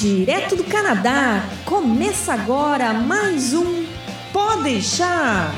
Direto 0.00 0.56
do 0.56 0.64
Canadá, 0.64 1.44
começa 1.66 2.32
agora 2.32 2.94
mais 2.94 3.52
um 3.52 3.84
Pode 4.32 4.62
deixar. 4.62 5.54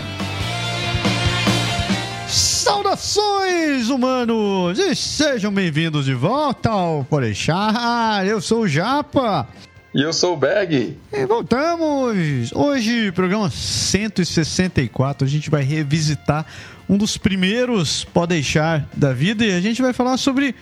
Saudações, 2.27 3.89
humanos! 3.89 4.81
E 4.81 4.97
sejam 4.97 5.53
bem-vindos 5.55 6.07
de 6.07 6.15
volta 6.15 6.71
ao 6.71 7.05
Pode 7.05 7.27
deixar. 7.27 8.27
Eu 8.27 8.41
sou 8.41 8.63
o 8.63 8.69
Japa. 8.69 9.47
E 9.95 10.03
eu 10.03 10.13
sou 10.13 10.33
o 10.33 10.37
Berg. 10.37 10.99
E 11.13 11.25
voltamos! 11.25 12.51
Hoje, 12.53 13.13
programa 13.13 13.49
164, 13.49 15.25
a 15.25 15.31
gente 15.31 15.51
vai 15.51 15.63
revisitar 15.63 16.45
um 16.89 16.97
dos 16.97 17.17
primeiros 17.17 18.05
Pode 18.07 18.31
deixar 18.31 18.89
da 18.93 19.13
vida 19.13 19.45
e 19.45 19.55
a 19.55 19.61
gente 19.61 19.81
vai 19.81 19.93
falar 19.93 20.17
sobre 20.17 20.57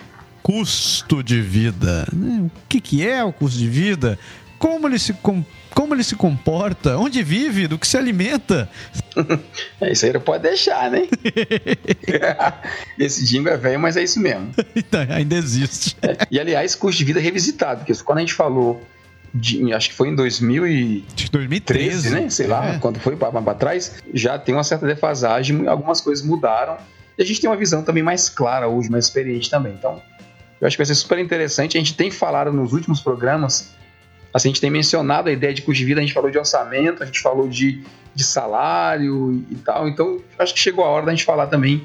custo 0.50 1.22
de 1.22 1.40
vida. 1.40 2.08
Né? 2.12 2.40
O 2.42 2.50
que, 2.68 2.80
que 2.80 3.06
é 3.06 3.22
o 3.22 3.32
custo 3.32 3.56
de 3.56 3.68
vida? 3.68 4.18
Como 4.58 4.88
ele 4.88 4.98
se 4.98 5.14
como 5.70 5.94
ele 5.94 6.02
se 6.02 6.16
comporta, 6.16 6.98
onde 6.98 7.22
vive, 7.22 7.68
do 7.68 7.78
que 7.78 7.86
se 7.86 7.96
alimenta. 7.96 8.68
É, 9.80 9.92
isso 9.92 10.04
aí 10.04 10.12
não 10.12 10.20
pode 10.20 10.42
deixar, 10.42 10.90
né? 10.90 11.08
Esse 12.98 13.24
jingle 13.24 13.50
é 13.52 13.56
velho, 13.56 13.80
mas 13.80 13.96
é 13.96 14.02
isso 14.02 14.20
mesmo. 14.20 14.50
Então, 14.76 15.00
ainda 15.08 15.36
existe. 15.36 15.96
É, 16.02 16.18
e 16.30 16.38
aliás, 16.38 16.74
custo 16.74 16.98
de 16.98 17.04
vida 17.04 17.18
revisitado, 17.18 17.80
porque 17.80 17.94
quando 18.02 18.18
a 18.18 18.20
gente 18.20 18.34
falou 18.34 18.82
de, 19.32 19.72
acho 19.72 19.88
que 19.88 19.94
foi 19.94 20.08
em 20.08 20.14
2013, 20.14 21.30
2013 21.30 22.10
né? 22.10 22.28
Sei 22.28 22.44
é. 22.44 22.48
lá, 22.48 22.78
quando 22.78 23.00
foi 23.00 23.16
para 23.16 23.54
trás, 23.54 24.02
já 24.12 24.38
tem 24.38 24.54
uma 24.54 24.64
certa 24.64 24.86
defasagem, 24.86 25.66
algumas 25.66 26.00
coisas 26.00 26.24
mudaram. 26.24 26.76
E 27.16 27.22
a 27.22 27.26
gente 27.26 27.40
tem 27.40 27.48
uma 27.48 27.56
visão 27.56 27.82
também 27.82 28.02
mais 28.02 28.28
clara 28.28 28.68
hoje, 28.68 28.90
mais 28.90 29.06
experiente 29.06 29.48
também. 29.48 29.72
Então, 29.72 30.02
eu 30.60 30.66
acho 30.66 30.76
que 30.76 30.80
vai 30.80 30.86
ser 30.86 30.94
super 30.94 31.18
interessante. 31.18 31.76
A 31.76 31.80
gente 31.80 31.94
tem 31.94 32.10
falado 32.10 32.52
nos 32.52 32.72
últimos 32.72 33.00
programas, 33.00 33.74
assim, 34.32 34.48
a 34.48 34.50
gente 34.50 34.60
tem 34.60 34.70
mencionado 34.70 35.28
a 35.28 35.32
ideia 35.32 35.54
de 35.54 35.62
custo 35.62 35.78
de 35.78 35.84
vida, 35.84 36.00
a 36.00 36.02
gente 36.02 36.12
falou 36.12 36.30
de 36.30 36.38
orçamento, 36.38 37.02
a 37.02 37.06
gente 37.06 37.20
falou 37.20 37.48
de, 37.48 37.82
de 38.14 38.24
salário 38.24 39.44
e 39.50 39.54
tal. 39.56 39.88
Então, 39.88 40.20
acho 40.38 40.52
que 40.52 40.60
chegou 40.60 40.84
a 40.84 40.88
hora 40.88 41.06
da 41.06 41.12
gente 41.12 41.24
falar 41.24 41.46
também 41.46 41.84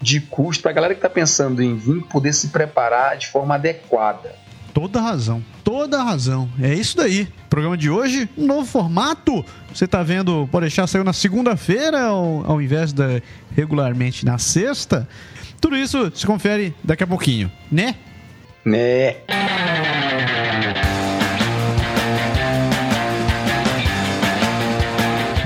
de 0.00 0.20
custo 0.20 0.62
para 0.62 0.70
a 0.70 0.74
galera 0.74 0.94
que 0.94 0.98
está 0.98 1.10
pensando 1.10 1.62
em 1.62 1.76
vir 1.76 2.02
poder 2.04 2.32
se 2.32 2.48
preparar 2.48 3.16
de 3.18 3.28
forma 3.28 3.56
adequada. 3.56 4.34
Toda 4.72 5.00
razão, 5.00 5.42
toda 5.64 6.02
razão. 6.02 6.48
É 6.60 6.72
isso 6.72 6.96
daí. 6.96 7.26
Programa 7.50 7.76
de 7.76 7.90
hoje, 7.90 8.28
novo 8.36 8.64
formato. 8.64 9.44
Você 9.74 9.86
está 9.86 10.02
vendo, 10.02 10.48
pode 10.52 10.66
deixar 10.66 10.86
saiu 10.86 11.02
na 11.02 11.12
segunda-feira 11.12 12.04
ao, 12.04 12.48
ao 12.48 12.62
invés 12.62 12.92
da 12.92 13.20
regularmente 13.56 14.24
na 14.24 14.38
sexta. 14.38 15.08
Tudo 15.60 15.76
isso 15.76 16.10
se 16.14 16.26
confere 16.26 16.74
daqui 16.82 17.02
a 17.02 17.06
pouquinho, 17.06 17.50
né? 17.70 17.94
Né. 18.64 19.16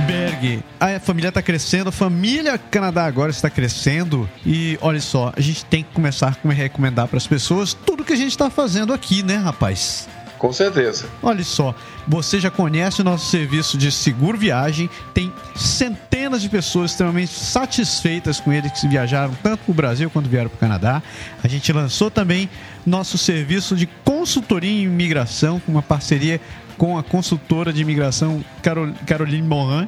Berg, 0.07 0.63
a 0.81 0.99
família 0.99 1.29
está 1.29 1.41
crescendo, 1.41 1.89
a 1.89 1.93
família 1.93 2.59
Canadá 2.59 3.07
agora 3.07 3.31
está 3.31 3.49
crescendo 3.49 4.29
e 4.45 4.79
olha 4.81 5.01
só, 5.01 5.33
a 5.37 5.41
gente 5.41 5.65
tem 5.65 5.83
que 5.83 5.91
começar 5.93 6.37
a 6.45 6.53
recomendar 6.53 7.07
para 7.07 7.17
as 7.17 7.27
pessoas 7.27 7.75
tudo 7.75 8.05
que 8.05 8.13
a 8.13 8.17
gente 8.17 8.33
está 8.33 8.51
fazendo 8.51 8.93
aqui, 8.93 9.23
né, 9.23 9.37
rapaz? 9.37 10.09
Com 10.43 10.53
certeza. 10.53 11.07
Olha 11.23 11.45
só, 11.45 11.73
você 12.05 12.41
já 12.41 12.51
conhece 12.51 13.01
o 13.01 13.05
nosso 13.05 13.31
serviço 13.31 13.79
de 13.79 13.93
seguro 13.93 14.37
viagem, 14.37 14.91
tem 15.15 15.33
centenas 15.55 16.43
de 16.43 16.49
pessoas 16.49 16.91
extremamente 16.91 17.31
satisfeitas 17.31 18.41
com 18.41 18.53
ele 18.53 18.69
que 18.69 18.89
viajaram 18.89 19.33
tanto 19.41 19.63
para 19.63 19.71
o 19.71 19.75
Brasil 19.75 20.11
quanto 20.11 20.29
vieram 20.29 20.51
para 20.51 20.57
o 20.57 20.59
Canadá. 20.59 21.01
A 21.45 21.47
gente 21.47 21.73
lançou 21.73 22.11
também 22.11 22.51
nosso 22.85 23.17
serviço 23.17 23.77
de 23.77 23.87
consultoria 24.05 24.69
em 24.69 24.83
imigração, 24.83 25.61
com 25.61 25.71
uma 25.71 25.81
parceria 25.81 26.41
com 26.77 26.99
a 26.99 27.05
consultora 27.05 27.73
de 27.73 27.81
imigração 27.81 28.45
Carol, 28.65 28.89
Caroline 29.07 29.47
Morin, 29.47 29.87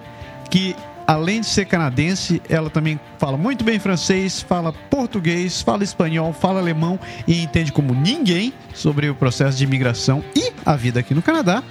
que 0.48 0.76
além 1.06 1.40
de 1.40 1.46
ser 1.46 1.66
canadense, 1.66 2.40
ela 2.48 2.70
também 2.70 2.98
fala 3.18 3.36
muito 3.36 3.64
bem 3.64 3.78
francês, 3.78 4.40
fala 4.40 4.72
português, 4.72 5.60
fala 5.60 5.84
espanhol, 5.84 6.32
fala 6.32 6.60
alemão 6.60 6.98
e 7.26 7.42
entende 7.42 7.72
como 7.72 7.94
ninguém 7.94 8.52
sobre 8.74 9.08
o 9.08 9.14
processo 9.14 9.58
de 9.58 9.64
imigração 9.64 10.24
e 10.34 10.52
a 10.64 10.76
vida 10.76 11.00
aqui 11.00 11.14
no 11.14 11.22
Canadá. 11.22 11.62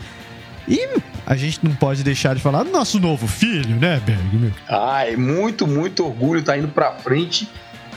E 0.67 0.88
a 1.25 1.35
gente 1.35 1.59
não 1.63 1.75
pode 1.75 2.03
deixar 2.03 2.35
de 2.35 2.41
falar 2.41 2.63
do 2.63 2.71
nosso 2.71 2.99
novo 2.99 3.27
filho, 3.27 3.75
né, 3.75 4.01
Berg? 4.05 4.53
Ai, 4.69 5.16
muito, 5.16 5.67
muito 5.67 6.05
orgulho 6.05 6.41
tá 6.41 6.57
indo 6.57 6.69
para 6.69 6.91
frente 6.94 7.50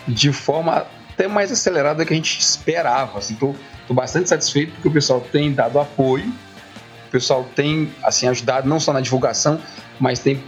de 0.07 0.33
forma 0.33 0.87
até 1.13 1.29
mais 1.29 1.53
acelerada 1.53 2.05
que 2.05 2.13
a 2.13 2.17
gente 2.17 2.41
esperava. 2.41 3.19
Assim, 3.19 3.35
tô, 3.35 3.55
tô 3.87 3.95
bastante 3.95 4.29
satisfeito 4.29 4.73
porque 4.73 4.89
o 4.89 4.93
pessoal 4.93 5.21
tem 5.21 5.53
dado 5.53 5.79
apoio, 5.79 6.29
o 7.07 7.11
pessoal 7.11 7.47
tem 7.55 7.91
assim 8.03 8.27
ajudado 8.27 8.69
não 8.69 8.81
só 8.81 8.93
na 8.93 9.01
divulgação, 9.01 9.61
mas 10.01 10.19
tem 10.19 10.43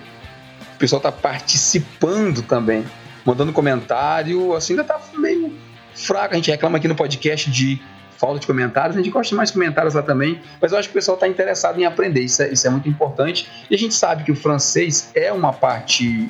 o 0.78 0.80
pessoal 0.80 1.02
tá 1.02 1.10
participando 1.10 2.40
também, 2.40 2.84
mandando 3.24 3.52
comentário, 3.52 4.54
assim, 4.54 4.74
ainda 4.74 4.84
tá 4.84 5.00
meio 5.16 5.52
fraco. 5.92 6.34
A 6.34 6.36
gente 6.36 6.52
reclama 6.52 6.78
aqui 6.78 6.86
no 6.86 6.94
podcast 6.94 7.50
de 7.50 7.82
falta 8.16 8.38
de 8.38 8.46
comentários, 8.46 8.94
a 8.96 9.00
gente 9.00 9.10
gosta 9.10 9.30
de 9.30 9.34
mais 9.34 9.50
comentários 9.50 9.94
lá 9.94 10.02
também, 10.02 10.40
mas 10.60 10.70
eu 10.70 10.78
acho 10.78 10.88
que 10.88 10.92
o 10.92 10.94
pessoal 10.94 11.16
está 11.16 11.26
interessado 11.26 11.80
em 11.80 11.84
aprender, 11.84 12.20
isso 12.20 12.40
é, 12.42 12.52
isso 12.52 12.64
é 12.64 12.70
muito 12.70 12.88
importante. 12.88 13.48
E 13.68 13.74
a 13.74 13.78
gente 13.78 13.92
sabe 13.92 14.22
que 14.22 14.30
o 14.30 14.36
francês 14.36 15.10
é 15.16 15.32
uma 15.32 15.52
parte 15.52 16.28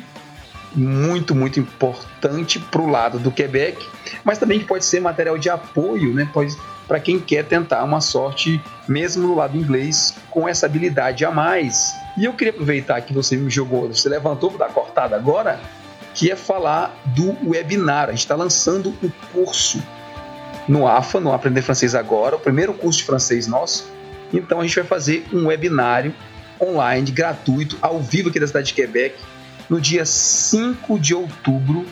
muito, 0.74 1.34
muito 1.34 1.60
importante 1.60 2.58
para 2.58 2.80
o 2.80 2.88
lado 2.88 3.18
do 3.18 3.30
Quebec, 3.30 3.86
mas 4.24 4.38
também 4.38 4.58
que 4.58 4.64
pode 4.64 4.86
ser 4.86 5.00
material 5.00 5.36
de 5.36 5.50
apoio, 5.50 6.14
né? 6.14 6.26
Pode 6.32 6.56
para 6.88 6.98
quem 6.98 7.20
quer 7.20 7.44
tentar 7.44 7.84
uma 7.84 8.00
sorte 8.00 8.60
mesmo 8.88 9.28
no 9.28 9.36
lado 9.36 9.56
inglês 9.58 10.16
com 10.30 10.48
essa 10.48 10.64
habilidade 10.64 11.24
a 11.24 11.30
mais. 11.30 11.94
E 12.16 12.24
eu 12.24 12.32
queria 12.32 12.52
aproveitar 12.52 13.00
que 13.02 13.12
você 13.12 13.36
me 13.36 13.50
jogou, 13.50 13.86
você 13.86 14.08
levantou 14.08 14.50
para 14.50 14.66
dar 14.66 14.72
cortada 14.72 15.14
agora, 15.14 15.60
que 16.14 16.30
é 16.30 16.34
falar 16.34 16.98
do 17.04 17.36
webinar. 17.46 18.08
A 18.08 18.12
gente 18.12 18.20
está 18.20 18.34
lançando 18.34 18.88
o 19.02 19.12
curso 19.32 19.82
no 20.66 20.88
AFA, 20.88 21.20
no 21.20 21.32
Aprender 21.32 21.62
Francês 21.62 21.94
Agora, 21.94 22.36
o 22.36 22.40
primeiro 22.40 22.72
curso 22.72 22.98
de 22.98 23.04
francês 23.04 23.46
nosso. 23.46 23.90
Então 24.32 24.60
a 24.60 24.62
gente 24.62 24.74
vai 24.74 24.84
fazer 24.84 25.26
um 25.32 25.46
webinário 25.46 26.14
online, 26.60 27.10
gratuito, 27.10 27.78
ao 27.80 28.00
vivo 28.00 28.30
aqui 28.30 28.40
da 28.40 28.46
cidade 28.46 28.68
de 28.68 28.74
Quebec, 28.74 29.14
no 29.68 29.80
dia 29.80 30.04
5 30.04 30.98
de 30.98 31.14
outubro, 31.14 31.86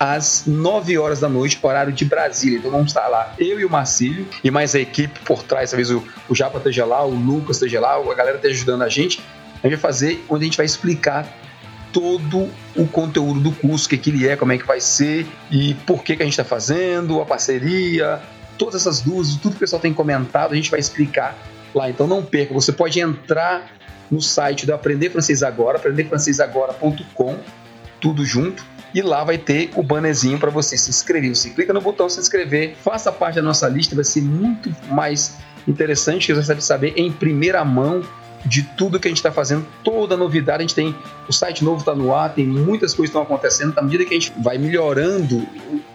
às 0.00 0.44
9 0.46 0.96
horas 0.96 1.20
da 1.20 1.28
noite, 1.28 1.58
horário 1.62 1.92
de 1.92 2.06
Brasília. 2.06 2.58
Então 2.58 2.70
vamos 2.70 2.86
estar 2.86 3.06
lá, 3.08 3.34
eu 3.38 3.60
e 3.60 3.66
o 3.66 3.70
Marcílio, 3.70 4.26
e 4.42 4.50
mais 4.50 4.74
a 4.74 4.80
equipe 4.80 5.20
por 5.20 5.42
trás, 5.42 5.70
talvez 5.70 5.90
o, 5.90 6.02
o 6.26 6.34
Japa 6.34 6.56
esteja 6.56 6.86
lá, 6.86 7.04
o 7.04 7.10
Lucas 7.10 7.56
esteja 7.56 7.78
lá, 7.80 7.96
a 7.96 8.14
galera 8.14 8.36
esteja 8.36 8.54
ajudando 8.54 8.80
a 8.80 8.88
gente. 8.88 9.22
A 9.62 9.68
gente 9.68 9.78
vai 9.78 9.92
fazer 9.92 10.24
onde 10.26 10.44
a 10.44 10.46
gente 10.46 10.56
vai 10.56 10.64
explicar 10.64 11.28
todo 11.92 12.48
o 12.74 12.86
conteúdo 12.86 13.40
do 13.40 13.52
curso, 13.52 13.84
o 13.84 13.88
que, 13.90 13.98
que 13.98 14.08
ele 14.08 14.26
é, 14.26 14.36
como 14.36 14.52
é 14.52 14.58
que 14.58 14.66
vai 14.66 14.80
ser 14.80 15.26
e 15.50 15.74
por 15.74 16.02
que, 16.02 16.16
que 16.16 16.22
a 16.22 16.24
gente 16.24 16.32
está 16.32 16.44
fazendo, 16.44 17.20
a 17.20 17.26
parceria, 17.26 18.22
todas 18.56 18.80
essas 18.80 19.02
dúvidas, 19.02 19.36
tudo 19.36 19.50
que 19.50 19.56
o 19.58 19.60
pessoal 19.60 19.82
tem 19.82 19.92
comentado, 19.92 20.52
a 20.52 20.56
gente 20.56 20.70
vai 20.70 20.80
explicar 20.80 21.36
lá. 21.74 21.90
Então 21.90 22.06
não 22.06 22.22
perca, 22.22 22.54
você 22.54 22.72
pode 22.72 22.98
entrar 22.98 23.70
no 24.10 24.22
site 24.22 24.64
do 24.64 24.72
Aprender 24.72 25.10
Francês 25.10 25.42
Agora, 25.42 25.76
aprenderfrancesagora.com, 25.76 27.38
tudo 28.00 28.24
junto 28.24 28.64
e 28.94 29.02
lá 29.02 29.24
vai 29.24 29.38
ter 29.38 29.70
o 29.76 29.82
bannerzinho 29.82 30.38
para 30.38 30.50
você 30.50 30.76
se 30.76 30.90
inscrever. 30.90 31.34
Você 31.34 31.50
clica 31.50 31.72
no 31.72 31.80
botão 31.80 32.08
se 32.08 32.18
inscrever, 32.20 32.76
faça 32.82 33.12
parte 33.12 33.36
da 33.36 33.42
nossa 33.42 33.68
lista, 33.68 33.94
vai 33.94 34.04
ser 34.04 34.22
muito 34.22 34.74
mais 34.88 35.36
interessante, 35.66 36.32
você 36.32 36.52
vai 36.52 36.60
saber 36.60 36.94
em 36.96 37.10
primeira 37.12 37.64
mão 37.64 38.02
de 38.44 38.62
tudo 38.62 38.98
que 38.98 39.06
a 39.06 39.10
gente 39.10 39.18
está 39.18 39.30
fazendo, 39.30 39.66
toda 39.84 40.16
novidade. 40.16 40.58
A 40.58 40.62
gente 40.62 40.74
tem 40.74 40.94
o 41.28 41.32
site 41.32 41.62
novo 41.62 41.80
está 41.80 41.94
no 41.94 42.14
ar, 42.14 42.32
tem 42.32 42.46
muitas 42.46 42.94
coisas 42.94 43.10
estão 43.10 43.22
acontecendo. 43.22 43.78
À 43.78 43.82
medida 43.82 44.04
que 44.04 44.14
a 44.14 44.18
gente 44.18 44.32
vai 44.38 44.58
melhorando 44.58 45.46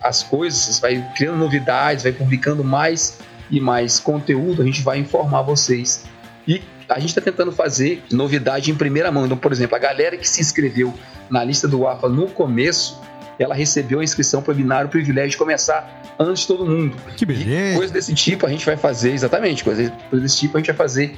as 0.01 0.23
coisas, 0.23 0.79
vai 0.79 1.03
criando 1.15 1.37
novidades, 1.37 2.03
vai 2.03 2.11
publicando 2.11 2.63
mais 2.63 3.19
e 3.49 3.59
mais 3.59 3.99
conteúdo, 3.99 4.61
a 4.61 4.65
gente 4.65 4.81
vai 4.81 4.99
informar 4.99 5.41
vocês. 5.41 6.05
E 6.47 6.61
a 6.87 6.99
gente 6.99 7.09
está 7.09 7.21
tentando 7.21 7.51
fazer 7.51 8.03
novidade 8.11 8.71
em 8.71 8.75
primeira 8.75 9.11
mão. 9.11 9.25
Então, 9.25 9.37
por 9.37 9.51
exemplo, 9.51 9.75
a 9.75 9.79
galera 9.79 10.17
que 10.17 10.27
se 10.27 10.41
inscreveu 10.41 10.93
na 11.29 11.43
lista 11.43 11.67
do 11.67 11.87
AFA 11.87 12.07
no 12.07 12.27
começo, 12.27 13.01
ela 13.39 13.55
recebeu 13.55 13.99
a 13.99 14.03
inscrição 14.03 14.41
para 14.41 14.51
o 14.51 14.55
webinário, 14.55 14.87
o 14.87 14.89
privilégio 14.89 15.31
de 15.31 15.37
começar 15.37 16.01
antes 16.19 16.41
de 16.41 16.47
todo 16.47 16.65
mundo. 16.65 16.95
Que 17.17 17.25
beleza! 17.25 17.73
E 17.73 17.75
coisa 17.75 17.93
desse 17.93 18.13
tipo 18.13 18.45
a 18.45 18.49
gente 18.49 18.65
vai 18.65 18.77
fazer, 18.77 19.11
exatamente, 19.11 19.63
coisa 19.63 19.91
desse 20.11 20.37
tipo 20.37 20.57
a 20.57 20.59
gente 20.59 20.67
vai 20.67 20.75
fazer 20.75 21.17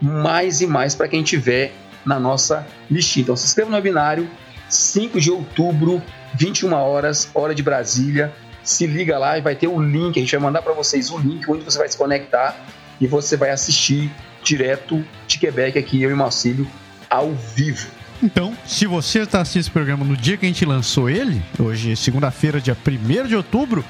mais 0.00 0.60
e 0.60 0.66
mais 0.66 0.94
para 0.94 1.08
quem 1.08 1.22
tiver 1.22 1.72
na 2.04 2.18
nossa 2.18 2.66
listinha. 2.90 3.24
Então 3.24 3.36
se 3.36 3.46
inscreva 3.46 3.70
no 3.70 3.76
webinário, 3.76 4.28
5 4.68 5.20
de 5.20 5.30
outubro, 5.30 6.02
21 6.34 6.72
horas, 6.72 7.30
hora 7.34 7.54
de 7.54 7.62
Brasília. 7.62 8.32
Se 8.62 8.86
liga 8.86 9.18
lá 9.18 9.38
e 9.38 9.40
vai 9.40 9.56
ter 9.56 9.66
o 9.66 9.76
um 9.76 9.82
link, 9.82 10.18
a 10.18 10.20
gente 10.20 10.30
vai 10.30 10.40
mandar 10.40 10.62
para 10.62 10.72
vocês 10.72 11.10
o 11.10 11.16
um 11.16 11.18
link 11.18 11.50
onde 11.50 11.64
você 11.64 11.78
vai 11.78 11.88
se 11.88 11.96
conectar 11.96 12.56
e 13.00 13.06
você 13.06 13.36
vai 13.36 13.50
assistir 13.50 14.10
direto 14.42 15.04
de 15.26 15.38
Quebec 15.38 15.78
aqui, 15.78 16.02
eu 16.02 16.10
e 16.10 16.14
Marcílio, 16.14 16.66
ao 17.08 17.32
vivo. 17.32 17.88
Então, 18.22 18.56
se 18.66 18.86
você 18.86 19.20
está 19.20 19.40
assistindo 19.40 19.60
esse 19.60 19.70
programa 19.70 20.04
no 20.04 20.16
dia 20.16 20.36
que 20.36 20.44
a 20.44 20.48
gente 20.48 20.64
lançou 20.64 21.08
ele, 21.08 21.42
hoje, 21.58 21.94
segunda-feira, 21.94 22.60
dia 22.60 22.76
1 22.76 23.28
de 23.28 23.36
outubro, 23.36 23.84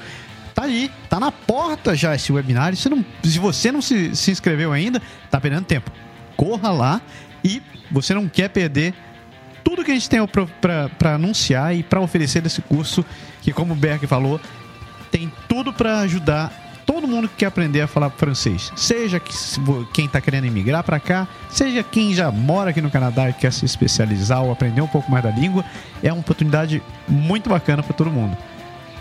tá 0.55 0.65
ali, 0.65 0.91
tá 1.09 1.19
na 1.19 1.33
porta 1.33 1.97
já 1.97 2.15
esse 2.15 2.31
webinar. 2.31 2.75
Se, 2.77 2.89
não, 2.89 3.05
se 3.23 3.39
você 3.39 3.73
não 3.73 3.81
se, 3.81 4.15
se 4.15 4.31
inscreveu 4.31 4.73
ainda, 4.73 5.01
tá 5.31 5.41
perdendo 5.41 5.65
tempo. 5.65 5.91
Corra 6.37 6.71
lá 6.71 7.01
e 7.43 7.63
você 7.91 8.13
não 8.13 8.29
quer 8.29 8.51
perder 8.51 8.93
tudo 9.65 9.85
que 9.85 9.91
a 9.91 9.95
gente 9.95 10.09
tem 10.09 10.21
para 10.61 11.15
anunciar 11.15 11.75
e 11.75 11.83
para 11.83 12.01
oferecer 12.01 12.43
desse 12.43 12.61
curso, 12.63 13.05
que 13.43 13.53
como 13.53 13.73
o 13.73 13.77
Berg 13.77 14.07
falou, 14.07 14.41
tem 15.11 15.33
tudo 15.49 15.73
para 15.73 16.01
ajudar 16.01 16.68
todo 16.89 17.07
mundo 17.07 17.29
que 17.29 17.37
quer 17.37 17.47
aprender 17.47 17.83
a 17.83 17.87
falar 17.87 18.09
francês. 18.09 18.73
Seja 18.75 19.21
quem 19.93 20.07
está 20.07 20.23
querendo 20.23 20.47
emigrar 20.47 20.83
para 20.83 20.99
cá, 20.99 21.29
seja 21.51 21.83
quem 21.83 22.15
já 22.15 22.33
mora 22.33 22.71
aqui 22.71 22.81
no 22.81 22.91
Canadá 22.91 23.29
e 23.29 23.35
quer 23.35 23.53
se 23.53 23.67
especializar 23.67 24.43
ou 24.43 24.51
aprender 24.51 24.81
um 24.81 24.87
pouco 24.87 25.11
mais 25.11 25.23
da 25.23 25.31
língua, 25.31 25.63
é 26.03 26.11
uma 26.11 26.21
oportunidade 26.21 26.83
muito 27.07 27.51
bacana 27.51 27.83
para 27.83 27.93
todo 27.93 28.11
mundo. 28.11 28.35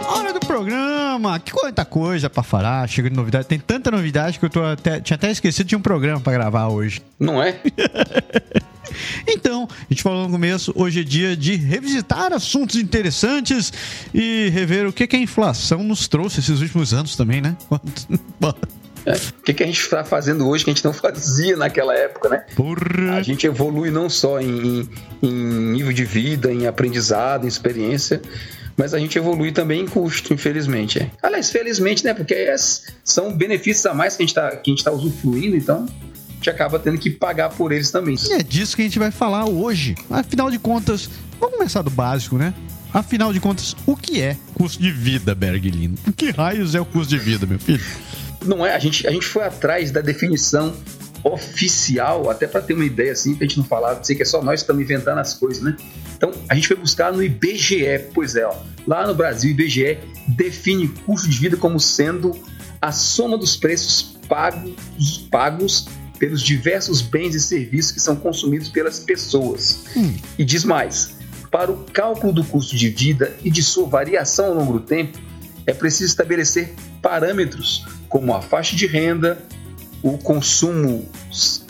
Hora 0.08 0.32
do 0.32 0.40
programa, 0.40 1.38
que 1.38 1.52
quanta 1.52 1.84
coisa 1.84 2.28
para 2.28 2.42
falar, 2.42 2.88
chega 2.88 3.08
de 3.08 3.16
novidade, 3.16 3.46
tem 3.46 3.58
tanta 3.58 3.90
novidade 3.90 4.38
que 4.38 4.44
eu 4.44 4.50
tô 4.50 4.62
até, 4.64 5.00
tinha 5.00 5.14
até 5.14 5.30
esquecido 5.30 5.68
de 5.68 5.76
um 5.76 5.80
programa 5.80 6.20
para 6.20 6.32
gravar 6.32 6.68
hoje. 6.68 7.00
Não 7.18 7.40
é? 7.40 7.60
Então, 9.26 9.68
a 9.70 9.86
gente 9.92 10.02
falou 10.02 10.24
no 10.24 10.30
começo, 10.30 10.72
hoje 10.74 11.00
é 11.00 11.04
dia 11.04 11.36
de 11.36 11.56
revisitar 11.56 12.32
assuntos 12.32 12.76
interessantes 12.76 13.72
e 14.12 14.48
rever 14.50 14.86
o 14.86 14.92
que, 14.92 15.06
que 15.06 15.16
a 15.16 15.18
inflação 15.18 15.82
nos 15.82 16.08
trouxe 16.08 16.40
esses 16.40 16.60
últimos 16.60 16.92
anos 16.92 17.16
também, 17.16 17.40
né? 17.40 17.56
É, 19.06 19.12
o 19.16 19.42
que, 19.44 19.52
que 19.52 19.62
a 19.62 19.66
gente 19.66 19.80
está 19.80 20.02
fazendo 20.02 20.48
hoje 20.48 20.64
que 20.64 20.70
a 20.70 20.74
gente 20.74 20.84
não 20.84 20.92
fazia 20.92 21.56
naquela 21.56 21.94
época, 21.94 22.28
né? 22.30 22.44
Porra. 22.56 23.16
A 23.18 23.22
gente 23.22 23.46
evolui 23.46 23.90
não 23.90 24.08
só 24.08 24.40
em, 24.40 24.88
em, 25.22 25.32
nível 25.72 25.92
de 25.92 26.06
vida, 26.06 26.50
em 26.50 26.66
aprendizado, 26.66 27.44
em 27.44 27.48
experiência, 27.48 28.22
mas 28.76 28.94
a 28.94 28.98
gente 28.98 29.18
evolui 29.18 29.52
também 29.52 29.82
em 29.82 29.86
custo, 29.86 30.32
infelizmente. 30.32 31.00
É. 31.00 31.10
Aliás, 31.22 31.50
felizmente, 31.50 32.02
né? 32.02 32.14
Porque 32.14 32.46
são 33.04 33.30
benefícios 33.36 33.84
a 33.84 33.92
mais 33.92 34.16
que 34.16 34.22
a 34.22 34.26
gente 34.26 34.36
está 34.78 34.90
tá 34.90 34.96
usufruindo, 34.96 35.54
então 35.54 35.86
gente 36.44 36.50
acaba 36.50 36.78
tendo 36.78 36.98
que 36.98 37.08
pagar 37.08 37.48
por 37.48 37.72
eles 37.72 37.90
também. 37.90 38.16
E 38.28 38.32
é 38.34 38.42
disso 38.42 38.76
que 38.76 38.82
a 38.82 38.84
gente 38.84 38.98
vai 38.98 39.10
falar 39.10 39.46
hoje. 39.46 39.94
Afinal 40.10 40.50
de 40.50 40.58
contas, 40.58 41.08
vamos 41.40 41.56
começar 41.56 41.80
do 41.80 41.90
básico, 41.90 42.36
né? 42.36 42.52
Afinal 42.92 43.32
de 43.32 43.40
contas, 43.40 43.74
o 43.86 43.96
que 43.96 44.20
é 44.20 44.36
custo 44.52 44.80
de 44.80 44.90
vida, 44.90 45.34
Berglino? 45.34 45.96
O 46.06 46.12
que 46.12 46.30
raios 46.30 46.74
é 46.74 46.80
o 46.80 46.84
custo 46.84 47.16
de 47.16 47.18
vida, 47.18 47.46
meu 47.46 47.58
filho? 47.58 47.82
Não 48.44 48.64
é, 48.64 48.74
a 48.74 48.78
gente, 48.78 49.06
a 49.06 49.10
gente 49.10 49.26
foi 49.26 49.42
atrás 49.42 49.90
da 49.90 50.02
definição 50.02 50.74
oficial, 51.24 52.28
até 52.28 52.46
para 52.46 52.60
ter 52.60 52.74
uma 52.74 52.84
ideia 52.84 53.12
assim, 53.12 53.34
pra 53.34 53.46
gente 53.46 53.56
não 53.56 53.64
falar, 53.64 54.04
sei 54.04 54.14
que 54.14 54.22
é 54.22 54.26
só 54.26 54.42
nós 54.42 54.60
que 54.60 54.64
estamos 54.64 54.82
inventando 54.82 55.18
as 55.18 55.32
coisas, 55.32 55.62
né? 55.62 55.74
Então, 56.14 56.30
a 56.48 56.54
gente 56.54 56.68
foi 56.68 56.76
buscar 56.76 57.10
no 57.10 57.22
IBGE, 57.22 58.10
pois 58.12 58.36
é, 58.36 58.44
ó, 58.44 58.54
lá 58.86 59.06
no 59.06 59.14
Brasil, 59.14 59.50
o 59.50 59.52
IBGE 59.52 59.98
define 60.28 60.88
custo 60.88 61.28
de 61.28 61.38
vida 61.38 61.56
como 61.56 61.80
sendo 61.80 62.38
a 62.82 62.92
soma 62.92 63.38
dos 63.38 63.56
preços 63.56 64.14
pagos, 64.28 65.26
pagos 65.30 65.86
pelos 66.18 66.42
diversos 66.42 67.00
bens 67.00 67.34
e 67.34 67.40
serviços 67.40 67.92
que 67.92 68.00
são 68.00 68.16
consumidos 68.16 68.68
pelas 68.68 69.00
pessoas. 69.00 69.84
Hum. 69.96 70.14
E 70.38 70.44
diz 70.44 70.64
mais: 70.64 71.16
para 71.50 71.70
o 71.70 71.84
cálculo 71.92 72.32
do 72.32 72.44
custo 72.44 72.76
de 72.76 72.88
vida 72.88 73.34
e 73.42 73.50
de 73.50 73.62
sua 73.62 73.86
variação 73.86 74.46
ao 74.46 74.54
longo 74.54 74.72
do 74.74 74.80
tempo, 74.80 75.18
é 75.66 75.72
preciso 75.72 76.10
estabelecer 76.10 76.74
parâmetros 77.00 77.86
como 78.08 78.34
a 78.34 78.40
faixa 78.40 78.76
de 78.76 78.86
renda, 78.86 79.42
o 80.02 80.18
consumo, 80.18 81.08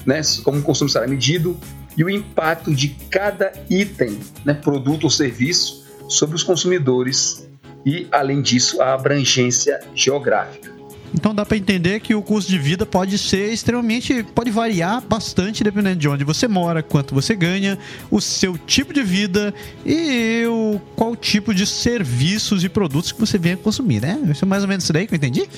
né, 0.05 0.21
como 0.43 0.59
o 0.59 0.63
consumo 0.63 0.91
será 0.91 1.07
medido 1.07 1.59
e 1.97 2.03
o 2.03 2.11
impacto 2.11 2.75
de 2.75 2.89
cada 3.09 3.53
item, 3.71 4.19
né, 4.45 4.53
produto 4.53 5.05
ou 5.05 5.11
serviço 5.11 5.85
sobre 6.09 6.35
os 6.35 6.43
consumidores 6.43 7.49
e, 7.87 8.09
além 8.11 8.43
disso, 8.43 8.83
a 8.83 8.95
abrangência 8.95 9.81
geográfica. 9.95 10.74
Então 11.15 11.33
dá 11.33 11.47
para 11.47 11.57
entender 11.57 12.01
que 12.01 12.13
o 12.13 12.21
custo 12.21 12.51
de 12.51 12.59
vida 12.59 12.85
pode 12.85 13.17
ser 13.19 13.53
extremamente, 13.53 14.25
pode 14.35 14.51
variar 14.51 15.01
bastante 15.01 15.63
dependendo 15.63 15.97
de 15.97 16.09
onde 16.09 16.25
você 16.25 16.49
mora, 16.49 16.83
quanto 16.83 17.15
você 17.15 17.37
ganha, 17.37 17.79
o 18.11 18.21
seu 18.21 18.59
tipo 18.59 18.93
de 18.93 19.03
vida 19.03 19.55
e 19.87 20.45
o, 20.47 20.81
qual 20.97 21.15
tipo 21.15 21.55
de 21.55 21.67
serviços 21.67 22.65
e 22.65 22.69
produtos 22.69 23.13
que 23.13 23.21
você 23.21 23.39
venha 23.39 23.57
consumir, 23.57 24.03
né? 24.03 24.21
Isso 24.29 24.45
é 24.45 24.49
mais 24.49 24.65
ou 24.65 24.69
menos 24.69 24.83
isso 24.83 24.93
daí 24.93 25.07
que 25.07 25.15
eu 25.15 25.17
entendi? 25.17 25.49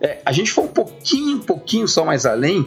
É, 0.00 0.20
a 0.24 0.30
gente 0.30 0.52
foi 0.52 0.64
um 0.64 0.68
pouquinho, 0.68 1.38
um 1.38 1.40
pouquinho 1.40 1.88
só 1.88 2.04
mais 2.04 2.24
além. 2.24 2.64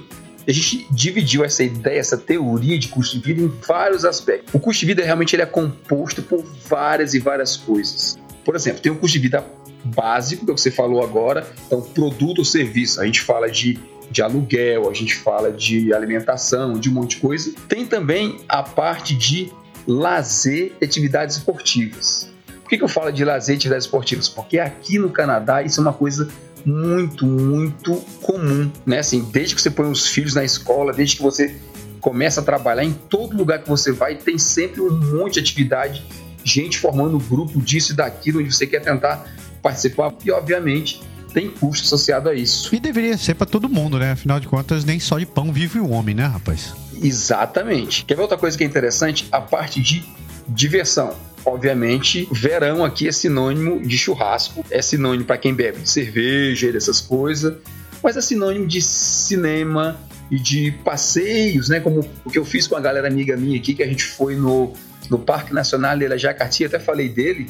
A 0.48 0.52
gente 0.52 0.86
dividiu 0.92 1.44
essa 1.44 1.64
ideia, 1.64 2.00
essa 2.00 2.18
teoria 2.18 2.78
de 2.78 2.90
custo 2.90 3.18
de 3.18 3.24
vida 3.24 3.42
em 3.42 3.52
vários 3.66 4.04
aspectos. 4.04 4.54
O 4.54 4.60
custo 4.60 4.82
de 4.82 4.86
vida 4.88 5.04
realmente 5.04 5.36
ele 5.36 5.42
é 5.42 5.46
composto 5.46 6.22
por 6.22 6.46
várias 6.70 7.14
e 7.14 7.20
várias 7.20 7.56
coisas. 7.56 8.20
Por 8.44 8.56
exemplo, 8.56 8.82
tem 8.82 8.92
o 8.92 8.96
custo 8.96 9.14
de 9.14 9.20
vida 9.20 9.44
básico 9.86 10.46
que 10.46 10.52
você 10.52 10.72
falou 10.72 11.04
agora, 11.04 11.48
então 11.68 11.82
produto 11.82 12.40
ou 12.40 12.46
serviço. 12.46 13.00
A 13.02 13.06
gente 13.06 13.22
fala 13.22 13.50
de, 13.50 13.80
de 14.10 14.22
aluguel, 14.22 14.90
a 14.90 14.94
gente 14.94 15.16
fala 15.16 15.52
de 15.52 15.94
alimentação, 15.94 16.74
de 16.74 16.90
um 16.90 16.94
monte 16.94 17.16
de 17.16 17.22
coisa. 17.22 17.54
Tem 17.68 17.86
também 17.86 18.38
a 18.48 18.64
parte 18.64 19.16
de 19.16 19.52
lazer 19.88 20.74
e 20.82 20.86
atividades 20.86 21.38
esportivas. 21.38 22.30
Por 22.62 22.70
que, 22.70 22.78
que 22.78 22.84
eu 22.84 22.88
falo 22.88 23.12
de 23.12 23.24
lazer 23.24 23.56
e 23.56 23.58
atividades 23.58 23.86
esportivas? 23.86 24.28
Porque 24.28 24.58
aqui 24.58 24.98
no 24.98 25.12
Canadá 25.12 25.62
isso 25.62 25.80
é 25.80 25.84
uma 25.84 25.94
coisa 25.94 26.28
muito, 26.66 27.28
muito 27.28 27.94
comum, 28.24 28.72
né? 28.86 29.00
Assim, 29.00 29.22
desde 29.32 29.54
que 29.54 29.62
você 29.62 29.70
põe 29.70 29.86
os 29.90 30.08
filhos 30.08 30.34
na 30.34 30.44
escola, 30.44 30.92
desde 30.92 31.18
que 31.18 31.22
você 31.22 31.56
começa 32.02 32.42
a 32.42 32.44
trabalhar, 32.44 32.84
em 32.84 32.94
todo 32.94 33.38
lugar 33.38 33.60
que 33.60 33.70
você 33.70 33.92
vai, 33.92 34.16
tem 34.16 34.38
sempre 34.38 34.82
um 34.82 34.92
monte 34.92 35.36
de 35.36 35.40
atividade, 35.42 36.04
gente 36.44 36.78
formando 36.80 37.20
grupo 37.20 37.60
disso 37.62 37.94
e 37.94 37.96
daquilo, 37.96 38.40
onde 38.40 38.54
você 38.54 38.66
quer 38.66 38.80
tentar 38.80 39.28
participar 39.66 40.14
e, 40.24 40.30
obviamente, 40.30 41.02
tem 41.34 41.50
custo 41.50 41.86
associado 41.86 42.30
a 42.30 42.36
isso. 42.36 42.74
E 42.74 42.80
deveria 42.80 43.18
ser 43.18 43.34
para 43.34 43.48
todo 43.48 43.68
mundo, 43.68 43.98
né? 43.98 44.12
Afinal 44.12 44.40
de 44.40 44.48
contas, 44.48 44.86
nem 44.86 45.00
só 45.00 45.18
de 45.18 45.26
pão 45.26 45.52
vive 45.52 45.80
o 45.80 45.90
homem, 45.90 46.14
né, 46.14 46.28
rapaz? 46.28 46.76
Exatamente. 47.02 48.06
Quer 48.06 48.14
ver 48.14 48.22
outra 48.22 48.38
coisa 48.38 48.56
que 48.56 48.64
é 48.64 48.68
interessante? 48.68 49.28
A 49.32 49.42
parte 49.42 49.82
de 49.82 50.06
diversão. 50.48 51.16
Obviamente, 51.44 52.28
verão 52.32 52.86
aqui 52.86 53.08
é 53.08 53.12
sinônimo 53.12 53.82
de 53.82 53.98
churrasco, 53.98 54.64
é 54.70 54.82
sinônimo 54.82 55.26
para 55.26 55.38
quem 55.38 55.54
bebe 55.54 55.88
cerveja 55.88 56.68
e 56.68 56.72
dessas 56.72 57.02
coisas, 57.02 57.56
mas 58.04 58.16
é 58.18 58.22
sinônimo 58.22 58.68
de 58.68 58.82
cinema 58.82 60.00
e 60.30 60.40
de 60.40 60.72
passeios, 60.84 61.70
né? 61.70 61.80
Como 61.80 62.08
o 62.24 62.30
que 62.30 62.38
eu 62.38 62.46
fiz 62.46 62.68
com 62.68 62.76
a 62.76 62.80
galera 62.80 63.08
amiga 63.08 63.36
minha 63.36 63.58
aqui, 63.58 63.74
que 63.74 63.84
a 63.84 63.88
gente 63.88 64.04
foi 64.04 64.36
no, 64.36 64.74
no 65.10 65.20
Parque 65.20 65.54
Nacional 65.54 65.98
de 65.98 66.18
Jacarti, 66.18 66.66
até 66.66 66.80
falei 66.80 67.10
dele 67.10 67.48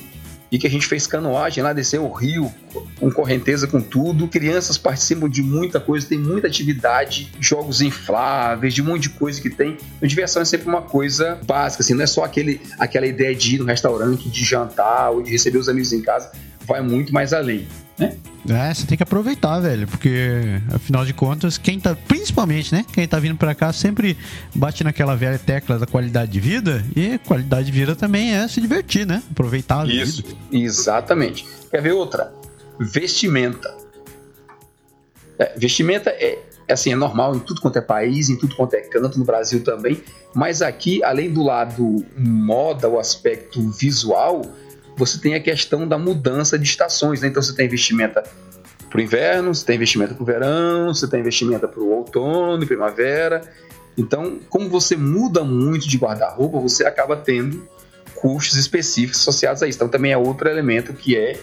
e 0.55 0.57
que 0.57 0.65
a 0.65 0.69
gente 0.69 0.87
fez 0.87 1.05
canoagem 1.05 1.61
lá, 1.61 1.73
desceu 1.73 2.05
o 2.05 2.13
rio 2.13 2.49
com 2.97 3.11
correnteza, 3.11 3.67
com 3.67 3.81
tudo. 3.81 4.25
Crianças 4.25 4.77
participam 4.77 5.29
de 5.29 5.43
muita 5.43 5.81
coisa, 5.81 6.07
tem 6.07 6.17
muita 6.17 6.47
atividade, 6.47 7.29
jogos 7.41 7.81
infláveis, 7.81 8.73
de 8.73 8.81
um 8.81 8.85
monte 8.85 9.03
de 9.03 9.09
coisa 9.09 9.41
que 9.41 9.49
tem. 9.49 9.77
A 10.01 10.07
diversão 10.07 10.41
é 10.41 10.45
sempre 10.45 10.69
uma 10.69 10.81
coisa 10.81 11.37
básica, 11.45 11.83
assim, 11.83 11.93
não 11.93 12.03
é 12.03 12.07
só 12.07 12.23
aquele, 12.23 12.61
aquela 12.79 13.05
ideia 13.05 13.35
de 13.35 13.55
ir 13.55 13.59
no 13.59 13.65
restaurante, 13.65 14.29
de 14.29 14.45
jantar 14.45 15.11
ou 15.11 15.21
de 15.21 15.29
receber 15.29 15.57
os 15.57 15.67
amigos 15.67 15.91
em 15.91 16.01
casa, 16.01 16.31
vai 16.65 16.81
muito 16.81 17.13
mais 17.13 17.33
além. 17.33 17.67
Né? 17.97 18.17
É, 18.47 18.73
você 18.73 18.85
tem 18.85 18.95
que 18.95 19.03
aproveitar, 19.03 19.59
velho, 19.59 19.87
porque 19.87 20.61
afinal 20.73 21.05
de 21.05 21.13
contas, 21.13 21.57
quem 21.57 21.79
tá, 21.79 21.95
principalmente, 21.95 22.73
né, 22.73 22.85
quem 22.93 23.07
tá 23.07 23.17
vindo 23.19 23.37
para 23.37 23.55
cá 23.55 23.73
sempre 23.73 24.17
bate 24.53 24.83
naquela 24.83 25.15
velha 25.15 25.39
tecla 25.39 25.79
da 25.79 25.87
qualidade 25.87 26.31
de 26.31 26.39
vida 26.39 26.85
e 26.95 27.17
qualidade 27.19 27.65
de 27.65 27.71
vida 27.71 27.95
também 27.95 28.35
é 28.35 28.47
se 28.47 28.61
divertir, 28.61 29.05
né? 29.05 29.23
Aproveitar 29.31 29.81
a 29.81 29.87
Isso, 29.87 30.21
vida. 30.21 30.37
exatamente. 30.51 31.45
Quer 31.71 31.81
ver 31.81 31.93
outra? 31.93 32.31
Vestimenta. 32.79 33.73
É, 35.39 35.57
vestimenta 35.57 36.11
é, 36.11 36.37
é 36.67 36.73
assim, 36.73 36.91
é 36.91 36.95
normal 36.95 37.35
em 37.35 37.39
tudo 37.39 37.61
quanto 37.61 37.77
é 37.77 37.81
país, 37.81 38.29
em 38.29 38.37
tudo 38.37 38.55
quanto 38.55 38.75
é 38.75 38.81
canto, 38.81 39.17
no 39.17 39.25
Brasil 39.25 39.63
também, 39.63 40.01
mas 40.33 40.61
aqui, 40.61 41.03
além 41.03 41.31
do 41.31 41.43
lado 41.43 42.05
moda, 42.17 42.87
o 42.89 42.99
aspecto 42.99 43.69
visual, 43.71 44.41
você 44.95 45.19
tem 45.19 45.35
a 45.35 45.39
questão 45.39 45.87
da 45.87 45.97
mudança 45.97 46.57
de 46.57 46.65
estações, 46.65 47.21
né? 47.21 47.27
Então 47.27 47.41
você 47.41 47.53
tem 47.53 47.67
vestimenta 47.67 48.23
para 48.89 48.99
o 48.99 49.01
inverno, 49.01 49.53
você 49.53 49.65
tem 49.65 49.75
investimento 49.75 50.15
para 50.15 50.23
o 50.23 50.25
verão, 50.25 50.93
você 50.93 51.07
tem 51.07 51.19
investimento 51.19 51.67
para 51.67 51.79
o 51.79 51.89
outono 51.89 52.63
e 52.63 52.65
primavera. 52.65 53.41
Então, 53.97 54.39
como 54.49 54.69
você 54.69 54.95
muda 54.95 55.43
muito 55.43 55.87
de 55.87 55.97
guarda-roupa, 55.97 56.59
você 56.59 56.85
acaba 56.85 57.15
tendo 57.15 57.67
custos 58.15 58.57
específicos 58.57 59.19
associados 59.21 59.61
a 59.63 59.67
isso. 59.67 59.77
Então, 59.77 59.89
também 59.89 60.11
é 60.11 60.17
outro 60.17 60.49
elemento 60.49 60.93
que 60.93 61.15
é 61.15 61.39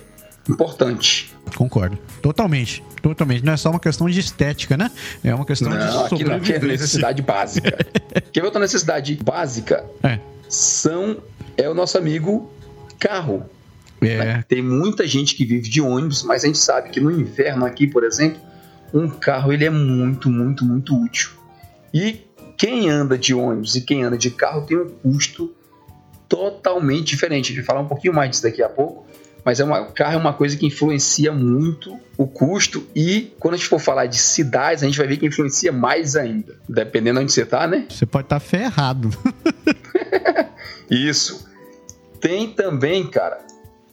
importante. 0.48 1.34
Concordo. 1.56 1.98
Totalmente. 2.20 2.82
Totalmente. 3.00 3.44
Não 3.44 3.52
é 3.52 3.56
só 3.56 3.70
uma 3.70 3.80
questão 3.80 4.08
de 4.08 4.20
estética, 4.20 4.76
né? 4.76 4.90
É 5.24 5.34
uma 5.34 5.44
questão 5.44 5.70
não, 5.70 5.78
de 5.78 6.14
aqui 6.14 6.24
não, 6.24 6.36
aqui 6.36 6.52
é 6.52 6.58
necessidade 6.58 7.22
básica. 7.22 7.70
Quer 8.32 8.40
ver 8.40 8.46
outra 8.46 8.60
necessidade 8.60 9.14
básica? 9.22 9.84
É. 10.02 10.18
São, 10.48 11.18
é 11.56 11.68
o 11.68 11.74
nosso 11.74 11.98
amigo 11.98 12.50
carro. 13.02 13.44
É. 14.00 14.42
Tem 14.48 14.62
muita 14.62 15.06
gente 15.06 15.34
que 15.34 15.44
vive 15.44 15.68
de 15.68 15.80
ônibus, 15.80 16.22
mas 16.22 16.44
a 16.44 16.46
gente 16.46 16.58
sabe 16.58 16.90
que 16.90 17.00
no 17.00 17.10
inverno 17.10 17.64
aqui, 17.64 17.86
por 17.86 18.04
exemplo, 18.04 18.40
um 18.94 19.08
carro 19.08 19.52
ele 19.52 19.64
é 19.64 19.70
muito, 19.70 20.30
muito, 20.30 20.64
muito 20.64 21.00
útil. 21.00 21.30
E 21.92 22.20
quem 22.56 22.88
anda 22.88 23.18
de 23.18 23.34
ônibus 23.34 23.76
e 23.76 23.80
quem 23.80 24.02
anda 24.02 24.16
de 24.16 24.30
carro 24.30 24.62
tem 24.62 24.76
um 24.76 24.88
custo 24.88 25.52
totalmente 26.28 27.08
diferente. 27.08 27.46
A 27.46 27.48
gente 27.48 27.56
vai 27.56 27.64
falar 27.64 27.80
um 27.80 27.88
pouquinho 27.88 28.14
mais 28.14 28.30
disso 28.30 28.42
daqui 28.42 28.62
a 28.62 28.68
pouco, 28.68 29.06
mas 29.44 29.60
é 29.60 29.64
uma, 29.64 29.80
o 29.82 29.92
carro 29.92 30.14
é 30.14 30.16
uma 30.16 30.32
coisa 30.32 30.56
que 30.56 30.66
influencia 30.66 31.32
muito 31.32 31.98
o 32.16 32.26
custo 32.26 32.86
e 32.94 33.32
quando 33.38 33.54
a 33.54 33.56
gente 33.56 33.68
for 33.68 33.80
falar 33.80 34.06
de 34.06 34.16
cidades, 34.16 34.82
a 34.82 34.86
gente 34.86 34.98
vai 34.98 35.06
ver 35.06 35.16
que 35.16 35.26
influencia 35.26 35.72
mais 35.72 36.16
ainda, 36.16 36.56
dependendo 36.68 37.18
de 37.18 37.24
onde 37.24 37.32
você 37.32 37.42
está, 37.42 37.66
né? 37.66 37.86
Você 37.88 38.06
pode 38.06 38.26
estar 38.26 38.40
tá 38.40 38.40
ferrado. 38.40 39.10
Isso. 40.90 41.51
Tem 42.22 42.46
também, 42.46 43.04
cara, 43.04 43.38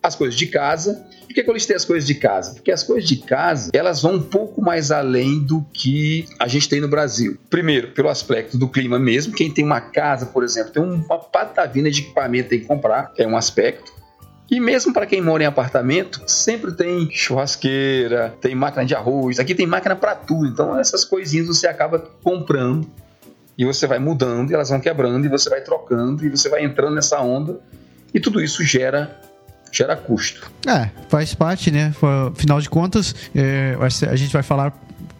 as 0.01 0.15
coisas 0.15 0.37
de 0.37 0.45
casa. 0.45 1.05
Por 1.25 1.33
que, 1.33 1.43
que 1.43 1.49
eu 1.49 1.53
listei 1.53 1.75
as 1.75 1.83
coisas 1.83 2.07
de 2.07 2.13
casa? 2.13 2.53
Porque 2.53 2.71
as 2.71 2.83
coisas 2.83 3.09
de 3.09 3.17
casa, 3.17 3.71
elas 3.73 4.03
vão 4.03 4.13
um 4.13 4.21
pouco 4.21 4.61
mais 4.61 4.91
além 4.91 5.39
do 5.39 5.65
que 5.73 6.25
a 6.39 6.47
gente 6.47 6.69
tem 6.69 6.79
no 6.79 6.87
Brasil. 6.87 7.37
Primeiro, 7.49 7.91
pelo 7.91 8.07
aspecto 8.07 8.57
do 8.57 8.69
clima 8.69 8.99
mesmo. 8.99 9.33
Quem 9.33 9.51
tem 9.51 9.65
uma 9.65 9.81
casa, 9.81 10.27
por 10.27 10.43
exemplo, 10.43 10.71
tem 10.71 10.83
uma 10.83 11.17
patavina 11.17 11.89
de 11.89 12.01
equipamento 12.01 12.49
tem 12.49 12.59
que 12.59 12.67
comprar, 12.67 13.11
é 13.17 13.27
um 13.27 13.35
aspecto. 13.35 13.91
E 14.49 14.59
mesmo 14.59 14.93
para 14.93 15.05
quem 15.05 15.21
mora 15.21 15.43
em 15.43 15.47
apartamento, 15.47 16.21
sempre 16.25 16.71
tem 16.71 17.09
churrasqueira, 17.11 18.33
tem 18.41 18.55
máquina 18.55 18.85
de 18.85 18.95
arroz, 18.95 19.39
aqui 19.39 19.53
tem 19.53 19.67
máquina 19.67 19.95
para 19.95 20.15
tudo. 20.15 20.47
Então 20.47 20.79
essas 20.79 21.03
coisinhas 21.03 21.47
você 21.47 21.67
acaba 21.67 21.99
comprando 22.23 22.89
e 23.57 23.65
você 23.65 23.85
vai 23.85 23.99
mudando, 23.99 24.51
e 24.51 24.53
elas 24.53 24.69
vão 24.69 24.79
quebrando, 24.79 25.25
e 25.25 25.29
você 25.29 25.49
vai 25.49 25.61
trocando, 25.61 26.25
e 26.25 26.29
você 26.29 26.47
vai 26.47 26.63
entrando 26.63 26.95
nessa 26.95 27.19
onda, 27.19 27.59
e 28.13 28.19
tudo 28.19 28.41
isso 28.41 28.63
gera 28.63 29.19
gera 29.71 29.95
custo. 29.95 30.51
É, 30.67 30.89
faz 31.09 31.33
parte, 31.35 31.69
né? 31.69 31.93
Afinal 32.31 32.59
de 32.59 32.69
contas, 32.69 33.13
é, 33.35 33.77
a 34.09 34.15
gente 34.15 34.33
vai 34.33 34.41
falar 34.43 34.73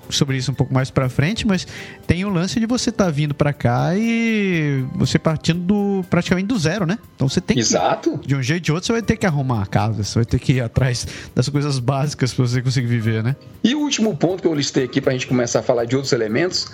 sobre 0.10 0.38
isso 0.38 0.52
um 0.52 0.54
pouco 0.54 0.74
mais 0.74 0.90
para 0.90 1.08
frente, 1.08 1.46
mas 1.46 1.68
tem 2.08 2.26
o 2.26 2.30
lance 2.30 2.60
de 2.60 2.66
você 2.66 2.90
estar 2.90 3.06
tá 3.06 3.12
vindo 3.12 3.34
para 3.34 3.54
cá 3.54 3.96
e 3.96 4.84
você 4.96 5.20
partindo 5.20 5.60
do, 5.60 6.06
praticamente 6.10 6.48
do 6.48 6.58
zero, 6.58 6.86
né? 6.86 6.98
Então 7.16 7.30
você 7.30 7.40
tem 7.40 7.60
Exato. 7.60 8.18
Que, 8.18 8.28
de 8.28 8.36
um 8.36 8.42
jeito 8.42 8.62
ou 8.62 8.66
de 8.66 8.72
outro, 8.72 8.88
você 8.88 8.94
vai 8.94 9.02
ter 9.02 9.18
que 9.18 9.26
arrumar 9.26 9.64
a 9.64 9.66
casa, 9.66 10.04
você 10.04 10.16
vai 10.16 10.26
ter 10.26 10.40
que 10.40 10.54
ir 10.54 10.62
atrás 10.62 11.08
das 11.36 11.48
coisas 11.48 11.80
básicas 11.80 12.34
para 12.34 12.48
você 12.48 12.62
conseguir 12.62 12.88
viver, 12.88 13.24
né? 13.24 13.36
E 13.64 13.76
o 13.76 13.80
último 13.80 14.16
ponto 14.18 14.42
que 14.42 14.48
eu 14.48 14.54
listei 14.54 14.86
aqui 14.86 15.00
para 15.00 15.12
a 15.12 15.14
gente 15.14 15.28
começar 15.28 15.60
a 15.60 15.64
falar 15.64 15.86
de 15.86 15.96
outros 15.96 16.12
elementos 16.12 16.68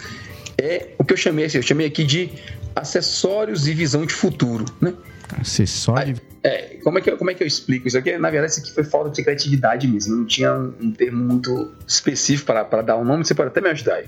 é 0.58 0.90
o 0.98 1.04
que 1.04 1.14
eu 1.14 1.18
chamei, 1.18 1.46
assim, 1.46 1.58
eu 1.58 1.64
chamei 1.64 1.88
aqui 1.88 2.04
de 2.04 2.30
acessórios 2.76 3.68
e 3.68 3.74
visão 3.74 4.06
de 4.06 4.14
futuro, 4.14 4.66
né? 4.82 4.94
Acessório? 5.40 6.16
É, 6.44 6.78
como 6.84 7.00
é, 7.00 7.02
que, 7.02 7.10
eu, 7.10 7.18
como 7.18 7.32
é 7.32 7.34
que 7.34 7.42
eu 7.42 7.48
explico 7.48 7.88
isso 7.88 7.98
aqui? 7.98 8.16
Na 8.18 8.30
verdade, 8.30 8.52
isso 8.52 8.62
aqui 8.62 8.72
foi 8.72 8.84
falta 8.84 9.10
de 9.10 9.24
criatividade 9.24 9.88
mesmo. 9.88 10.16
Não 10.16 10.26
tinha 10.26 10.54
um, 10.54 10.92
termo 10.92 11.24
muito 11.24 11.74
específico 11.88 12.54
para 12.54 12.82
dar 12.84 12.98
um 12.98 13.04
nome, 13.04 13.26
você 13.26 13.34
pode 13.34 13.50
até 13.50 13.62
me 13.62 13.70
ajudar 13.70 13.96
aí. 13.96 14.06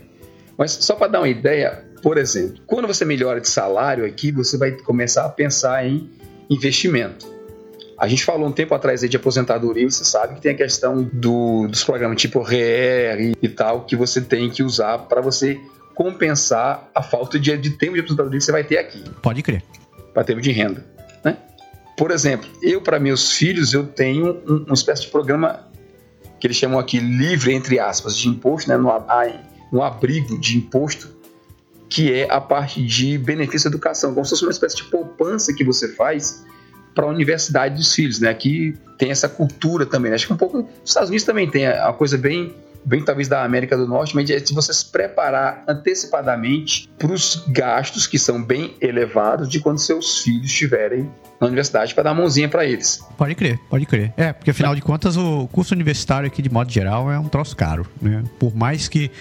Mas 0.58 0.72
só 0.72 0.96
para 0.96 1.08
dar 1.08 1.20
uma 1.22 1.30
ideia, 1.30 1.84
por 2.02 2.18
exemplo, 2.18 2.62
quando 2.66 2.88
você 2.88 3.06
melhora 3.06 3.42
de 3.42 3.48
salário 3.48 4.06
aqui, 4.06 4.32
você 4.32 4.58
vai 4.58 4.72
começar 4.72 5.26
a 5.26 5.30
pensar 5.30 5.86
em 5.86 6.10
investimento. 6.50 7.38
A 7.98 8.08
gente 8.08 8.24
falou 8.24 8.48
um 8.48 8.52
tempo 8.52 8.76
atrás 8.76 9.02
aí 9.02 9.10
de 9.10 9.18
aposentadoria, 9.18 9.90
você 9.90 10.04
sabe 10.04 10.36
que 10.36 10.42
tem 10.42 10.52
a 10.52 10.56
questão 10.56 11.10
do, 11.12 11.68
dos 11.68 11.84
programas 11.84 12.22
tipo 12.22 12.42
RER 12.42 13.34
e, 13.42 13.50
tal, 13.50 13.86
que 13.86 13.96
você 13.96 14.22
tem 14.22 14.50
que 14.50 14.62
usar 14.62 15.00
para 15.00 15.22
você 15.22 15.60
compensar 15.96 16.88
a 16.94 17.02
falta 17.02 17.40
de, 17.40 17.58
de 17.58 17.72
tempo 17.72 17.94
de 17.94 18.02
aposentadoria 18.02 18.38
que 18.38 18.46
você 18.46 18.52
vai 18.52 18.64
ter 18.64 18.78
aqui. 18.78 19.04
Pode 19.24 19.42
crer. 19.42 19.64
Para 20.14 20.24
termo 20.24 20.42
de 20.42 20.52
renda. 20.52 20.97
Por 21.98 22.12
exemplo, 22.12 22.48
eu 22.62 22.80
para 22.80 23.00
meus 23.00 23.32
filhos 23.32 23.74
eu 23.74 23.88
tenho 23.88 24.40
um, 24.48 24.66
uma 24.66 24.76
espécie 24.76 25.02
de 25.02 25.08
programa 25.08 25.68
que 26.40 26.46
eles 26.46 26.56
chamam 26.56 26.78
aqui 26.78 27.00
livre 27.00 27.52
entre 27.54 27.80
aspas 27.80 28.16
de 28.16 28.30
imposto, 28.30 28.70
né, 28.70 28.78
no 29.72 29.82
abrigo 29.82 30.40
de 30.40 30.58
imposto, 30.58 31.18
que 31.90 32.14
é 32.14 32.32
a 32.32 32.40
parte 32.40 32.86
de 32.86 33.18
benefício 33.18 33.68
educação, 33.68 34.14
como 34.14 34.24
se 34.24 34.30
fosse 34.30 34.44
uma 34.44 34.52
espécie 34.52 34.76
de 34.76 34.84
poupança 34.84 35.52
que 35.54 35.64
você 35.64 35.88
faz 35.96 36.46
para 36.94 37.06
a 37.06 37.10
universidade 37.10 37.76
dos 37.76 37.94
filhos, 37.94 38.20
né? 38.20 38.30
Aqui 38.30 38.76
tem 38.98 39.12
essa 39.12 39.30
cultura 39.30 39.86
também. 39.86 40.10
Né? 40.10 40.16
Acho 40.16 40.28
que 40.28 40.34
um 40.34 40.38
pouco 40.38 40.60
os 40.60 40.90
Estados 40.90 41.10
Unidos 41.10 41.26
também 41.26 41.50
tem 41.50 41.68
a 41.68 41.94
coisa 41.94 42.18
bem 42.18 42.56
bem 42.88 43.04
talvez 43.04 43.28
da 43.28 43.44
América 43.44 43.76
do 43.76 43.86
Norte, 43.86 44.16
mas 44.16 44.30
é 44.30 44.40
de 44.40 44.54
você 44.54 44.74
se 44.74 44.86
preparar 44.86 45.64
antecipadamente 45.68 46.90
para 46.98 47.12
os 47.12 47.44
gastos 47.50 48.08
que 48.08 48.18
são 48.18 48.42
bem 48.42 48.76
elevados 48.80 49.50
de 49.50 49.60
quando 49.60 49.78
seus 49.78 50.24
filhos 50.24 50.46
estiverem 50.46 51.12
na 51.40 51.48
universidade 51.48 51.94
para 51.94 52.04
dar 52.04 52.12
uma 52.12 52.22
mãozinha 52.22 52.48
para 52.48 52.66
eles. 52.66 53.06
Pode 53.18 53.36
crer, 53.36 53.60
pode 53.70 53.86
crer. 53.86 54.14
É, 54.16 54.32
porque 54.32 54.52
afinal 54.52 54.74
de 54.74 54.82
contas 54.82 55.18
o 55.18 55.50
curso 55.52 55.76
universitário 55.76 56.28
aqui 56.28 56.42
de 56.42 56.50
modo 56.50 56.72
geral 56.72 57.12
é 57.12 57.20
um 57.20 57.28
troço 57.28 57.56
caro, 57.58 57.86
né? 58.02 58.24
Por 58.40 58.56
mais 58.56 58.88
que 58.88 59.12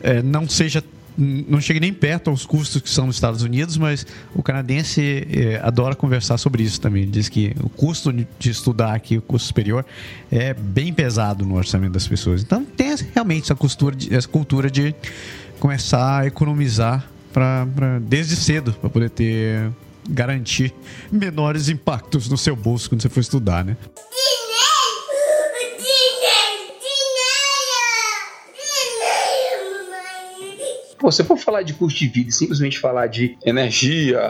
é, 0.00 0.22
não 0.22 0.48
seja 0.48 0.82
não 1.18 1.60
chegue 1.60 1.80
nem 1.80 1.92
perto 1.92 2.30
aos 2.30 2.46
custos 2.46 2.80
que 2.80 2.88
são 2.88 3.06
nos 3.06 3.16
Estados 3.16 3.42
Unidos, 3.42 3.76
mas 3.76 4.06
o 4.34 4.42
canadense 4.42 5.26
é, 5.28 5.60
adora 5.62 5.96
conversar 5.96 6.38
sobre 6.38 6.62
isso 6.62 6.80
também. 6.80 7.10
Diz 7.10 7.28
que 7.28 7.56
o 7.60 7.68
custo 7.68 8.12
de 8.12 8.50
estudar 8.50 8.94
aqui, 8.94 9.18
o 9.18 9.22
custo 9.22 9.48
superior, 9.48 9.84
é 10.30 10.54
bem 10.54 10.92
pesado 10.92 11.44
no 11.44 11.56
orçamento 11.56 11.92
das 11.92 12.06
pessoas. 12.06 12.42
Então 12.42 12.64
tem 12.64 12.94
realmente 13.12 13.44
essa 13.44 13.56
cultura 13.56 13.96
de, 13.96 14.14
essa 14.14 14.28
cultura 14.28 14.70
de 14.70 14.94
começar 15.58 16.20
a 16.20 16.26
economizar 16.26 17.04
pra, 17.32 17.66
pra 17.74 17.98
desde 17.98 18.36
cedo 18.36 18.72
para 18.74 18.88
poder 18.88 19.10
ter 19.10 19.70
garantir 20.08 20.72
menores 21.12 21.68
impactos 21.68 22.28
no 22.28 22.38
seu 22.38 22.56
bolso 22.56 22.88
quando 22.88 23.02
você 23.02 23.08
for 23.08 23.20
estudar, 23.20 23.64
né? 23.64 23.76
Pô, 30.98 31.10
se 31.12 31.22
for 31.22 31.38
falar 31.38 31.62
de 31.62 31.74
custo 31.74 31.98
de 31.98 32.08
vida 32.08 32.30
e 32.30 32.32
simplesmente 32.32 32.78
falar 32.78 33.06
de 33.06 33.36
energia, 33.44 34.20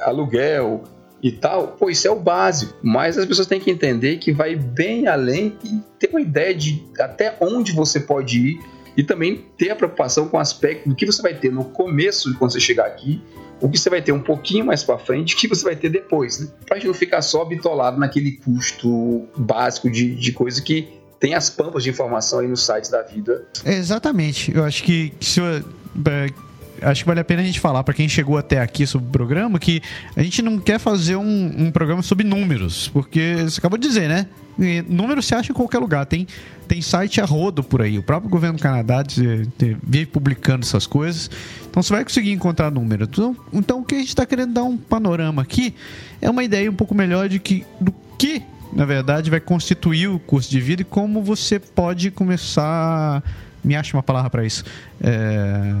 aluguel 0.00 0.84
e 1.22 1.32
tal, 1.32 1.68
pô, 1.68 1.90
isso 1.90 2.06
é 2.06 2.10
o 2.10 2.18
básico. 2.18 2.74
Mas 2.82 3.18
as 3.18 3.26
pessoas 3.26 3.46
têm 3.46 3.60
que 3.60 3.70
entender 3.70 4.16
que 4.18 4.32
vai 4.32 4.56
bem 4.56 5.06
além 5.06 5.56
e 5.64 5.80
ter 5.98 6.08
uma 6.10 6.20
ideia 6.20 6.54
de 6.54 6.82
até 6.98 7.36
onde 7.40 7.72
você 7.72 8.00
pode 8.00 8.38
ir 8.38 8.60
e 8.96 9.02
também 9.02 9.44
ter 9.56 9.70
a 9.70 9.76
preocupação 9.76 10.28
com 10.28 10.36
o 10.36 10.40
aspecto 10.40 10.88
do 10.88 10.94
que 10.94 11.06
você 11.06 11.22
vai 11.22 11.34
ter 11.34 11.52
no 11.52 11.64
começo, 11.66 12.34
quando 12.36 12.52
você 12.52 12.58
chegar 12.58 12.86
aqui, 12.86 13.22
o 13.60 13.68
que 13.68 13.78
você 13.78 13.90
vai 13.90 14.02
ter 14.02 14.12
um 14.12 14.20
pouquinho 14.20 14.64
mais 14.64 14.82
para 14.82 14.98
frente, 14.98 15.34
o 15.34 15.38
que 15.38 15.46
você 15.46 15.62
vai 15.62 15.76
ter 15.76 15.88
depois, 15.88 16.40
né? 16.40 16.48
Pra 16.66 16.76
gente 16.76 16.86
não 16.86 16.94
ficar 16.94 17.22
só 17.22 17.44
bitolado 17.44 17.98
naquele 17.98 18.32
custo 18.32 19.28
básico 19.36 19.90
de, 19.90 20.14
de 20.14 20.32
coisa 20.32 20.60
que 20.62 20.88
tem 21.20 21.34
as 21.34 21.50
pampas 21.50 21.82
de 21.82 21.90
informação 21.90 22.38
aí 22.38 22.48
no 22.48 22.56
site 22.56 22.90
da 22.90 23.02
vida. 23.02 23.44
É, 23.64 23.74
exatamente. 23.74 24.54
Eu 24.54 24.64
acho 24.64 24.82
que 24.82 25.12
se 25.20 25.40
eu, 25.40 25.64
acho 26.82 27.02
que 27.02 27.06
vale 27.06 27.20
a 27.20 27.24
pena 27.24 27.42
a 27.42 27.44
gente 27.44 27.60
falar 27.60 27.82
para 27.82 27.94
quem 27.94 28.08
chegou 28.08 28.38
até 28.38 28.60
aqui 28.60 28.86
sobre 28.86 29.08
o 29.08 29.10
programa 29.10 29.58
que 29.58 29.82
a 30.16 30.22
gente 30.22 30.42
não 30.42 30.58
quer 30.58 30.78
fazer 30.78 31.16
um, 31.16 31.54
um 31.58 31.70
programa 31.70 32.02
sobre 32.02 32.26
números, 32.26 32.88
porque 32.88 33.36
você 33.42 33.58
acabou 33.58 33.78
de 33.78 33.86
dizer, 33.86 34.08
né? 34.08 34.26
E 34.58 34.82
número 34.88 35.22
se 35.22 35.34
acha 35.34 35.52
em 35.52 35.54
qualquer 35.54 35.78
lugar. 35.78 36.04
Tem, 36.04 36.26
tem 36.66 36.82
site 36.82 37.20
a 37.20 37.24
rodo 37.24 37.62
por 37.62 37.80
aí. 37.80 37.96
O 37.96 38.02
próprio 38.02 38.28
governo 38.28 38.58
do 38.58 38.62
Canadá 38.62 39.04
vive 39.82 40.06
publicando 40.06 40.66
essas 40.66 40.84
coisas. 40.84 41.30
Então 41.70 41.80
você 41.80 41.92
vai 41.92 42.02
conseguir 42.02 42.32
encontrar 42.32 42.70
número. 42.70 43.04
Então, 43.04 43.36
então 43.52 43.80
o 43.80 43.84
que 43.84 43.94
a 43.94 43.98
gente 43.98 44.08
está 44.08 44.26
querendo 44.26 44.54
dar 44.54 44.64
um 44.64 44.76
panorama 44.76 45.42
aqui 45.42 45.74
é 46.20 46.28
uma 46.28 46.42
ideia 46.42 46.68
um 46.68 46.74
pouco 46.74 46.92
melhor 46.92 47.28
de 47.28 47.38
que, 47.38 47.64
do 47.80 47.94
que 48.18 48.42
na 48.72 48.84
verdade, 48.84 49.30
vai 49.30 49.40
constituir 49.40 50.08
o 50.08 50.18
curso 50.18 50.50
de 50.50 50.60
vida 50.60 50.82
e 50.82 50.84
como 50.84 51.22
você 51.22 51.58
pode 51.58 52.10
começar. 52.10 53.22
Me 53.68 53.76
acha 53.76 53.94
uma 53.94 54.02
palavra 54.02 54.30
para 54.30 54.46
isso. 54.46 54.64
É, 54.98 55.74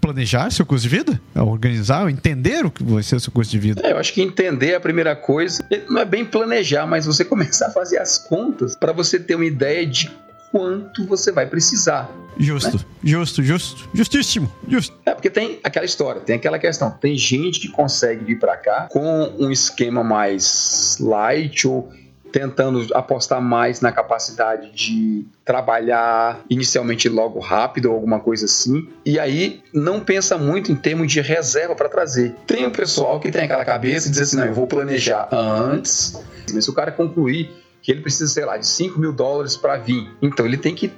planejar 0.00 0.50
seu 0.50 0.64
curso 0.64 0.82
de 0.82 0.88
vida? 0.88 1.20
A 1.34 1.44
organizar, 1.44 2.08
entender 2.08 2.64
o 2.64 2.70
que 2.70 2.82
vai 2.82 3.02
ser 3.02 3.16
o 3.16 3.20
seu 3.20 3.30
curso 3.30 3.50
de 3.50 3.58
vida? 3.58 3.82
É, 3.84 3.92
eu 3.92 3.98
acho 3.98 4.10
que 4.14 4.22
entender 4.22 4.70
é 4.70 4.76
a 4.76 4.80
primeira 4.80 5.14
coisa. 5.14 5.62
Não 5.88 6.00
é 6.00 6.04
bem 6.06 6.24
planejar, 6.24 6.86
mas 6.86 7.04
você 7.04 7.22
começar 7.26 7.66
a 7.66 7.70
fazer 7.70 7.98
as 7.98 8.16
contas 8.16 8.74
para 8.74 8.90
você 8.90 9.18
ter 9.18 9.34
uma 9.34 9.44
ideia 9.44 9.86
de 9.86 10.10
quanto 10.50 11.06
você 11.06 11.30
vai 11.30 11.46
precisar. 11.46 12.10
Justo, 12.38 12.78
né? 12.78 12.84
justo, 13.02 13.42
justo, 13.42 13.88
justíssimo, 13.92 14.50
justo. 14.66 14.96
É 15.04 15.12
porque 15.12 15.28
tem 15.28 15.58
aquela 15.62 15.84
história, 15.84 16.22
tem 16.22 16.36
aquela 16.36 16.58
questão. 16.58 16.90
Tem 16.90 17.14
gente 17.18 17.60
que 17.60 17.68
consegue 17.68 18.24
vir 18.24 18.38
para 18.38 18.56
cá 18.56 18.88
com 18.90 19.34
um 19.38 19.50
esquema 19.50 20.02
mais 20.02 20.96
light 21.00 21.68
ou 21.68 21.92
tentando 22.34 22.84
apostar 22.92 23.40
mais 23.40 23.80
na 23.80 23.92
capacidade 23.92 24.72
de 24.72 25.24
trabalhar 25.44 26.40
inicialmente 26.50 27.08
logo 27.08 27.38
rápido 27.38 27.86
ou 27.86 27.94
alguma 27.94 28.18
coisa 28.18 28.46
assim. 28.46 28.88
E 29.06 29.20
aí 29.20 29.62
não 29.72 30.00
pensa 30.00 30.36
muito 30.36 30.72
em 30.72 30.74
termos 30.74 31.12
de 31.12 31.20
reserva 31.20 31.76
para 31.76 31.88
trazer. 31.88 32.34
Tem 32.44 32.66
o 32.66 32.72
pessoal 32.72 33.20
que 33.20 33.30
tem 33.30 33.44
aquela 33.44 33.64
cabeça 33.64 34.08
e 34.08 34.10
diz 34.10 34.20
assim: 34.20 34.36
não, 34.36 34.46
eu 34.46 34.52
vou 34.52 34.66
planejar 34.66 35.28
antes. 35.30 36.20
Mas 36.52 36.64
se 36.64 36.70
o 36.70 36.74
cara 36.74 36.90
concluir 36.90 37.52
que 37.80 37.92
ele 37.92 38.00
precisa, 38.00 38.26
sei 38.26 38.44
lá, 38.44 38.56
de 38.56 38.66
5 38.66 38.98
mil 38.98 39.12
dólares 39.12 39.56
para 39.56 39.76
vir, 39.76 40.10
então 40.20 40.44
ele 40.44 40.56
tem 40.56 40.74
que 40.74 40.92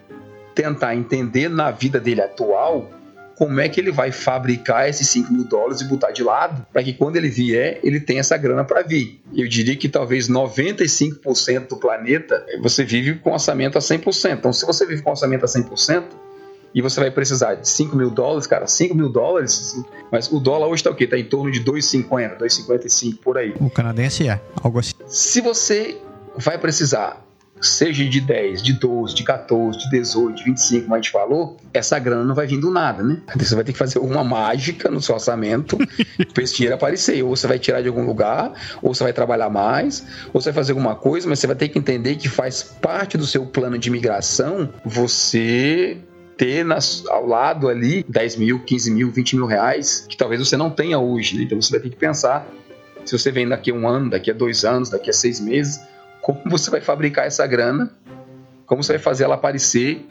tentar 0.55 0.95
entender 0.95 1.51
na 1.51 1.71
vida 1.71 2.01
dele 2.01 2.23
atual 2.23 2.89
como 3.37 3.61
é 3.61 3.69
que 3.69 3.79
ele 3.79 3.93
vai 3.93 4.11
fabricar 4.11 4.89
esses 4.89 5.09
5 5.11 5.33
mil 5.33 5.45
dólares 5.45 5.83
e 5.83 5.85
botar 5.85 6.11
de 6.11 6.23
lado 6.23 6.67
para 6.73 6.83
que 6.83 6.95
quando 6.95 7.17
ele 7.17 7.29
vier, 7.29 7.79
ele 7.83 8.01
tenha 8.01 8.21
essa 8.21 8.37
grana 8.37 8.65
para 8.65 8.83
vir. 8.83 9.21
Eu 9.35 9.47
diria 9.47 9.77
que 9.77 9.89
talvez 9.89 10.29
95% 10.29 11.69
do 11.69 11.77
planeta 11.77 12.45
você 12.61 12.83
vive 12.83 13.17
com 13.17 13.33
orçamento 13.33 13.77
a 13.77 13.81
100%. 13.81 14.39
Então, 14.39 14.53
se 14.53 14.65
você 14.65 14.87
vive 14.87 15.03
com 15.03 15.11
orçamento 15.11 15.45
a 15.45 15.49
100%, 15.49 16.05
e 16.75 16.83
você 16.83 17.01
vai 17.01 17.11
precisar 17.11 17.55
de 17.55 17.67
5 17.67 17.97
mil 17.97 18.11
dólares, 18.11 18.47
cara, 18.47 18.67
5 18.67 18.95
mil 18.95 19.09
dólares, 19.09 19.83
mas 20.13 20.31
o 20.31 20.39
dólar 20.39 20.67
hoje 20.67 20.81
está 20.81 20.91
o 20.91 20.95
quê? 20.95 21.05
Está 21.05 21.17
em 21.17 21.25
torno 21.25 21.51
de 21.51 21.65
2,50, 21.65 22.37
2,55 22.37 23.19
por 23.19 23.39
aí. 23.39 23.55
O 23.59 23.71
canadense 23.71 24.29
é, 24.29 24.39
algo 24.63 24.79
assim. 24.79 24.93
Se 25.07 25.41
você 25.41 25.97
vai 26.37 26.59
precisar 26.59 27.26
seja 27.61 28.05
de 28.05 28.21
10, 28.21 28.63
de 28.63 28.75
12, 28.75 29.15
de 29.15 29.25
14, 29.25 29.79
de 29.79 29.91
18, 29.91 30.37
de 30.37 30.45
25, 30.45 30.83
como 30.83 30.95
a 30.95 30.99
gente 30.99 31.11
falou, 31.11 31.57
essa 31.73 31.99
grana 31.99 32.25
não 32.25 32.35
vai 32.35 32.47
vir 32.47 32.59
do 32.59 32.71
nada, 32.71 33.03
né? 33.03 33.23
Você 33.37 33.55
vai 33.55 33.65
ter 33.65 33.73
que 33.73 33.79
fazer 33.79 33.99
uma 33.99 34.23
mágica 34.23 34.91
no 34.91 35.01
seu 35.01 35.15
orçamento 35.15 35.79
para 36.33 36.43
esse 36.43 36.55
dinheiro 36.55 36.75
aparecer. 36.75 37.23
Ou 37.23 37.35
você 37.35 37.47
vai 37.47 37.59
tirar 37.59 37.83
de 37.83 37.89
algum 37.89 38.05
lugar, 38.05 38.53
ou 38.83 38.95
você 38.95 39.03
vai 39.03 39.13
trabalhar 39.13 39.49
mais, 39.49 40.07
ou 40.33 40.41
você 40.41 40.51
vai 40.51 40.55
fazer 40.55 40.73
alguma 40.73 40.95
coisa, 40.95 41.29
mas 41.29 41.39
você 41.39 41.47
vai 41.47 41.57
ter 41.57 41.69
que 41.69 41.79
entender 41.79 42.17
que 42.17 42.29
faz 42.29 42.63
parte 42.63 43.17
do 43.17 43.27
seu 43.27 43.47
plano 43.47 43.79
de 43.79 43.89
imigração 43.89 44.69
você 44.85 45.99
ter 46.37 46.65
nas, 46.65 47.05
ao 47.07 47.27
lado 47.27 47.69
ali 47.69 48.05
10 48.09 48.37
mil, 48.37 48.61
15 48.61 48.91
mil, 48.91 49.11
20 49.11 49.37
mil 49.37 49.47
reais, 49.47 50.07
que 50.09 50.17
talvez 50.17 50.41
você 50.47 50.57
não 50.57 50.71
tenha 50.71 50.99
hoje. 50.99 51.37
Né? 51.37 51.45
Então 51.45 51.61
você 51.61 51.71
vai 51.71 51.81
ter 51.81 51.91
que 51.91 51.97
pensar 51.97 52.47
se 53.05 53.17
você 53.17 53.31
vem 53.31 53.49
daqui 53.49 53.71
a 53.71 53.75
um 53.75 53.89
ano, 53.89 54.11
daqui 54.11 54.31
a 54.31 54.35
dois 54.35 54.65
anos, 54.65 54.91
daqui 54.91 55.09
a 55.09 55.13
seis 55.13 55.41
meses, 55.41 55.81
como 56.27 56.41
você 56.47 56.73
vai 56.73 56.81
fabricar 56.81 57.25
essa 57.25 57.47
grana, 57.47 57.89
como 58.67 58.83
você 58.83 58.95
vai 58.95 58.99
fazer 59.01 59.23
ela 59.23 59.37
aparecer 59.37 60.05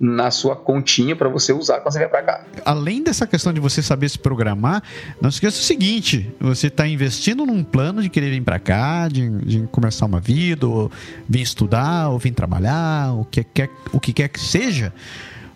na 0.00 0.28
sua 0.32 0.56
continha 0.56 1.14
para 1.14 1.28
você 1.28 1.52
usar 1.52 1.78
quando 1.78 1.92
você 1.92 2.00
vier 2.00 2.10
para 2.10 2.22
cá. 2.24 2.44
Além 2.64 3.04
dessa 3.04 3.24
questão 3.24 3.52
de 3.52 3.60
você 3.60 3.80
saber 3.80 4.08
se 4.08 4.18
programar, 4.18 4.82
não 5.22 5.28
esqueça 5.28 5.60
o 5.60 5.62
seguinte: 5.62 6.28
você 6.40 6.66
está 6.66 6.88
investindo 6.88 7.46
num 7.46 7.62
plano 7.62 8.02
de 8.02 8.08
querer 8.08 8.30
vir 8.30 8.42
para 8.42 8.58
cá, 8.58 9.06
de, 9.06 9.30
de, 9.44 9.60
começar 9.68 10.06
uma 10.06 10.18
vida, 10.18 10.66
ou 10.66 10.90
vir 11.28 11.42
estudar, 11.42 12.08
ou 12.08 12.18
vir 12.18 12.32
trabalhar, 12.32 13.14
o 13.14 13.24
que 13.24 13.44
quer, 13.44 13.70
o 13.92 14.00
que 14.00 14.12
quer 14.12 14.26
que 14.30 14.40
seja 14.40 14.92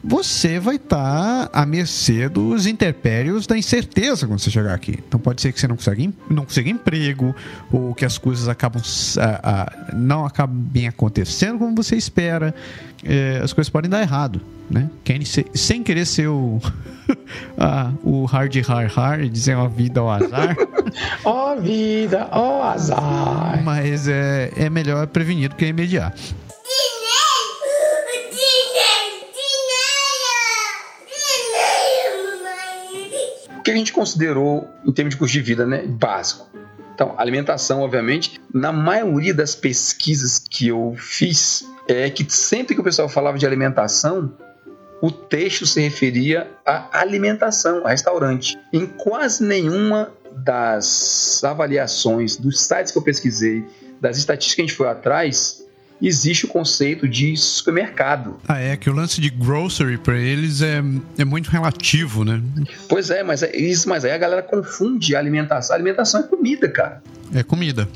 você 0.02 0.60
vai 0.60 0.76
estar 0.76 1.48
tá 1.48 1.62
à 1.62 1.66
mercê 1.66 2.28
dos 2.28 2.66
interpérios 2.66 3.46
da 3.46 3.58
incerteza 3.58 4.26
quando 4.26 4.38
você 4.38 4.50
chegar 4.50 4.74
aqui. 4.74 4.98
Então 5.06 5.18
pode 5.18 5.42
ser 5.42 5.52
que 5.52 5.60
você 5.60 5.66
não 5.66 5.76
consiga, 5.76 6.12
não 6.30 6.44
consiga 6.44 6.70
emprego, 6.70 7.34
ou 7.72 7.94
que 7.94 8.04
as 8.04 8.16
coisas 8.16 8.48
acabam 8.48 8.82
a, 9.18 9.50
a, 9.50 9.94
não 9.94 10.24
acabem 10.24 10.86
acontecendo 10.86 11.58
como 11.58 11.74
você 11.74 11.96
espera. 11.96 12.54
É, 13.04 13.40
as 13.42 13.52
coisas 13.52 13.70
podem 13.70 13.90
dar 13.90 14.00
errado, 14.00 14.40
né? 14.70 14.90
Quem, 15.04 15.20
sem 15.24 15.82
querer 15.82 16.04
ser 16.04 16.28
o, 16.28 16.60
a, 17.58 17.92
o 18.02 18.24
hard 18.24 18.54
hard 18.56 18.90
hard, 18.90 19.28
dizer 19.30 19.56
uma 19.56 19.68
vida 19.68 20.00
ao 20.00 20.10
azar. 20.10 20.56
Ó 21.24 21.54
oh, 21.54 21.60
vida, 21.60 22.28
ó 22.32 22.60
oh, 22.60 22.62
azar. 22.62 23.62
Mas 23.62 24.08
é, 24.08 24.50
é 24.56 24.70
melhor 24.70 25.06
prevenir 25.06 25.50
do 25.50 25.54
que 25.54 25.66
remediar. 25.66 26.14
Que 33.62 33.70
a 33.70 33.74
gente 33.74 33.92
considerou 33.92 34.68
em 34.84 34.92
termos 34.92 35.14
de 35.14 35.18
custo 35.18 35.32
de 35.32 35.42
vida, 35.42 35.66
né? 35.66 35.84
Básico. 35.86 36.48
Então, 36.94 37.14
alimentação, 37.16 37.82
obviamente, 37.82 38.40
na 38.52 38.72
maioria 38.72 39.32
das 39.32 39.54
pesquisas 39.54 40.38
que 40.38 40.68
eu 40.68 40.96
fiz, 40.98 41.64
é 41.86 42.10
que 42.10 42.26
sempre 42.28 42.74
que 42.74 42.80
o 42.80 42.84
pessoal 42.84 43.08
falava 43.08 43.38
de 43.38 43.46
alimentação, 43.46 44.32
o 45.00 45.10
texto 45.10 45.64
se 45.64 45.80
referia 45.80 46.50
à 46.66 47.00
alimentação, 47.00 47.86
a 47.86 47.90
restaurante. 47.90 48.58
Em 48.72 48.84
quase 48.84 49.44
nenhuma 49.44 50.10
das 50.32 51.42
avaliações 51.44 52.36
dos 52.36 52.60
sites 52.60 52.90
que 52.90 52.98
eu 52.98 53.02
pesquisei, 53.02 53.64
das 54.00 54.16
estatísticas 54.16 54.54
que 54.54 54.62
a 54.62 54.64
gente 54.66 54.76
foi 54.76 54.88
atrás, 54.88 55.64
existe 56.00 56.44
o 56.44 56.48
conceito 56.48 57.08
de 57.08 57.36
supermercado. 57.36 58.38
Ah, 58.46 58.60
é 58.60 58.76
que 58.76 58.88
o 58.88 58.92
lance 58.92 59.20
de 59.20 59.30
grocery 59.30 59.98
para 59.98 60.16
eles 60.16 60.62
é, 60.62 60.82
é 61.18 61.24
muito 61.24 61.50
relativo, 61.50 62.24
né? 62.24 62.42
Pois 62.88 63.10
é, 63.10 63.22
mas 63.22 63.42
é 63.42 63.56
isso, 63.56 63.88
mas 63.88 64.04
aí 64.04 64.12
a 64.12 64.18
galera 64.18 64.42
confunde 64.42 65.16
a 65.16 65.18
alimentação. 65.18 65.74
A 65.74 65.76
alimentação 65.76 66.20
é 66.20 66.22
comida, 66.24 66.68
cara. 66.68 67.02
É 67.34 67.42
comida. 67.42 67.88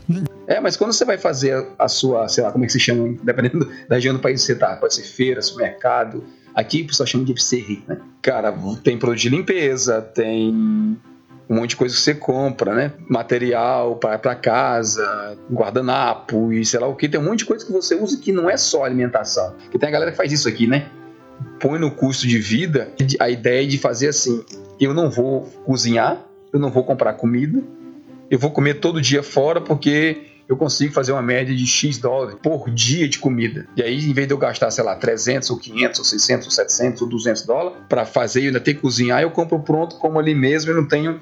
É, 0.47 0.61
mas 0.61 0.77
quando 0.77 0.93
você 0.93 1.05
vai 1.05 1.17
fazer 1.17 1.67
a 1.79 1.89
sua, 1.89 2.29
sei 2.29 2.45
lá, 2.45 2.51
como 2.51 2.65
é 2.65 2.67
que 2.67 2.73
se 2.73 2.81
chama, 2.81 3.17
dependendo 3.23 3.71
da 3.89 3.97
região 3.97 4.15
do 4.15 4.21
país 4.21 4.41
que 4.41 4.47
você 4.47 4.55
tá, 4.55 4.77
pode 4.77 4.95
ser 4.95 5.05
feira, 5.05 5.41
supermercado. 5.41 6.25
Aqui 6.55 6.83
o 6.83 6.87
pessoal 6.87 7.07
chama 7.07 7.25
de 7.25 7.33
FC, 7.33 7.83
né? 7.89 7.99
Cara, 8.21 8.53
tem 8.83 8.99
produto 8.99 9.21
de 9.21 9.29
limpeza, 9.31 10.03
tem 10.03 10.99
um 11.49 11.57
monte 11.57 11.71
de 11.71 11.77
coisa 11.77 11.95
que 11.95 12.01
você 12.01 12.15
compra, 12.15 12.75
né? 12.75 12.93
Material 13.09 13.97
para 13.97 14.35
casa, 14.35 15.37
guardanapo 15.51 16.53
e 16.53 16.65
sei 16.65 16.81
lá 16.81 16.87
o 16.87 16.95
que. 16.95 17.09
Tem 17.09 17.21
um 17.21 17.25
monte 17.25 17.41
de 17.41 17.45
coisa 17.47 17.65
que 17.65 17.73
você 17.73 17.95
usa 17.95 18.19
que 18.19 18.33
não 18.33 18.49
é 18.49 18.57
só 18.57 18.85
alimentação. 18.85 19.55
Porque 19.63 19.79
tem 19.79 19.89
a 19.89 19.93
galera 19.93 20.11
que 20.11 20.17
faz 20.17 20.33
isso 20.33 20.49
aqui, 20.49 20.67
né? 20.67 20.89
Põe 21.61 21.79
no 21.79 21.91
custo 21.91 22.27
de 22.27 22.39
vida 22.39 22.93
a 23.19 23.29
ideia 23.29 23.67
de 23.67 23.79
fazer 23.79 24.09
assim: 24.09 24.45
eu 24.81 24.95
não 24.95 25.11
vou 25.11 25.43
cozinhar, 25.65 26.25
eu 26.53 26.59
não 26.59 26.71
vou 26.71 26.85
comprar 26.85 27.15
comida, 27.15 27.63
eu 28.31 28.39
vou 28.39 28.51
comer 28.51 28.75
todo 28.75 29.01
dia 29.01 29.23
fora 29.23 29.61
porque 29.61 30.33
eu 30.49 30.57
consigo 30.57 30.93
fazer 30.93 31.13
uma 31.13 31.23
média 31.23 31.55
de 31.55 31.67
X 31.67 31.99
dólares 31.99 32.37
por 32.43 32.71
dia 32.71 33.09
de 33.09 33.19
comida. 33.19 33.67
E 33.77 33.83
aí, 33.83 33.99
em 33.99 34.13
vez 34.13 34.27
de 34.27 34.35
eu 34.35 34.39
gastar, 34.39 34.71
sei 34.71 34.85
lá, 34.85 34.95
300 34.95 35.49
ou 35.51 35.59
500 35.59 35.99
ou 35.99 36.05
600 36.05 36.47
ou 36.47 36.51
700 36.51 37.03
ou 37.03 37.09
200 37.09 37.43
dólares 37.47 37.79
para 37.89 38.05
fazer 38.05 38.43
e 38.43 38.47
ainda 38.47 38.61
ter 38.61 38.75
que 38.75 38.81
cozinhar, 38.81 39.23
eu 39.23 39.31
compro 39.31 39.59
pronto, 39.61 39.97
como 39.97 40.19
ali 40.19 40.35
mesmo 40.35 40.71
e 40.71 40.75
não 40.75 40.87
tenho 40.87 41.21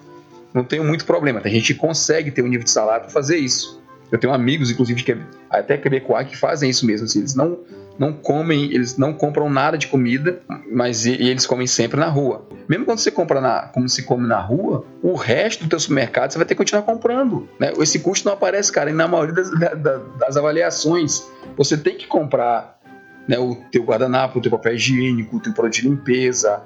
não 0.52 0.64
tenho 0.64 0.84
muito 0.84 1.04
problema. 1.04 1.40
A 1.44 1.48
gente 1.48 1.74
consegue 1.74 2.30
ter 2.30 2.42
um 2.42 2.48
nível 2.48 2.64
de 2.64 2.70
salário 2.70 3.02
para 3.02 3.12
fazer 3.12 3.36
isso. 3.36 3.80
Eu 4.10 4.18
tenho 4.18 4.32
amigos, 4.32 4.70
inclusive, 4.70 5.02
que 5.02 5.16
até 5.48 5.76
quebecois 5.76 6.26
que 6.26 6.36
fazem 6.36 6.68
isso 6.68 6.84
mesmo. 6.84 7.06
Assim, 7.06 7.20
eles 7.20 7.34
não, 7.34 7.58
não 7.98 8.12
comem, 8.12 8.64
eles 8.72 8.96
não 8.96 9.12
compram 9.12 9.48
nada 9.48 9.78
de 9.78 9.86
comida, 9.86 10.40
mas 10.70 11.06
e, 11.06 11.10
e 11.12 11.30
eles 11.30 11.46
comem 11.46 11.66
sempre 11.66 11.98
na 12.00 12.08
rua. 12.08 12.44
Mesmo 12.68 12.84
quando 12.84 12.98
você 12.98 13.10
compra 13.10 13.40
na, 13.40 13.62
como 13.68 13.88
se 13.88 14.02
come 14.02 14.26
na 14.26 14.40
rua, 14.40 14.84
o 15.02 15.14
resto 15.14 15.64
do 15.64 15.70
teu 15.70 15.78
supermercado 15.78 16.32
você 16.32 16.38
vai 16.38 16.46
ter 16.46 16.54
que 16.54 16.58
continuar 16.58 16.82
comprando. 16.82 17.48
Né? 17.58 17.72
Esse 17.78 18.00
custo 18.00 18.26
não 18.26 18.32
aparece, 18.32 18.72
cara. 18.72 18.90
E 18.90 18.92
na 18.92 19.06
maioria 19.06 19.34
das, 19.34 19.50
das, 19.50 20.02
das 20.18 20.36
avaliações, 20.36 21.22
você 21.56 21.76
tem 21.76 21.96
que 21.96 22.08
comprar 22.08 22.80
né, 23.28 23.38
o 23.38 23.54
teu 23.70 23.84
guardanapo, 23.84 24.38
o 24.38 24.42
teu 24.42 24.50
papel 24.50 24.74
higiênico, 24.74 25.36
o 25.36 25.40
teu 25.40 25.52
produto 25.52 25.74
de 25.74 25.88
limpeza, 25.88 26.60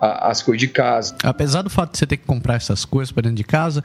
a, 0.00 0.30
as 0.30 0.42
coisas 0.42 0.60
de 0.60 0.68
casa. 0.68 1.16
Apesar 1.22 1.62
do 1.62 1.70
fato 1.70 1.92
de 1.92 1.98
você 1.98 2.06
ter 2.06 2.16
que 2.16 2.24
comprar 2.24 2.54
essas 2.54 2.84
coisas 2.84 3.12
para 3.12 3.22
dentro 3.22 3.36
de 3.36 3.44
casa, 3.44 3.82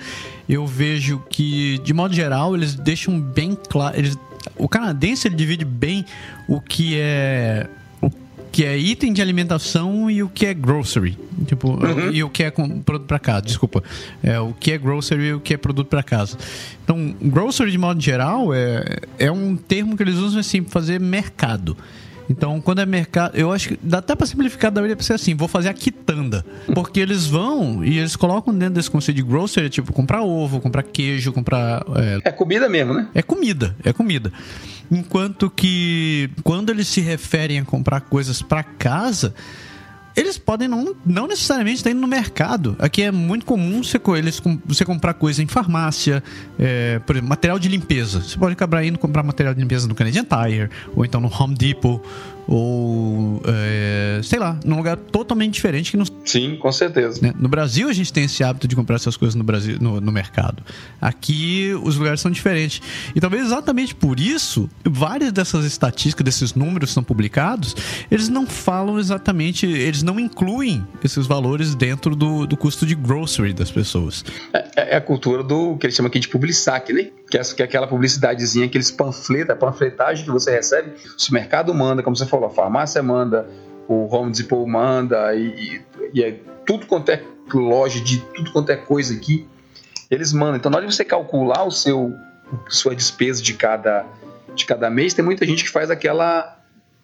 eu 0.48 0.66
vejo 0.66 1.24
que, 1.30 1.80
de 1.80 1.94
modo 1.94 2.14
geral, 2.14 2.56
eles 2.56 2.76
deixam 2.76 3.20
bem 3.20 3.58
claro. 3.70 3.98
Eles, 3.98 4.18
o 4.58 4.68
canadense 4.68 5.28
ele 5.28 5.36
divide 5.36 5.66
bem 5.66 6.06
o 6.48 6.60
que 6.60 7.00
é 7.00 7.68
que 8.54 8.64
é 8.64 8.78
item 8.78 9.12
de 9.12 9.20
alimentação 9.20 10.12
e 10.12 10.22
o 10.22 10.30
que 10.30 10.46
é 10.46 10.54
grocery. 10.54 11.18
Tipo, 11.48 11.72
uhum. 11.72 12.12
e 12.12 12.24
o 12.24 12.30
que 12.30 12.44
é 12.44 12.52
produto 12.52 13.08
para 13.08 13.18
casa, 13.18 13.42
desculpa. 13.42 13.84
É, 14.22 14.40
o 14.40 14.54
que 14.54 14.72
é 14.72 14.78
grocery 14.78 15.24
e 15.24 15.34
o 15.34 15.40
que 15.40 15.56
é 15.56 15.58
produto 15.58 15.88
para 15.88 16.04
casa. 16.04 16.38
Então, 16.84 17.16
grocery, 17.20 17.72
de 17.72 17.80
modo 17.80 18.00
geral, 18.00 18.54
é, 18.54 19.00
é 19.18 19.32
um 19.32 19.56
termo 19.56 19.98
que 19.98 20.04
eles 20.04 20.18
usam 20.18 20.40
assim 20.40 20.62
para 20.62 20.72
fazer 20.72 21.00
mercado. 21.00 21.76
Então, 22.30 22.62
quando 22.62 22.80
é 22.80 22.86
mercado, 22.86 23.36
eu 23.36 23.52
acho 23.52 23.70
que 23.70 23.80
dá 23.82 23.98
até 24.00 24.16
para 24.16 24.26
simplificar 24.26 24.72
da 24.72 24.82
maneira 24.82 24.96
para 24.96 25.06
ser 25.06 25.14
assim, 25.14 25.36
vou 25.36 25.48
fazer 25.48 25.70
a 25.70 25.74
quitanda. 25.74 26.46
Porque 26.74 27.00
eles 27.00 27.26
vão 27.26 27.84
e 27.84 28.00
eles 28.00 28.16
colocam 28.16 28.54
dentro 28.54 28.76
desse 28.76 28.90
conceito 28.90 29.18
de 29.18 29.24
grocery, 29.24 29.70
tipo, 29.70 29.92
comprar 29.92 30.22
ovo, 30.22 30.60
comprar 30.60 30.84
queijo, 30.84 31.34
comprar. 31.34 31.84
É, 31.96 32.30
é 32.30 32.32
comida 32.32 32.70
mesmo, 32.70 32.94
né? 32.94 33.08
É 33.14 33.22
comida, 33.22 33.76
é 33.84 33.92
comida. 33.92 34.32
Enquanto 34.92 35.50
que 35.50 36.30
quando 36.44 36.70
eles 36.70 36.88
se 36.88 37.02
referem 37.02 37.60
a 37.60 37.66
comprar 37.66 38.02
coisas 38.02 38.42
para 38.42 38.64
casa, 38.64 39.34
eles 40.16 40.38
podem 40.38 40.68
não, 40.68 40.96
não 41.06 41.28
necessariamente 41.28 41.78
estar 41.78 41.92
indo 41.92 42.02
no 42.02 42.08
mercado. 42.08 42.76
Aqui 42.80 43.04
é 43.04 43.12
muito 43.12 43.46
comum 43.46 43.84
você, 43.84 44.00
eles, 44.18 44.42
você 44.66 44.86
comprar 44.86 45.14
coisa 45.14 45.42
em 45.42 45.48
farmácia, 45.48 46.24
é, 46.60 47.00
por 47.00 47.16
exemplo, 47.16 47.30
material 47.30 47.58
de 47.58 47.68
limpeza. 47.68 48.22
Você 48.22 48.38
pode 48.38 48.54
acabar 48.54 48.84
indo 48.84 49.00
comprar 49.00 49.24
material 49.24 49.54
de 49.54 49.60
limpeza 49.60 49.88
no 49.88 49.96
Canadian 49.96 50.24
Tire, 50.24 50.70
ou 50.96 51.04
então 51.04 51.20
no 51.20 51.32
Home 51.34 51.56
Depot, 51.56 52.02
ou 52.48 53.42
é, 53.46 54.20
sei 54.24 54.40
lá, 54.40 54.60
num 54.66 54.78
lugar 54.78 54.98
totalmente 54.98 55.54
diferente 55.54 55.92
que 55.92 55.98
não. 55.98 56.06
Sim, 56.26 56.58
com 56.58 56.72
certeza. 56.72 57.22
Né? 57.22 57.34
No 57.38 57.48
Brasil 57.48 57.90
a 57.90 57.94
gente 57.94 58.12
tem 58.12 58.26
esse 58.26 58.44
hábito 58.44 58.68
de 58.68 58.76
comprar 58.76 58.96
essas 58.96 59.18
coisas 59.18 59.36
no 59.36 59.44
Brasil, 59.44 59.78
no, 59.80 60.02
no, 60.02 60.12
mercado. 60.12 60.64
Aqui 61.02 61.74
os 61.84 61.98
lugares 61.98 62.22
são 62.22 62.32
diferentes 62.32 62.82
e 63.16 63.20
talvez 63.20 63.46
exatamente 63.46 63.96
por 63.96 64.20
isso 64.20 64.70
várias 64.86 65.32
dessas 65.32 65.66
estatísticas, 65.66 66.24
desses 66.24 66.54
números 66.54 66.90
que 66.90 66.94
são 66.94 67.04
publicados, 67.04 67.76
eles 68.10 68.30
não 68.30 68.46
falam 68.46 69.00
exatamente, 69.00 69.66
eles 69.66 70.04
não 70.04 70.20
incluem 70.20 70.86
esses 71.04 71.26
valores 71.26 71.76
dentro 71.76 72.16
do, 72.16 72.46
do 72.46 72.58
custo 72.58 72.86
de 72.86 72.96
grocery 72.96 73.54
das 73.54 73.72
pessoas. 73.72 74.24
É, 74.54 74.58
é, 74.76 74.94
é 74.94 74.98
a 74.98 75.02
cultura 75.02 75.44
do 75.44 75.78
que 75.78 75.86
eles 75.86 75.96
chamam 75.96 76.10
aqui 76.10 76.20
de 76.20 76.28
publisac, 76.28 76.92
né? 76.92 77.10
Que 77.30 77.38
é, 77.38 77.42
que 77.42 77.62
é 77.62 77.66
aquela 77.66 77.88
publicidadezinha, 77.88 78.66
aqueles 78.66 78.92
panfletos, 78.92 79.50
a 79.50 79.56
panfletagem 79.56 80.24
que 80.24 80.32
você 80.32 80.52
recebe, 80.52 80.92
o 80.92 81.34
mercado 81.34 81.74
manda, 81.74 82.04
como 82.04 82.16
você 82.16 82.26
falou, 82.34 82.48
a 82.48 82.50
farmácia 82.50 83.02
manda, 83.04 83.48
o 83.88 84.08
Home 84.14 84.32
Depot 84.32 84.66
manda, 84.66 85.36
e, 85.36 85.48
e, 85.48 85.82
e 86.14 86.24
é 86.24 86.40
tudo 86.66 86.86
quanto 86.86 87.10
é 87.10 87.22
loja 87.54 88.00
de 88.02 88.20
tudo 88.20 88.52
quanto 88.52 88.72
é 88.72 88.76
coisa 88.76 89.14
aqui, 89.14 89.48
eles 90.10 90.34
mandam. 90.34 90.56
Então, 90.56 90.72
na 90.72 90.78
hora 90.78 90.88
de 90.88 90.94
você 90.94 91.06
calcular 91.06 91.64
o 91.64 91.72
seu 91.72 92.14
sua 92.68 92.96
despesa 92.96 93.42
de 93.42 93.54
cada, 93.54 94.06
de 94.54 94.66
cada 94.66 94.90
mês, 94.90 95.14
tem 95.14 95.24
muita 95.24 95.46
gente 95.46 95.64
que 95.64 95.70
faz 95.70 95.90
aquela 95.90 96.60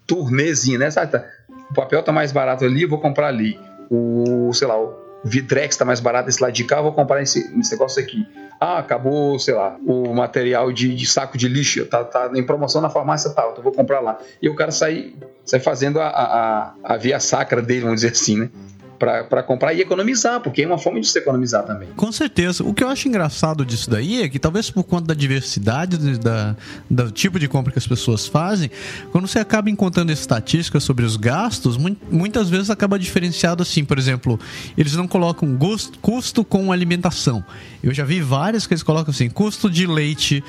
turnezinha, 0.06 0.78
né? 0.78 0.92
Sabe? 0.92 1.12
Tá, 1.12 1.26
o 1.70 1.74
papel 1.74 2.02
tá 2.04 2.12
mais 2.12 2.32
barato 2.32 2.66
ali, 2.66 2.86
vou 2.86 3.00
comprar 3.00 3.28
ali. 3.28 3.60
O, 3.90 4.52
sei 4.54 4.68
lá, 4.68 4.80
o 4.80 4.96
Vidrex 5.24 5.76
tá 5.76 5.86
mais 5.86 6.00
barato 6.00 6.30
esse 6.30 6.42
lado 6.42 6.54
de 6.54 6.64
cá, 6.64 6.82
vou 6.82 6.94
comprar 6.94 7.22
esse, 7.22 7.40
esse 7.60 7.72
negócio 7.72 8.02
aqui. 8.02 8.26
Ah, 8.60 8.80
acabou, 8.80 9.40
sei 9.40 9.54
lá, 9.54 9.78
o 9.86 10.14
material 10.14 10.72
de, 10.72 10.94
de 10.94 11.06
saco 11.06 11.38
de 11.38 11.48
lixo, 11.48 11.86
tá, 11.86 12.04
tá, 12.04 12.30
em 12.34 12.44
promoção 12.44 12.82
na 12.82 12.90
farmácia 12.90 13.30
tal, 13.32 13.52
então 13.52 13.64
vou 13.64 13.74
comprar 13.74 14.00
lá. 14.00 14.18
E 14.42 14.50
o 14.50 14.56
cara 14.56 14.72
sai, 14.72 15.14
sai 15.46 15.60
fazendo 15.60 16.00
a, 16.00 16.08
a, 16.08 16.74
a 16.84 16.98
via 16.98 17.20
sacra 17.20 17.62
dele, 17.62 17.82
vamos 17.82 18.02
dizer 18.02 18.12
assim, 18.12 18.40
né? 18.40 18.50
Para 19.00 19.42
comprar 19.42 19.74
e 19.74 19.80
economizar, 19.80 20.42
porque 20.42 20.62
é 20.62 20.68
uma 20.68 20.78
forma 20.78 21.00
de 21.00 21.08
se 21.08 21.18
economizar 21.18 21.66
também. 21.66 21.88
Com 21.96 22.12
certeza. 22.12 22.64
O 22.64 22.74
que 22.74 22.84
eu 22.84 22.90
acho 22.90 23.08
engraçado 23.08 23.66
disso 23.66 23.90
daí 23.90 24.22
é 24.22 24.30
que 24.30 24.38
talvez 24.38 24.70
por 24.70 24.84
conta 24.84 25.08
da 25.08 25.14
diversidade 25.14 25.98
da, 26.18 26.56
do 26.90 27.10
tipo 27.10 27.40
de 27.40 27.48
compra 27.48 27.72
que 27.72 27.80
as 27.80 27.88
pessoas 27.88 28.28
fazem, 28.28 28.70
quando 29.12 29.26
você 29.28 29.40
acaba 29.40 29.70
encontrando 29.70 30.12
estatísticas 30.12 30.84
sobre 30.84 31.06
os 31.06 31.16
gastos, 31.16 31.78
muitas 32.12 32.50
vezes 32.50 32.70
acaba 32.70 33.00
diferenciado 33.00 33.64
assim, 33.64 33.86
por 33.86 33.98
exemplo, 33.98 34.38
eles 34.78 34.94
não 34.94 35.08
colocam 35.08 35.56
gosto, 35.56 35.98
custo 36.00 36.44
com 36.44 36.72
alimentação. 36.72 37.44
Eu 37.82 37.94
já 37.94 38.04
vi 38.04 38.20
várias 38.22 38.68
que 38.68 38.74
eles 38.74 38.84
colocam 38.84 39.12
assim, 39.12 39.30
custo 39.30 39.70
de 39.70 39.88
leite, 39.88 40.44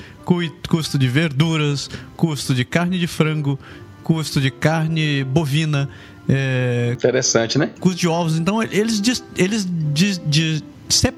custo 0.69 0.99
de 0.99 1.07
verduras, 1.07 1.89
custo 2.17 2.53
de 2.53 2.65
carne 2.65 2.99
de 2.99 3.07
frango, 3.07 3.59
custo 4.03 4.41
de 4.41 4.51
carne 4.51 5.23
bovina. 5.23 5.89
É, 6.33 6.93
Interessante, 6.93 7.59
né? 7.59 7.71
Custo 7.81 7.99
de 7.99 8.07
ovos. 8.07 8.39
Então, 8.39 8.63
eles, 8.63 9.03
eles 9.37 9.67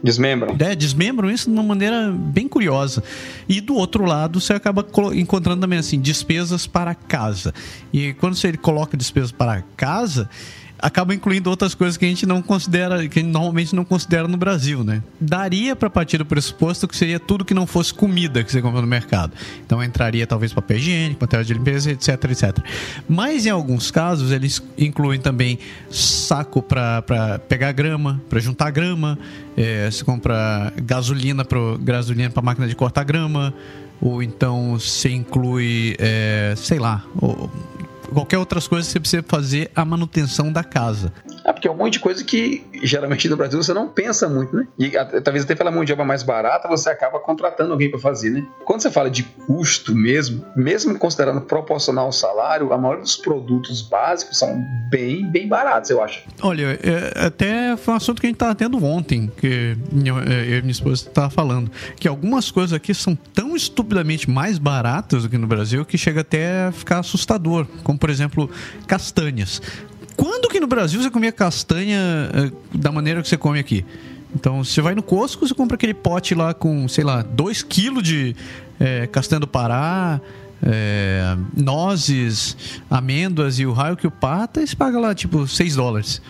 desmembram. 0.02 0.56
É, 0.58 0.74
desmembram 0.74 1.30
isso 1.30 1.50
de 1.50 1.54
uma 1.54 1.62
maneira 1.62 2.10
bem 2.10 2.48
curiosa. 2.48 3.02
E 3.46 3.60
do 3.60 3.74
outro 3.74 4.04
lado, 4.04 4.40
você 4.40 4.54
acaba 4.54 4.86
encontrando 5.14 5.60
também 5.60 5.78
assim, 5.78 6.00
despesas 6.00 6.66
para 6.66 6.94
casa. 6.94 7.52
E 7.92 8.14
quando 8.14 8.34
você 8.34 8.56
coloca 8.56 8.96
despesas 8.96 9.32
para 9.32 9.62
casa, 9.76 10.30
acaba 10.82 11.14
incluindo 11.14 11.48
outras 11.48 11.76
coisas 11.76 11.96
que 11.96 12.04
a 12.04 12.08
gente 12.08 12.26
não 12.26 12.42
considera, 12.42 13.06
que 13.08 13.22
normalmente 13.22 13.74
não 13.74 13.84
considera 13.84 14.26
no 14.26 14.36
Brasil, 14.36 14.82
né? 14.82 15.00
Daria 15.20 15.76
para 15.76 15.88
partir 15.88 16.18
do 16.18 16.26
pressuposto 16.26 16.88
que 16.88 16.96
seria 16.96 17.20
tudo 17.20 17.44
que 17.44 17.54
não 17.54 17.68
fosse 17.68 17.94
comida 17.94 18.42
que 18.42 18.50
você 18.50 18.60
compra 18.60 18.80
no 18.80 18.86
mercado. 18.88 19.32
Então 19.64 19.82
entraria 19.82 20.26
talvez 20.26 20.52
papel 20.52 20.78
higiênico, 20.78 21.20
material 21.20 21.44
de 21.44 21.54
limpeza, 21.54 21.92
etc, 21.92 22.08
etc. 22.24 22.58
Mas 23.08 23.46
em 23.46 23.50
alguns 23.50 23.92
casos 23.92 24.32
eles 24.32 24.60
incluem 24.76 25.20
também 25.20 25.56
saco 25.88 26.60
para 26.60 27.02
pegar 27.48 27.70
grama, 27.70 28.20
para 28.28 28.40
juntar 28.40 28.70
grama, 28.70 29.16
é, 29.56 29.88
você 29.88 30.02
compra 30.02 30.72
gasolina 30.82 31.44
para 31.44 31.58
gasolina 31.80 32.30
para 32.30 32.42
máquina 32.42 32.66
de 32.66 32.74
cortar 32.74 33.04
grama, 33.04 33.54
ou 34.00 34.20
então 34.20 34.72
você 34.72 35.10
inclui, 35.10 35.94
é, 36.00 36.54
sei 36.56 36.80
lá, 36.80 37.04
qualquer 38.12 38.38
outras 38.38 38.66
coisas 38.68 38.86
que 38.86 38.92
você 38.92 39.00
precisa 39.00 39.24
fazer 39.26 39.70
a 39.74 39.84
manutenção 39.84 40.52
da 40.52 40.62
casa. 40.64 41.12
É, 41.44 41.52
porque 41.52 41.66
é 41.66 41.70
um 41.70 41.76
monte 41.76 41.94
de 41.94 42.00
coisa 42.00 42.22
que 42.24 42.64
geralmente 42.82 43.28
no 43.28 43.36
Brasil 43.36 43.62
você 43.62 43.74
não 43.74 43.88
pensa 43.88 44.28
muito, 44.28 44.54
né? 44.54 44.66
E 44.78 44.90
talvez 45.22 45.44
até 45.44 45.54
pela 45.54 45.70
mão 45.70 45.84
de 45.84 45.92
obra 45.92 46.04
mais 46.04 46.22
barata 46.22 46.68
você 46.68 46.90
acaba 46.90 47.18
contratando 47.18 47.72
alguém 47.72 47.90
para 47.90 47.98
fazer, 47.98 48.30
né? 48.30 48.44
Quando 48.64 48.82
você 48.82 48.90
fala 48.90 49.10
de 49.10 49.22
custo 49.22 49.94
mesmo, 49.94 50.44
mesmo 50.56 50.96
considerando 50.98 51.40
proporcional 51.40 52.06
ao 52.06 52.12
salário, 52.12 52.72
a 52.72 52.78
maioria 52.78 53.02
dos 53.02 53.16
produtos 53.16 53.82
básicos 53.82 54.38
são 54.38 54.62
bem, 54.88 55.30
bem 55.30 55.48
baratos, 55.48 55.90
eu 55.90 56.02
acho. 56.02 56.22
Olha, 56.40 56.78
é, 56.82 57.26
até 57.26 57.76
foi 57.76 57.94
um 57.94 57.96
assunto 57.96 58.20
que 58.20 58.26
a 58.26 58.28
gente 58.28 58.36
estava 58.36 58.54
tendo 58.54 58.82
ontem, 58.84 59.30
que 59.36 59.76
eu, 60.04 60.18
eu 60.18 60.58
e 60.58 60.60
minha 60.60 60.72
esposa 60.72 61.08
estava 61.08 61.30
falando, 61.30 61.70
que 61.96 62.06
algumas 62.06 62.50
coisas 62.50 62.72
aqui 62.72 62.94
são 62.94 63.16
tão 63.16 63.56
estupidamente 63.56 64.30
mais 64.30 64.58
baratas 64.58 65.22
do 65.22 65.28
que 65.28 65.38
no 65.38 65.46
Brasil 65.46 65.84
que 65.84 65.98
chega 65.98 66.20
até 66.20 66.66
a 66.66 66.72
ficar 66.72 66.98
assustador, 66.98 67.66
como 67.82 67.98
por 68.02 68.10
exemplo 68.10 68.50
castanhas. 68.84 69.62
Quando 70.16 70.48
que 70.48 70.58
no 70.58 70.66
Brasil 70.66 71.00
você 71.00 71.08
comia 71.08 71.30
castanha 71.30 72.00
uh, 72.34 72.76
da 72.76 72.90
maneira 72.90 73.22
que 73.22 73.28
você 73.28 73.36
come 73.36 73.60
aqui? 73.60 73.86
Então, 74.34 74.64
você 74.64 74.80
vai 74.80 74.92
no 74.96 75.04
Costco, 75.04 75.46
você 75.46 75.54
compra 75.54 75.76
aquele 75.76 75.94
pote 75.94 76.34
lá 76.34 76.52
com, 76.52 76.88
sei 76.88 77.04
lá, 77.04 77.22
2 77.22 77.62
kg 77.62 78.02
de 78.02 78.34
é, 78.80 79.06
castanha 79.06 79.38
do 79.38 79.46
Pará, 79.46 80.20
é, 80.60 81.36
nozes, 81.56 82.56
amêndoas 82.90 83.60
e 83.60 83.66
o 83.66 83.72
raio 83.72 83.96
que 83.96 84.06
o 84.06 84.10
pata, 84.10 84.60
e 84.60 84.66
você 84.66 84.74
paga 84.74 84.98
lá, 84.98 85.14
tipo, 85.14 85.46
6 85.46 85.76
dólares. 85.76 86.20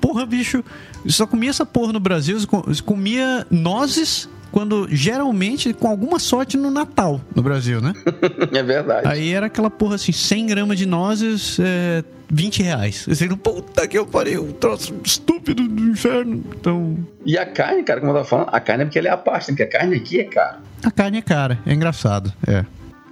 Porra, 0.00 0.24
bicho, 0.24 0.62
só 1.06 1.26
comia 1.26 1.50
essa 1.50 1.66
porra 1.66 1.92
no 1.92 2.00
Brasil, 2.00 2.38
você 2.38 2.82
comia 2.82 3.46
nozes 3.50 4.28
quando 4.50 4.88
geralmente, 4.90 5.72
com 5.72 5.88
alguma 5.88 6.18
sorte, 6.18 6.56
no 6.56 6.70
Natal 6.70 7.20
no 7.34 7.42
Brasil, 7.42 7.80
né? 7.80 7.92
é 8.52 8.62
verdade. 8.62 9.06
Aí 9.06 9.32
era 9.32 9.46
aquela 9.46 9.70
porra 9.70 9.96
assim, 9.96 10.12
100 10.12 10.46
gramas 10.46 10.78
de 10.78 10.86
nozes, 10.86 11.58
é, 11.60 12.02
20 12.30 12.62
reais. 12.62 13.06
Assim, 13.10 13.28
puta 13.36 13.86
que 13.86 13.98
eu 13.98 14.06
parei, 14.06 14.38
um 14.38 14.52
troço 14.52 14.94
estúpido 15.04 15.68
do 15.68 15.82
inferno. 15.82 16.42
Então. 16.58 16.98
E 17.24 17.36
a 17.36 17.46
carne, 17.46 17.82
cara, 17.82 18.00
como 18.00 18.12
eu 18.12 18.16
tava 18.16 18.28
falando, 18.28 18.48
a 18.50 18.60
carne 18.60 18.82
é 18.82 18.86
porque 18.86 18.98
ela 18.98 19.08
é 19.08 19.12
a 19.12 19.16
né? 19.16 19.40
porque 19.46 19.62
a 19.62 19.68
carne 19.68 19.96
aqui 19.96 20.20
é 20.20 20.24
cara. 20.24 20.58
A 20.82 20.90
carne 20.90 21.18
é 21.18 21.22
cara, 21.22 21.58
é 21.66 21.72
engraçado, 21.72 22.32
é. 22.46 22.64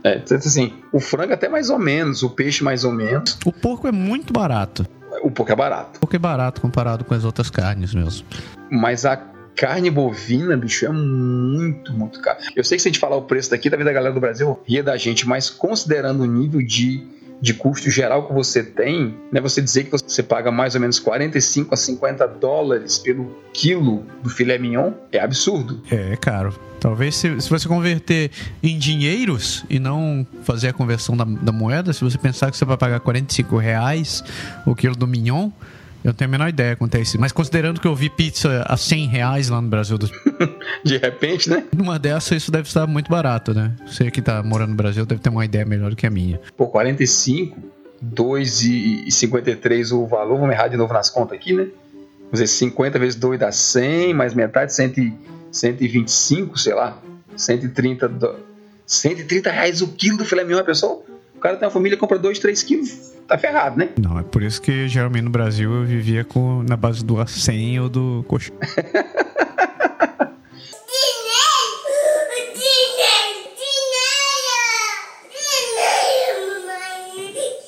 É, 0.04 0.22
assim, 0.34 0.72
o 0.92 1.00
frango 1.00 1.32
até 1.32 1.48
mais 1.48 1.68
ou 1.68 1.80
menos, 1.80 2.22
o 2.22 2.30
peixe 2.30 2.62
mais 2.62 2.84
ou 2.84 2.92
menos. 2.92 3.36
O 3.44 3.50
porco 3.50 3.88
é 3.88 3.92
muito 3.92 4.32
barato. 4.32 4.86
O 5.22 5.30
porco 5.30 5.52
é 5.52 5.56
barato. 5.56 5.96
O 5.96 6.00
porco 6.00 6.16
é 6.16 6.18
barato 6.18 6.60
comparado 6.60 7.04
com 7.04 7.14
as 7.14 7.24
outras 7.24 7.50
carnes 7.50 7.94
mesmo. 7.94 8.26
Mas 8.70 9.04
a 9.04 9.16
carne 9.56 9.90
bovina, 9.90 10.56
bicho, 10.56 10.84
é 10.84 10.90
muito, 10.90 11.92
muito 11.92 12.20
caro. 12.20 12.38
Eu 12.54 12.62
sei 12.62 12.76
que 12.76 12.82
se 12.82 12.88
a 12.88 12.92
gente 12.92 13.00
falar 13.00 13.16
o 13.16 13.22
preço 13.22 13.50
daqui, 13.50 13.70
da 13.70 13.76
vida 13.76 13.88
da 13.88 13.94
galera 13.94 14.14
do 14.14 14.20
Brasil 14.20 14.60
ria 14.66 14.82
da 14.82 14.96
gente, 14.96 15.26
mas 15.26 15.48
considerando 15.48 16.22
o 16.22 16.26
nível 16.26 16.60
de 16.62 17.06
de 17.40 17.54
custo 17.54 17.90
geral 17.90 18.26
que 18.26 18.32
você 18.32 18.62
tem, 18.62 19.14
né, 19.30 19.40
você 19.40 19.60
dizer 19.60 19.84
que 19.84 19.90
você 19.90 20.22
paga 20.22 20.50
mais 20.50 20.74
ou 20.74 20.80
menos 20.80 20.98
45 20.98 21.74
a 21.74 21.76
50 21.76 22.26
dólares 22.26 22.98
pelo 22.98 23.36
quilo 23.52 24.04
do 24.22 24.30
filé 24.30 24.58
mignon 24.58 24.92
é 25.12 25.20
absurdo. 25.20 25.82
É, 25.90 26.16
caro. 26.16 26.54
Talvez 26.80 27.16
se, 27.16 27.40
se 27.40 27.50
você 27.50 27.66
converter 27.66 28.30
em 28.62 28.78
dinheiros 28.78 29.64
e 29.68 29.78
não 29.78 30.26
fazer 30.44 30.68
a 30.68 30.72
conversão 30.72 31.16
da, 31.16 31.24
da 31.24 31.52
moeda, 31.52 31.92
se 31.92 32.04
você 32.04 32.18
pensar 32.18 32.50
que 32.50 32.56
você 32.56 32.64
vai 32.64 32.76
pagar 32.76 33.00
45 33.00 33.56
reais 33.56 34.22
o 34.64 34.74
quilo 34.74 34.94
do 34.94 35.06
mignon, 35.06 35.50
eu 36.06 36.14
tenho 36.14 36.28
a 36.28 36.30
menor 36.30 36.48
ideia 36.48 36.76
quanto 36.76 36.94
é 36.94 37.00
isso. 37.00 37.20
Mas 37.20 37.32
considerando 37.32 37.80
que 37.80 37.86
eu 37.88 37.94
vi 37.94 38.08
pizza 38.08 38.64
a 38.64 38.76
100 38.76 39.08
reais 39.08 39.48
lá 39.48 39.60
no 39.60 39.68
Brasil. 39.68 39.98
Do... 39.98 40.08
De 40.84 40.98
repente, 40.98 41.50
né? 41.50 41.64
Numa 41.76 41.98
dessas, 41.98 42.42
isso 42.42 42.52
deve 42.52 42.68
estar 42.68 42.86
muito 42.86 43.10
barato, 43.10 43.52
né? 43.52 43.74
Você 43.84 44.08
que 44.08 44.22
tá 44.22 44.40
morando 44.40 44.70
no 44.70 44.76
Brasil 44.76 45.04
deve 45.04 45.20
ter 45.20 45.30
uma 45.30 45.44
ideia 45.44 45.64
melhor 45.64 45.90
do 45.90 45.96
que 45.96 46.06
a 46.06 46.10
minha. 46.10 46.40
Pô, 46.56 46.68
45, 46.68 47.60
2,53 48.04 49.90
o 49.90 50.06
valor. 50.06 50.38
Vamos 50.38 50.54
errar 50.54 50.68
de 50.68 50.76
novo 50.76 50.94
nas 50.94 51.10
contas 51.10 51.36
aqui, 51.36 51.52
né? 51.52 51.64
Vamos 51.64 52.40
dizer, 52.40 52.46
50 52.46 53.00
vezes 53.00 53.16
2 53.16 53.40
dá 53.40 53.50
100, 53.50 54.14
mais 54.14 54.32
metade, 54.32 54.72
100, 54.72 55.12
125, 55.50 56.56
sei 56.56 56.74
lá. 56.74 56.96
130, 57.36 58.08
do... 58.08 58.36
130 58.86 59.50
reais 59.50 59.82
o 59.82 59.88
quilo 59.88 60.18
do 60.18 60.24
filé 60.24 60.44
mignon, 60.44 60.62
pessoal. 60.62 61.04
O 61.34 61.40
cara 61.40 61.56
tem 61.56 61.66
uma 61.66 61.72
família 61.72 61.98
compra 61.98 62.16
2, 62.16 62.38
3 62.38 62.62
quilos 62.62 63.15
tá 63.26 63.36
ferrado, 63.36 63.78
né? 63.78 63.90
Não, 64.00 64.18
é 64.18 64.22
por 64.22 64.42
isso 64.42 64.60
que 64.60 64.88
geralmente 64.88 65.24
no 65.24 65.30
Brasil 65.30 65.72
eu 65.72 65.84
vivia 65.84 66.24
com, 66.24 66.62
na 66.62 66.76
base 66.76 67.04
do 67.04 67.16
A100 67.16 67.82
ou 67.82 67.88
do 67.88 68.24
coxão. 68.28 68.56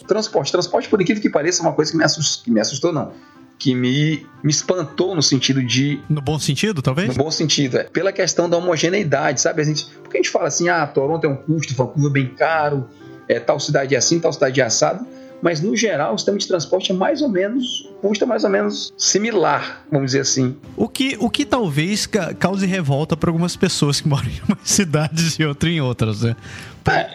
transporte. 0.07 0.51
Transporte, 0.51 0.89
por 0.89 1.01
incrível 1.03 1.23
que 1.23 1.29
pareça, 1.29 1.63
é 1.63 1.67
uma 1.67 1.75
coisa 1.75 1.91
que 1.91 1.97
me 1.99 2.03
assustou, 2.03 2.45
que 2.45 2.51
me 2.51 2.61
assustou 2.61 2.93
não. 2.93 3.13
Que 3.59 3.75
me, 3.75 4.27
me 4.43 4.51
espantou 4.51 5.15
no 5.15 5.23
sentido 5.23 5.63
de. 5.63 6.01
No 6.09 6.23
bom 6.23 6.39
sentido, 6.39 6.81
talvez? 6.81 7.09
No 7.09 7.23
bom 7.23 7.31
sentido, 7.31 7.77
é. 7.77 7.85
Pela 7.85 8.11
questão 8.11 8.49
da 8.49 8.57
homogeneidade, 8.57 9.41
sabe? 9.41 9.61
A 9.61 9.65
gente, 9.65 9.85
porque 10.03 10.17
a 10.17 10.21
gente 10.21 10.31
fala 10.31 10.49
assim, 10.49 10.69
ah, 10.69 10.87
Toronto 10.87 11.25
é 11.27 11.29
um 11.29 11.37
custo, 11.37 11.75
Vancouver 11.75 12.09
é 12.09 12.13
bem 12.13 12.29
caro, 12.29 12.89
é, 13.29 13.39
tal 13.39 13.61
cidade 13.61 13.95
é 13.95 13.99
assim, 13.99 14.19
tal 14.19 14.33
cidade 14.33 14.61
é 14.61 14.65
assado 14.65 15.07
mas 15.43 15.61
no 15.61 15.77
geral 15.77 16.15
o 16.15 16.19
sistema 16.19 16.39
de 16.39 16.47
transporte 16.47 16.93
é 16.93 16.95
mais 16.95 17.23
ou 17.23 17.29
menos, 17.29 17.89
custa 18.01 18.27
mais 18.27 18.45
ou 18.45 18.51
menos 18.51 18.93
similar, 18.97 19.85
vamos 19.91 20.07
dizer 20.07 20.21
assim. 20.21 20.57
O 20.77 20.89
que, 20.89 21.17
o 21.21 21.31
que 21.31 21.45
talvez 21.45 22.07
cause 22.39 22.67
revolta 22.67 23.17
para 23.17 23.31
algumas 23.31 23.57
pessoas 23.57 24.01
que 24.01 24.09
moram 24.09 24.29
em 24.29 24.41
umas 24.49 24.59
cidades 24.69 25.39
e 25.39 25.45
outras 25.45 25.73
em 25.73 25.81
outras, 25.81 26.23
né? 26.23 26.37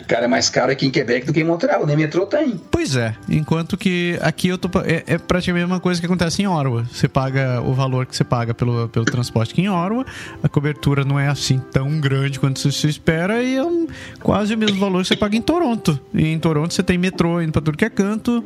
Cara, 0.08 0.26
é 0.26 0.28
mais 0.28 0.50
caro 0.50 0.72
aqui 0.72 0.86
em 0.86 0.92
Quebec 0.92 1.26
do 1.26 1.34
que 1.34 1.40
em 1.40 1.44
Montreal, 1.44 1.86
nem 1.86 1.96
metrô 1.96 2.26
tem. 2.26 2.60
Pois 2.70 2.96
é, 2.96 3.16
enquanto 3.30 3.78
que 3.78 4.18
aqui 4.22 4.48
eu 4.48 4.58
tô, 4.58 4.70
é, 4.82 5.04
é 5.08 5.18
praticamente 5.18 5.64
a 5.64 5.68
mesma 5.68 5.80
coisa 5.80 6.00
que 6.00 6.06
acontece 6.06 6.42
em 6.42 6.48
Ottawa. 6.48 6.86
Você 6.92 7.08
paga 7.08 7.62
o 7.62 7.74
valor 7.74 8.06
que 8.06 8.16
você 8.16 8.24
paga 8.24 8.54
pelo, 8.54 8.88
pelo 8.90 9.06
transporte 9.06 9.52
aqui 9.52 9.62
em 9.62 9.70
Ottawa, 9.70 10.06
a 10.42 10.50
cobertura 10.50 11.04
não 11.04 11.20
é 11.20 11.28
assim 11.28 11.60
tão 11.72 12.00
grande 12.00 12.40
quanto 12.40 12.60
você 12.60 12.88
espera 12.88 13.42
e 13.42 13.56
é 13.56 13.64
um, 13.64 13.88
quase 14.22 14.54
o 14.54 14.58
mesmo 14.58 14.80
valor 14.80 15.02
que 15.02 15.08
você 15.08 15.16
paga 15.16 15.36
em 15.36 15.42
Toronto. 15.42 16.00
E 16.14 16.28
em 16.28 16.40
Toronto 16.40 16.74
você 16.74 16.84
tem 16.84 16.98
metrô 16.98 17.42
indo 17.42 17.52
pra 17.52 17.62
tudo 17.62 17.78
que 17.78 17.86
é 17.86 17.90
canto. 17.90 18.44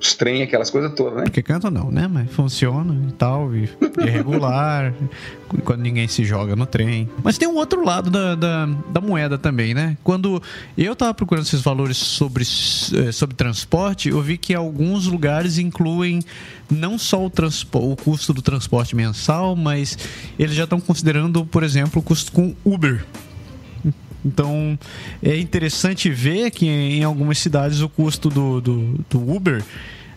Os 0.00 0.14
trem, 0.14 0.42
aquelas 0.42 0.70
coisas 0.70 0.92
todas, 0.94 1.24
né? 1.24 1.30
Que 1.30 1.42
canto 1.42 1.70
não, 1.70 1.90
né? 1.90 2.08
Mas 2.08 2.30
funciona 2.30 2.94
e 3.08 3.12
tal, 3.12 3.54
e, 3.54 3.68
é 3.98 4.10
regular, 4.10 4.94
quando 5.64 5.80
ninguém 5.80 6.06
se 6.06 6.24
joga 6.24 6.54
no 6.54 6.66
trem. 6.66 7.08
Mas 7.22 7.36
tem 7.36 7.48
um 7.48 7.56
outro 7.56 7.84
lado 7.84 8.10
da, 8.10 8.34
da, 8.34 8.66
da 8.66 9.00
moeda 9.00 9.36
também, 9.36 9.74
né? 9.74 9.96
Quando 10.04 10.42
eu 10.76 10.94
tava 10.94 11.12
procurando 11.14 11.44
esses 11.44 11.60
valores 11.60 11.96
sobre, 11.96 12.44
eh, 12.44 13.12
sobre 13.12 13.34
transporte, 13.34 14.08
eu 14.08 14.20
vi 14.20 14.38
que 14.38 14.54
alguns 14.54 15.06
lugares 15.06 15.58
incluem 15.58 16.20
não 16.70 16.98
só 16.98 17.24
o, 17.24 17.30
o 17.74 17.96
custo 17.96 18.32
do 18.32 18.42
transporte 18.42 18.94
mensal, 18.94 19.56
mas 19.56 19.98
eles 20.38 20.54
já 20.54 20.64
estão 20.64 20.80
considerando, 20.80 21.44
por 21.44 21.62
exemplo, 21.62 22.00
o 22.00 22.02
custo 22.02 22.30
com 22.32 22.54
Uber. 22.64 23.04
Então 24.24 24.78
é 25.22 25.36
interessante 25.36 26.10
ver 26.10 26.50
que 26.50 26.66
em 26.66 27.04
algumas 27.04 27.38
cidades 27.38 27.80
o 27.80 27.88
custo 27.88 28.28
do, 28.28 28.60
do, 28.60 29.04
do 29.08 29.34
Uber 29.34 29.62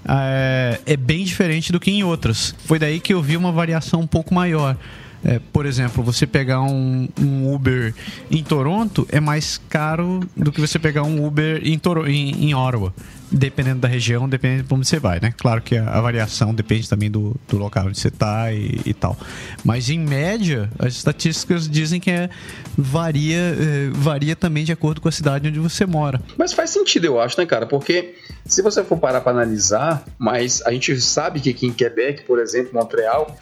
é, 0.07 0.79
é, 0.85 0.97
bem 0.97 1.23
diferente 1.23 1.71
do 1.71 1.79
que 1.79 1.91
em 1.91 2.03
outras. 2.03 2.55
Foi 2.65 2.79
daí 2.79 2.99
que 2.99 3.13
eu 3.13 3.21
vi 3.21 3.37
uma 3.37 3.51
variação 3.51 4.01
um 4.01 4.07
pouco 4.07 4.33
maior. 4.33 4.75
É, 5.23 5.39
por 5.53 5.67
exemplo, 5.67 6.03
você 6.03 6.25
pegar 6.25 6.63
um, 6.63 7.07
um, 7.19 7.53
Uber 7.53 7.93
em 8.31 8.43
Toronto 8.43 9.07
é 9.11 9.19
mais 9.19 9.61
caro 9.69 10.19
do 10.35 10.51
que 10.51 10.59
você 10.59 10.79
pegar 10.79 11.03
um 11.03 11.23
Uber 11.25 11.61
em, 11.63 11.77
Toro, 11.77 12.09
em, 12.09 12.49
em 12.49 12.55
Ottawa. 12.55 12.91
Dependendo 13.31 13.79
da 13.79 13.87
região, 13.87 14.27
dependendo 14.27 14.67
de 14.67 14.73
onde 14.73 14.87
você 14.87 14.99
vai, 14.99 15.19
né? 15.21 15.33
Claro 15.37 15.61
que 15.61 15.77
a, 15.77 15.89
a 15.89 16.01
variação 16.01 16.53
depende 16.53 16.89
também 16.89 17.09
do, 17.09 17.35
do 17.47 17.57
local 17.57 17.87
onde 17.87 17.97
você 17.97 18.09
está 18.09 18.51
e, 18.51 18.81
e, 18.85 18.93
tal. 18.93 19.17
Mas 19.63 19.89
em 19.89 19.99
média, 19.99 20.69
as 20.77 20.93
estatísticas 20.95 21.69
dizem 21.69 21.99
que 21.99 22.11
é, 22.11 22.29
varia, 22.77 23.37
é, 23.37 23.89
varia 23.93 24.35
também 24.35 24.65
de 24.65 24.71
acordo 24.71 24.99
com 24.99 25.07
a 25.07 25.11
cidade 25.11 25.47
onde 25.47 25.59
você 25.59 25.85
mora. 25.85 26.21
Mas 26.37 26.51
faz 26.51 26.71
sentido, 26.71 27.05
eu 27.05 27.21
acho, 27.21 27.39
né, 27.39 27.45
cara? 27.45 27.65
Porque 27.65 28.15
se 28.45 28.61
você 28.61 28.83
for 28.83 28.97
parar 28.97 29.21
para 29.21 29.31
analisar, 29.31 30.03
mas 30.17 30.61
a 30.63 30.71
gente 30.71 30.99
sabe 30.99 31.39
que 31.39 31.49
aqui 31.49 31.67
em 31.67 31.73
Quebec, 31.73 32.23
por 32.23 32.39
exemplo, 32.39 32.73
Montreal, 32.73 33.37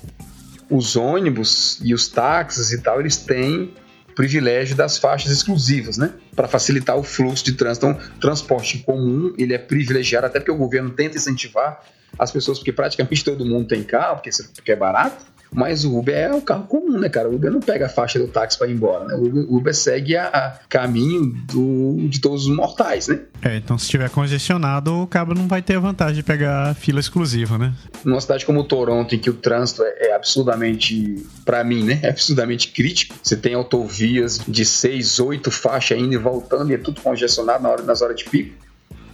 os 0.70 0.96
ônibus 0.96 1.80
e 1.84 1.94
os 1.94 2.08
táxis 2.08 2.72
e 2.72 2.82
tal, 2.82 3.00
eles 3.00 3.18
têm 3.18 3.74
privilégio 4.16 4.76
das 4.76 4.98
faixas 4.98 5.32
exclusivas, 5.32 5.98
né? 5.98 6.14
Para 6.36 6.48
facilitar 6.48 6.98
o 6.98 7.04
fluxo 7.04 7.44
de 7.46 7.54
trânsito. 7.54 7.88
Então, 7.88 8.20
transporte 8.20 8.80
comum, 8.80 9.34
ele 9.38 9.54
é 9.54 9.58
privilegiado, 9.58 10.26
até 10.26 10.40
porque 10.40 10.52
o 10.52 10.58
governo 10.58 10.90
tenta 10.90 11.18
incentivar 11.18 11.84
as 12.18 12.32
pessoas, 12.32 12.58
porque 12.60 12.74
praticamente 12.74 13.24
todo 13.24 13.46
mundo 13.46 13.68
tem 13.68 13.84
carro, 13.84 14.22
porque, 14.22 14.72
é 14.72 14.76
barato. 14.76 15.26
Mas 15.52 15.84
o 15.84 15.98
Uber 15.98 16.16
é 16.16 16.34
um 16.34 16.42
carro 16.42 16.64
comum, 16.64 17.00
né, 17.00 17.10
cara? 17.10 17.30
O 17.30 17.36
Uber 17.36 17.52
não 17.52 17.60
pega 17.60 17.88
a 17.88 17.90
faixa 17.90 18.20
do 18.20 18.28
táxi 18.28 18.58
para 18.58 18.68
ir 18.68 18.74
embora, 18.74 19.06
né? 19.06 19.16
O 19.16 19.26
Uber, 19.26 19.54
Uber 19.54 19.76
segue 19.76 20.16
a, 20.16 20.28
a 20.28 20.52
caminho 20.70 21.34
do, 21.46 22.08
de 22.08 22.22
todos 22.22 22.46
os 22.46 22.56
mortais, 22.56 23.08
né? 23.08 23.20
É, 23.42 23.58
então 23.58 23.78
se 23.78 23.86
estiver 23.86 24.10
congestionado, 24.10 24.94
o 24.94 25.08
cabo 25.08 25.34
não 25.34 25.48
vai 25.48 25.62
ter 25.62 25.76
a 25.76 25.80
vantagem 25.80 26.16
de 26.16 26.24
pegar 26.24 26.76
fila 26.76 27.00
exclusiva, 27.00 27.58
né? 27.58 27.74
Numa 28.04 28.22
cidade 28.22 28.46
como 28.46 28.64
Toronto, 28.64 29.16
em 29.16 29.20
que 29.20 29.30
o 29.30 29.34
trânsito 29.34 29.84
é, 29.84 30.10
é 30.10 30.16
absurdamente, 30.16 31.26
para 31.46 31.64
mim, 31.64 31.84
né? 31.84 32.00
É 32.10 32.10
absurdamente 32.10 32.70
crítico. 32.70 33.16
Você 33.22 33.36
tem 33.36 33.54
autovias 33.54 34.42
de 34.48 34.66
seis, 34.66 35.20
oito 35.20 35.52
faixas 35.52 36.00
indo 36.00 36.14
e 36.14 36.18
voltando 36.18 36.72
e 36.72 36.76
é 36.76 36.78
tudo 36.78 37.02
congestionado 37.02 37.62
na 37.62 37.70
hora, 37.70 37.84
nas 37.84 38.02
horas 38.02 38.16
de 38.16 38.26
pico 38.26 38.54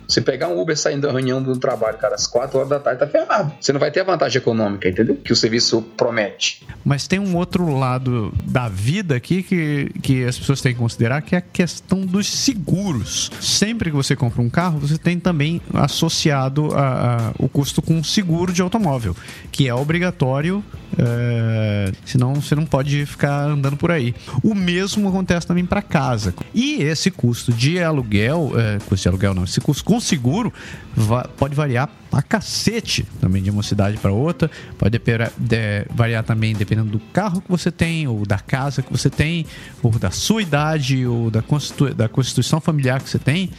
você 0.07 0.21
pegar 0.21 0.47
um 0.47 0.59
Uber 0.59 0.77
saindo 0.77 1.07
da 1.07 1.11
reunião 1.11 1.41
do 1.41 1.57
trabalho, 1.57 1.97
cara, 1.97 2.15
às 2.15 2.27
4 2.27 2.57
horas 2.57 2.69
da 2.69 2.79
tarde, 2.79 2.99
tá 2.99 3.07
ferrado. 3.07 3.53
Você 3.59 3.71
não 3.71 3.79
vai 3.79 3.91
ter 3.91 4.01
a 4.01 4.03
vantagem 4.03 4.39
econômica, 4.39 4.89
entendeu? 4.89 5.15
Que 5.15 5.31
o 5.31 5.35
serviço 5.35 5.81
promete. 5.95 6.65
Mas 6.83 7.07
tem 7.07 7.19
um 7.19 7.35
outro 7.35 7.77
lado 7.77 8.33
da 8.43 8.67
vida 8.67 9.15
aqui 9.15 9.43
que, 9.43 9.91
que 10.01 10.23
as 10.23 10.37
pessoas 10.37 10.61
têm 10.61 10.73
que 10.73 10.79
considerar, 10.79 11.21
que 11.21 11.35
é 11.35 11.39
a 11.39 11.41
questão 11.41 12.01
dos 12.01 12.27
seguros. 12.27 13.31
Sempre 13.39 13.89
que 13.89 13.95
você 13.95 14.15
compra 14.15 14.41
um 14.41 14.49
carro, 14.49 14.79
você 14.79 14.97
tem 14.97 15.19
também 15.19 15.61
associado 15.73 16.73
a, 16.75 17.31
a 17.31 17.35
o 17.37 17.49
custo 17.49 17.81
com 17.81 18.03
seguro 18.03 18.51
de 18.51 18.61
automóvel, 18.61 19.15
que 19.51 19.67
é 19.67 19.73
obrigatório, 19.73 20.63
é, 20.97 21.91
senão 22.05 22.35
você 22.35 22.55
não 22.55 22.65
pode 22.65 23.05
ficar 23.05 23.45
andando 23.45 23.77
por 23.77 23.91
aí. 23.91 24.15
O 24.43 24.53
mesmo 24.53 25.07
acontece 25.07 25.45
também 25.45 25.65
para 25.65 25.81
casa. 25.81 26.33
E 26.53 26.81
esse 26.83 27.11
custo 27.11 27.51
de 27.51 27.81
aluguel, 27.81 28.51
é, 28.55 28.79
custo 28.79 29.03
de 29.03 29.07
aluguel 29.09 29.33
não, 29.33 29.43
esse 29.43 29.59
custo 29.59 29.83
com 29.83 29.99
seguro 29.99 30.53
pode 31.37 31.53
variar 31.53 31.89
a 32.11 32.21
cacete 32.21 33.05
também 33.19 33.43
de 33.43 33.49
uma 33.49 33.63
cidade 33.63 33.97
para 33.97 34.11
outra. 34.11 34.49
Pode 34.77 35.01
variar 35.89 36.23
também 36.23 36.55
dependendo 36.55 36.89
do 36.89 36.99
carro 36.99 37.41
que 37.41 37.49
você 37.49 37.71
tem, 37.71 38.07
ou 38.07 38.25
da 38.25 38.39
casa 38.39 38.81
que 38.81 38.91
você 38.91 39.09
tem, 39.09 39.45
ou 39.83 39.91
da 39.91 40.11
sua 40.11 40.41
idade, 40.41 41.05
ou 41.05 41.29
da, 41.29 41.41
constitu 41.41 41.93
da 41.93 42.07
constituição 42.07 42.61
familiar 42.61 43.01
que 43.01 43.09
você 43.09 43.19
tem. 43.19 43.51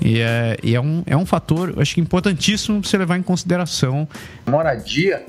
E, 0.00 0.20
é, 0.20 0.58
e 0.62 0.74
é, 0.74 0.80
um, 0.80 1.02
é 1.06 1.16
um 1.16 1.24
fator, 1.24 1.74
acho 1.78 1.94
que 1.94 2.00
importantíssimo 2.00 2.80
para 2.80 2.88
você 2.88 2.98
levar 2.98 3.16
em 3.16 3.22
consideração. 3.22 4.08
Moradia 4.46 5.24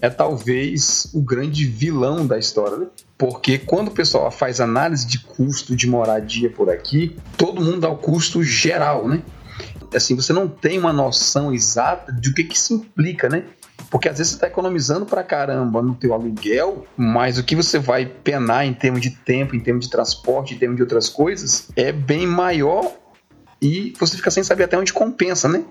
é 0.00 0.08
talvez 0.08 1.10
o 1.12 1.20
grande 1.20 1.66
vilão 1.66 2.26
da 2.26 2.38
história, 2.38 2.76
né? 2.76 2.86
Porque 3.18 3.58
quando 3.58 3.88
o 3.88 3.92
pessoal 3.92 4.30
faz 4.30 4.60
análise 4.60 5.06
de 5.06 5.18
custo 5.18 5.76
de 5.76 5.86
moradia 5.86 6.50
por 6.50 6.70
aqui, 6.70 7.16
todo 7.36 7.60
mundo 7.60 7.80
dá 7.80 7.88
o 7.88 7.96
custo 7.96 8.42
geral, 8.42 9.06
né? 9.06 9.22
assim, 9.96 10.14
você 10.14 10.32
não 10.32 10.48
tem 10.48 10.78
uma 10.78 10.92
noção 10.92 11.52
exata 11.52 12.12
de 12.12 12.30
o 12.30 12.34
que, 12.34 12.44
que 12.44 12.56
isso 12.56 12.74
implica, 12.74 13.28
né? 13.28 13.44
Porque 13.90 14.08
às 14.08 14.18
vezes 14.18 14.32
você 14.32 14.36
está 14.36 14.46
economizando 14.46 15.04
pra 15.04 15.22
caramba 15.22 15.82
no 15.82 15.94
teu 15.94 16.14
aluguel, 16.14 16.86
mas 16.96 17.38
o 17.38 17.44
que 17.44 17.56
você 17.56 17.78
vai 17.78 18.06
penar 18.06 18.64
em 18.66 18.72
termos 18.72 19.00
de 19.00 19.10
tempo, 19.10 19.56
em 19.56 19.60
termos 19.60 19.86
de 19.86 19.90
transporte, 19.90 20.54
em 20.54 20.58
termos 20.58 20.76
de 20.76 20.82
outras 20.82 21.08
coisas, 21.08 21.68
é 21.74 21.90
bem 21.90 22.26
maior 22.26 22.92
e 23.60 23.92
você 23.98 24.16
fica 24.16 24.30
sem 24.30 24.42
saber 24.42 24.64
até 24.64 24.78
onde 24.78 24.92
compensa, 24.92 25.48
né? 25.48 25.64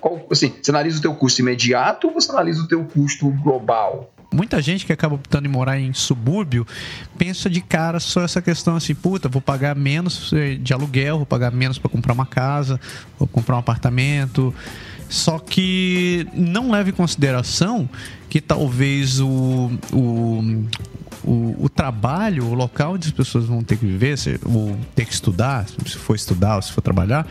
Qual, 0.00 0.26
assim, 0.30 0.52
você 0.62 0.70
analisa 0.70 0.98
o 0.98 1.02
teu 1.02 1.14
custo 1.14 1.40
imediato 1.40 2.08
ou 2.08 2.14
você 2.14 2.30
analisa 2.30 2.62
o 2.62 2.68
teu 2.68 2.84
custo 2.84 3.30
global? 3.30 4.10
muita 4.32 4.60
gente 4.60 4.84
que 4.84 4.92
acaba 4.92 5.14
optando 5.14 5.48
em 5.48 5.50
morar 5.50 5.78
em 5.80 5.92
subúrbio 5.92 6.66
pensa 7.16 7.48
de 7.48 7.60
cara 7.60 7.98
só 7.98 8.22
essa 8.22 8.42
questão 8.42 8.76
assim, 8.76 8.94
puta, 8.94 9.28
vou 9.28 9.40
pagar 9.40 9.74
menos 9.74 10.32
eh, 10.32 10.56
de 10.56 10.72
aluguel, 10.72 11.16
vou 11.16 11.26
pagar 11.26 11.50
menos 11.50 11.78
para 11.78 11.90
comprar 11.90 12.12
uma 12.12 12.26
casa, 12.26 12.78
vou 13.18 13.26
comprar 13.26 13.56
um 13.56 13.58
apartamento. 13.58 14.54
Só 15.08 15.38
que 15.38 16.26
não 16.34 16.70
leva 16.70 16.90
em 16.90 16.92
consideração 16.92 17.88
que 18.28 18.42
talvez 18.42 19.20
o, 19.20 19.70
o, 19.90 20.66
o, 21.24 21.64
o, 21.64 21.68
trabalho, 21.70 22.44
o 22.44 22.52
local 22.52 22.92
onde 22.92 23.08
as 23.08 23.12
pessoas 23.12 23.46
vão 23.46 23.64
ter 23.64 23.78
que 23.78 23.86
viver, 23.86 24.18
se, 24.18 24.38
ou 24.44 24.78
ter 24.94 25.06
que 25.06 25.12
estudar, 25.14 25.66
se 25.66 25.96
for 25.96 26.14
estudar 26.14 26.56
ou 26.56 26.62
se 26.62 26.72
for 26.72 26.82
trabalhar, 26.82 27.26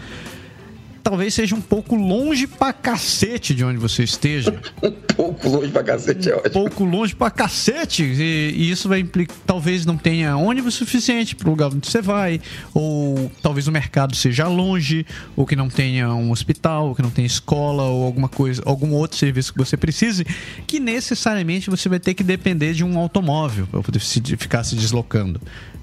talvez 1.07 1.33
seja 1.33 1.55
um 1.55 1.61
pouco 1.61 1.95
longe 1.95 2.45
pra 2.45 2.73
cacete 2.73 3.55
de 3.55 3.63
onde 3.63 3.77
você 3.77 4.03
esteja. 4.03 4.59
um 4.83 4.91
pouco 4.91 5.47
longe 5.47 5.71
pra 5.71 5.81
cacete 5.81 6.29
é 6.29 6.35
ótimo. 6.35 6.49
Um 6.49 6.63
pouco 6.65 6.83
longe 6.83 7.15
pra 7.15 7.31
cacete. 7.31 8.03
E, 8.03 8.53
e 8.53 8.69
isso 8.69 8.89
vai 8.89 8.99
implicar, 8.99 9.37
talvez 9.45 9.85
não 9.85 9.95
tenha 9.95 10.35
ônibus 10.35 10.73
suficiente 10.73 11.33
pro 11.33 11.49
lugar 11.49 11.67
onde 11.67 11.89
você 11.89 12.01
vai, 12.01 12.41
ou 12.73 13.31
talvez 13.41 13.69
o 13.69 13.71
mercado 13.71 14.17
seja 14.17 14.49
longe, 14.49 15.05
ou 15.33 15.45
que 15.45 15.55
não 15.55 15.69
tenha 15.69 16.13
um 16.13 16.29
hospital, 16.29 16.89
ou 16.89 16.95
que 16.95 17.01
não 17.01 17.09
tenha 17.09 17.25
escola, 17.25 17.83
ou 17.83 18.03
alguma 18.03 18.27
coisa, 18.27 18.61
algum 18.65 18.91
outro 18.91 19.17
serviço 19.17 19.53
que 19.53 19.59
você 19.59 19.77
precise, 19.77 20.25
que 20.67 20.77
necessariamente 20.77 21.69
você 21.69 21.87
vai 21.87 22.01
ter 22.01 22.15
que 22.15 22.23
depender 22.23 22.73
de 22.73 22.83
um 22.83 22.97
automóvel 22.97 23.65
para 23.67 23.81
poder 23.81 24.01
se, 24.01 24.21
ficar 24.35 24.65
se 24.65 24.75
deslocando. 24.75 25.39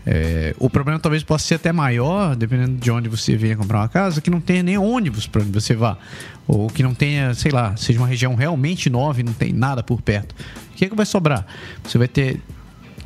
É, 0.07 0.55
o 0.59 0.69
problema 0.69 0.99
talvez 0.99 1.23
possa 1.23 1.47
ser 1.47 1.55
até 1.55 1.73
maior, 1.73 2.37
dependendo 2.37 2.77
de 2.77 2.91
onde 2.91 3.09
você 3.09 3.37
venha 3.37 3.57
comprar 3.57 3.79
uma 3.79 3.89
casa, 3.89 4.21
que 4.21 4.31
não 4.31 4.41
tenha 4.41 4.63
nem 4.63 4.77
ônibus 4.77 5.27
para 5.27 5.43
onde 5.43 5.51
você 5.51 5.75
vá. 5.75 5.97
Ou 6.47 6.69
que 6.69 6.83
não 6.83 6.95
tenha, 6.95 7.33
sei 7.35 7.51
lá, 7.51 7.75
seja 7.77 7.99
uma 7.99 8.09
região 8.09 8.35
realmente 8.35 8.91
nova 8.91 9.21
e 9.21 9.23
não 9.23 9.33
tem 9.33 9.53
nada 9.53 9.83
por 9.83 10.03
perto. 10.03 10.35
O 10.73 10.77
que 10.77 10.85
é 10.85 10.89
que 10.89 10.95
vai 10.95 11.07
sobrar? 11.07 11.47
Você 11.83 11.97
vai 11.97 12.09
ter 12.09 12.41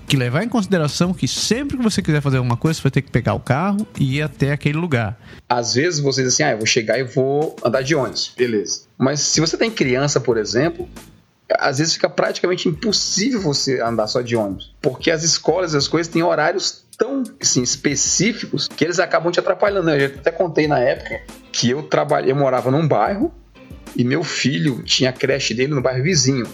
que 0.09 0.17
levar 0.17 0.43
em 0.43 0.49
consideração 0.49 1.13
que 1.13 1.29
sempre 1.29 1.77
que 1.77 1.83
você 1.83 2.01
quiser 2.01 2.23
fazer 2.23 2.39
alguma 2.39 2.57
coisa, 2.57 2.79
você 2.79 2.83
vai 2.83 2.91
ter 2.91 3.03
que 3.03 3.11
pegar 3.11 3.35
o 3.35 3.41
carro 3.41 3.87
e 4.01 4.17
ir 4.17 4.23
até 4.23 4.53
aquele 4.53 4.79
lugar. 4.79 5.21
Às 5.49 5.75
vezes 5.75 6.01
você 6.01 6.23
diz 6.23 6.33
assim, 6.33 6.43
ah, 6.43 6.53
eu 6.53 6.57
vou 6.57 6.67
chegar 6.67 6.99
e 6.99 7.05
vou 7.05 7.55
andar 7.63 7.83
de 7.83 7.95
ônibus. 7.95 8.33
Beleza. 8.37 8.81
Mas 8.97 9.21
se 9.21 9.39
você 9.39 9.57
tem 9.57 9.71
criança, 9.71 10.19
por 10.19 10.39
exemplo, 10.39 10.89
às 11.59 11.79
vezes 11.79 11.93
fica 11.93 12.09
praticamente 12.09 12.69
impossível 12.69 13.41
você 13.43 13.81
andar 13.81 14.07
só 14.07 14.23
de 14.23 14.35
ônibus. 14.35 14.75
Porque 14.81 15.11
as 15.11 15.23
escolas, 15.23 15.75
as 15.75 15.87
coisas 15.87 16.11
têm 16.11 16.23
horários 16.23 16.88
tão 16.99 17.23
assim, 17.41 17.63
específicos 17.63 18.67
que 18.67 18.85
eles 18.85 18.99
acabam 18.99 19.31
te 19.31 19.39
atrapalhando. 19.39 19.91
Eu 19.91 20.07
até 20.19 20.33
contei 20.33 20.67
na 20.67 20.81
época 20.81 21.21
que 21.53 21.71
eu 21.71 21.85
trabalhei, 21.85 22.33
eu 22.33 22.37
morava 22.37 22.71
num 22.71 22.87
bairro 22.87 23.33
e 23.97 24.03
meu 24.03 24.25
filho 24.25 24.83
tinha 24.83 25.11
a 25.11 25.13
creche 25.13 25.55
dele 25.55 25.73
no 25.73 25.81
bairro 25.81 26.03
vizinho. 26.03 26.47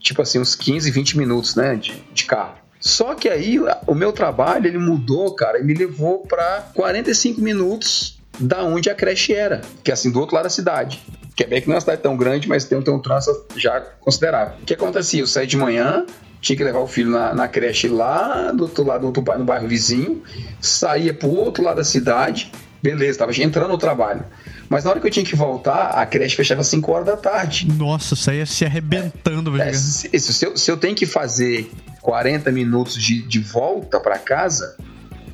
Tipo 0.00 0.22
assim, 0.22 0.38
uns 0.38 0.54
15, 0.54 0.90
20 0.90 1.18
minutos, 1.18 1.54
né, 1.54 1.76
de, 1.76 1.92
de 2.12 2.24
carro. 2.24 2.56
Só 2.80 3.14
que 3.14 3.28
aí 3.28 3.58
o 3.86 3.94
meu 3.94 4.12
trabalho 4.12 4.66
ele 4.66 4.78
mudou, 4.78 5.34
cara, 5.34 5.58
e 5.58 5.64
me 5.64 5.72
levou 5.72 6.20
para 6.20 6.70
45 6.74 7.40
minutos 7.40 8.18
da 8.38 8.62
onde 8.62 8.90
a 8.90 8.94
creche 8.94 9.32
era, 9.32 9.62
que 9.82 9.90
é 9.90 9.94
assim 9.94 10.10
do 10.10 10.20
outro 10.20 10.34
lado 10.34 10.44
da 10.44 10.50
cidade. 10.50 11.00
Quebec 11.34 11.66
não 11.66 11.74
é 11.74 11.76
uma 11.76 11.80
cidade 11.80 12.02
tão 12.02 12.16
grande, 12.16 12.48
mas 12.48 12.64
tem, 12.64 12.80
tem 12.82 12.92
um 12.92 12.98
trânsito 12.98 13.46
já 13.56 13.80
considerável. 13.80 14.56
O 14.60 14.64
que 14.64 14.74
acontecia? 14.74 15.20
Eu 15.20 15.26
saía 15.26 15.46
de 15.46 15.56
manhã, 15.56 16.04
tinha 16.44 16.56
que 16.56 16.62
levar 16.62 16.80
o 16.80 16.86
filho 16.86 17.10
na, 17.10 17.34
na 17.34 17.48
creche 17.48 17.88
lá 17.88 18.52
do 18.52 18.64
outro 18.64 18.84
lado, 18.84 19.10
do, 19.10 19.20
no 19.38 19.44
bairro 19.44 19.66
vizinho, 19.66 20.22
saía 20.60 21.14
pro 21.14 21.30
outro 21.30 21.64
lado 21.64 21.76
da 21.76 21.84
cidade, 21.84 22.52
beleza, 22.82 23.12
estava 23.12 23.32
entrando 23.42 23.70
no 23.70 23.78
trabalho. 23.78 24.22
Mas 24.68 24.84
na 24.84 24.90
hora 24.90 25.00
que 25.00 25.06
eu 25.06 25.10
tinha 25.10 25.24
que 25.24 25.34
voltar, 25.34 25.90
a 25.90 26.04
creche 26.04 26.36
fechava 26.36 26.60
às 26.60 26.68
5 26.68 26.92
horas 26.92 27.06
da 27.06 27.16
tarde. 27.16 27.66
Nossa, 27.72 28.14
saía 28.14 28.44
se 28.44 28.64
arrebentando. 28.64 29.60
É, 29.60 29.72
se, 29.72 30.08
se, 30.18 30.44
eu, 30.44 30.56
se 30.56 30.70
eu 30.70 30.76
tenho 30.76 30.94
que 30.94 31.06
fazer 31.06 31.70
40 32.02 32.50
minutos 32.52 32.94
de, 32.94 33.22
de 33.22 33.38
volta 33.38 33.98
para 33.98 34.18
casa, 34.18 34.76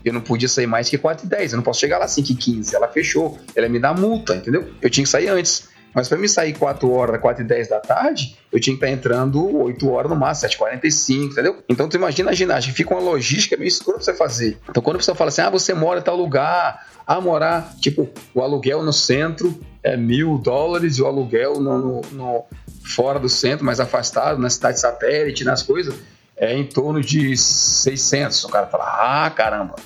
eu 0.05 0.13
não 0.13 0.21
podia 0.21 0.49
sair 0.49 0.67
mais 0.67 0.89
que 0.89 0.97
4 0.97 1.27
e 1.27 1.29
10. 1.29 1.53
Eu 1.53 1.57
não 1.57 1.65
posso 1.65 1.81
chegar 1.81 1.99
lá 1.99 2.07
5 2.07 2.31
e 2.31 2.35
15. 2.35 2.75
Ela 2.75 2.89
fechou. 2.89 3.39
Ela 3.57 3.69
me 3.69 3.81
dá 3.81 3.93
multa, 3.93 4.37
entendeu? 4.37 4.71
Eu 4.81 4.91
tinha 4.91 5.05
que 5.05 5.11
sair 5.11 5.29
antes. 5.29 5.69
Mas 5.95 6.09
para 6.09 6.19
me 6.19 6.29
sair 6.29 6.53
4 6.53 6.91
horas, 6.91 7.21
4 7.21 7.43
e 7.43 7.47
10 7.47 7.69
da 7.69 7.81
tarde, 7.81 8.37
eu 8.53 8.61
tinha 8.61 8.77
que 8.77 8.85
estar 8.85 8.95
entrando 8.95 9.57
8 9.57 9.91
horas 9.91 10.11
no 10.11 10.17
máximo, 10.17 10.43
7 10.43 10.59
45 10.59 11.33
entendeu? 11.33 11.59
Então 11.69 11.89
tu 11.89 11.97
imagina 11.97 12.31
a 12.31 12.35
ginástica, 12.35 12.77
fica 12.77 12.95
uma 12.95 13.01
logística 13.01 13.57
meio 13.57 13.69
escura 13.69 13.97
pra 13.97 14.05
você 14.05 14.15
fazer. 14.15 14.59
Então 14.69 14.83
quando 14.83 14.97
a 14.97 14.99
pessoa 14.99 15.15
fala 15.15 15.29
assim, 15.29 15.43
ah, 15.43 15.51
você 15.51 15.75
mora 15.75 16.01
em 16.01 16.03
tal 16.03 16.17
lugar, 16.17 16.87
ah, 17.07 17.21
morar, 17.21 17.75
tipo, 17.81 18.09
o 18.35 18.41
aluguel 18.41 18.83
no 18.83 18.93
centro 18.93 19.59
é 19.83 19.97
mil 19.97 20.39
dólares 20.39 20.99
e 20.99 21.03
o 21.03 21.07
aluguel 21.07 21.55
no, 21.55 21.79
no, 21.79 22.01
no 22.13 22.45
fora 22.85 23.19
do 23.19 23.29
centro, 23.29 23.65
mais 23.65 23.81
afastado, 23.81 24.41
na 24.41 24.51
cidade 24.51 24.79
satélite, 24.79 25.45
nas 25.45 25.63
coisas, 25.63 25.95
é 26.37 26.57
em 26.57 26.65
torno 26.65 27.01
de 27.01 27.37
600. 27.37 28.45
O 28.45 28.49
cara 28.49 28.67
fala, 28.67 28.85
ah, 28.85 29.31
caramba, 29.31 29.77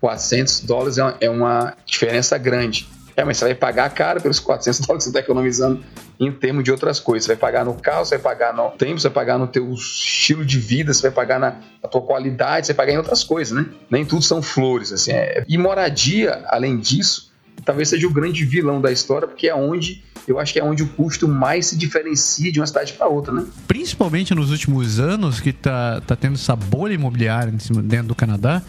400 0.00 0.60
dólares 0.60 0.98
é 0.98 1.02
uma, 1.02 1.16
é 1.20 1.30
uma 1.30 1.76
diferença 1.86 2.36
grande. 2.38 2.88
É, 3.16 3.24
mas 3.24 3.36
você 3.36 3.44
vai 3.44 3.54
pagar 3.54 3.90
caro 3.90 4.20
pelos 4.20 4.40
400 4.40 4.80
dólares 4.80 5.04
que 5.04 5.10
você 5.10 5.18
está 5.18 5.20
economizando 5.20 5.84
em 6.18 6.32
termos 6.32 6.64
de 6.64 6.70
outras 6.70 6.98
coisas. 6.98 7.26
Você 7.26 7.34
vai 7.34 7.40
pagar 7.40 7.64
no 7.64 7.74
carro, 7.74 8.04
você 8.04 8.18
vai 8.18 8.34
pagar 8.34 8.54
no 8.54 8.70
tempo, 8.70 9.00
você 9.00 9.08
vai 9.08 9.14
pagar 9.14 9.38
no 9.38 9.46
teu 9.46 9.72
estilo 9.72 10.44
de 10.44 10.58
vida, 10.58 10.92
você 10.92 11.02
vai 11.02 11.10
pagar 11.12 11.38
na, 11.38 11.56
na 11.82 11.88
tua 11.88 12.02
qualidade, 12.02 12.66
você 12.66 12.72
vai 12.72 12.86
pagar 12.86 12.94
em 12.94 12.98
outras 12.98 13.22
coisas, 13.22 13.56
né? 13.56 13.66
Nem 13.90 14.04
tudo 14.04 14.22
são 14.22 14.42
flores, 14.42 14.92
assim. 14.92 15.12
É... 15.12 15.44
E 15.48 15.56
moradia, 15.56 16.42
além 16.48 16.78
disso, 16.78 17.32
talvez 17.64 17.88
seja 17.88 18.06
o 18.06 18.10
grande 18.10 18.44
vilão 18.44 18.80
da 18.80 18.90
história, 18.90 19.28
porque 19.28 19.48
é 19.48 19.54
onde 19.54 20.02
eu 20.26 20.38
acho 20.38 20.52
que 20.52 20.58
é 20.58 20.64
onde 20.64 20.82
o 20.82 20.88
custo 20.88 21.28
mais 21.28 21.66
se 21.66 21.76
diferencia 21.76 22.50
de 22.50 22.58
uma 22.58 22.66
cidade 22.66 22.94
para 22.94 23.06
outra, 23.06 23.32
né? 23.32 23.44
Principalmente 23.68 24.34
nos 24.34 24.50
últimos 24.50 24.98
anos 24.98 25.38
que 25.38 25.52
tá, 25.52 26.00
tá 26.06 26.16
tendo 26.16 26.34
essa 26.34 26.56
bolha 26.56 26.94
imobiliária 26.94 27.52
dentro 27.82 28.08
do 28.08 28.14
Canadá. 28.14 28.62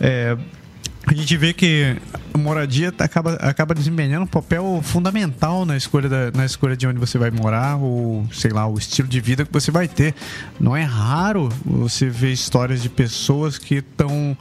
É, 0.00 0.36
a 1.06 1.14
gente 1.14 1.36
vê 1.36 1.52
que 1.52 1.96
a 2.32 2.38
moradia 2.38 2.92
acaba, 2.98 3.34
acaba 3.34 3.74
desempenhando 3.74 4.22
um 4.22 4.26
papel 4.26 4.80
fundamental 4.82 5.64
na 5.64 5.76
escolha, 5.76 6.08
da, 6.08 6.30
na 6.32 6.44
escolha 6.44 6.76
de 6.76 6.86
onde 6.86 6.98
você 6.98 7.18
vai 7.18 7.30
morar, 7.30 7.76
ou 7.76 8.26
sei 8.32 8.50
lá, 8.50 8.66
o 8.66 8.78
estilo 8.78 9.06
de 9.08 9.20
vida 9.20 9.44
que 9.44 9.52
você 9.52 9.70
vai 9.70 9.86
ter. 9.86 10.14
Não 10.58 10.76
é 10.76 10.82
raro 10.82 11.48
você 11.64 12.08
ver 12.08 12.32
histórias 12.32 12.82
de 12.82 12.88
pessoas 12.88 13.58
que 13.58 13.76
estão 13.76 14.36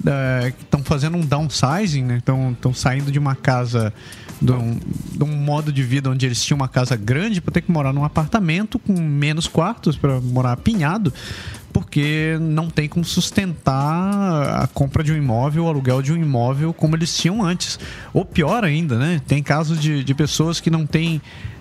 uh, 0.00 0.48
estão 0.48 0.82
fazendo 0.82 1.16
um 1.16 1.24
downsizing, 1.24 2.02
né? 2.02 2.18
Estão 2.18 2.74
saindo 2.74 3.12
de 3.12 3.18
uma 3.18 3.34
casa 3.34 3.92
de 4.40 4.52
um, 4.52 4.78
de 5.16 5.24
um, 5.24 5.36
modo 5.36 5.72
de 5.72 5.82
vida 5.82 6.10
onde 6.10 6.26
eles 6.26 6.42
tinham 6.42 6.56
uma 6.56 6.68
casa 6.68 6.96
grande 6.96 7.40
para 7.40 7.52
ter 7.52 7.62
que 7.62 7.72
morar 7.72 7.92
num 7.92 8.04
apartamento 8.04 8.78
com 8.78 8.92
menos 8.92 9.46
quartos 9.46 9.96
para 9.96 10.20
morar 10.20 10.52
apinhado 10.52 11.12
porque 11.72 12.36
não 12.40 12.68
tem 12.68 12.88
como 12.88 13.04
sustentar 13.04 14.62
a 14.62 14.66
compra 14.66 15.04
de 15.04 15.12
um 15.12 15.16
imóvel, 15.16 15.64
o 15.64 15.68
aluguel 15.68 16.02
de 16.02 16.12
um 16.12 16.16
imóvel 16.16 16.72
como 16.72 16.96
eles 16.96 17.16
tinham 17.16 17.44
antes. 17.44 17.78
Ou 18.12 18.24
pior 18.24 18.64
ainda, 18.64 18.98
né? 18.98 19.20
Tem 19.28 19.42
casos 19.42 19.80
de, 19.80 20.02
de 20.02 20.14
pessoas 20.14 20.60
que 20.60 20.70
não 20.70 20.86
têm 20.86 21.20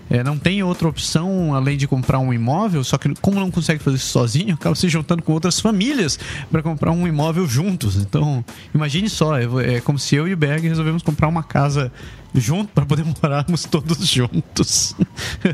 é, 0.10 0.24
não 0.24 0.38
tem 0.38 0.64
outra 0.64 0.88
opção 0.88 1.54
além 1.54 1.78
de 1.78 1.88
comprar 1.88 2.20
um 2.20 2.34
imóvel, 2.34 2.84
só 2.84 2.98
que 2.98 3.14
como 3.22 3.40
não 3.40 3.52
consegue 3.52 3.82
fazer 3.82 3.98
isso 3.98 4.08
sozinho, 4.08 4.56
acaba 4.56 4.76
se 4.76 4.88
juntando 4.90 5.22
com 5.22 5.34
outras 5.34 5.60
famílias 5.60 6.20
para 6.52 6.62
comprar 6.62 6.92
um 6.92 7.08
imóvel 7.08 7.48
juntos. 7.48 7.98
Então, 7.98 8.44
imagine 8.74 9.10
só, 9.10 9.38
é, 9.38 9.76
é, 9.76 9.82
como 9.82 10.00
se 10.00 10.16
eu 10.16 10.28
e 10.28 10.34
o 10.34 10.38
Berg 10.38 10.68
resolvemos 10.68 11.04
comprar 11.04 11.28
uma 11.28 11.44
casa 11.44 11.92
junto 12.34 12.72
para 12.74 12.86
poder 12.86 13.06
morarmos 13.22 13.66
todos 13.66 14.08
juntos. 14.08 14.96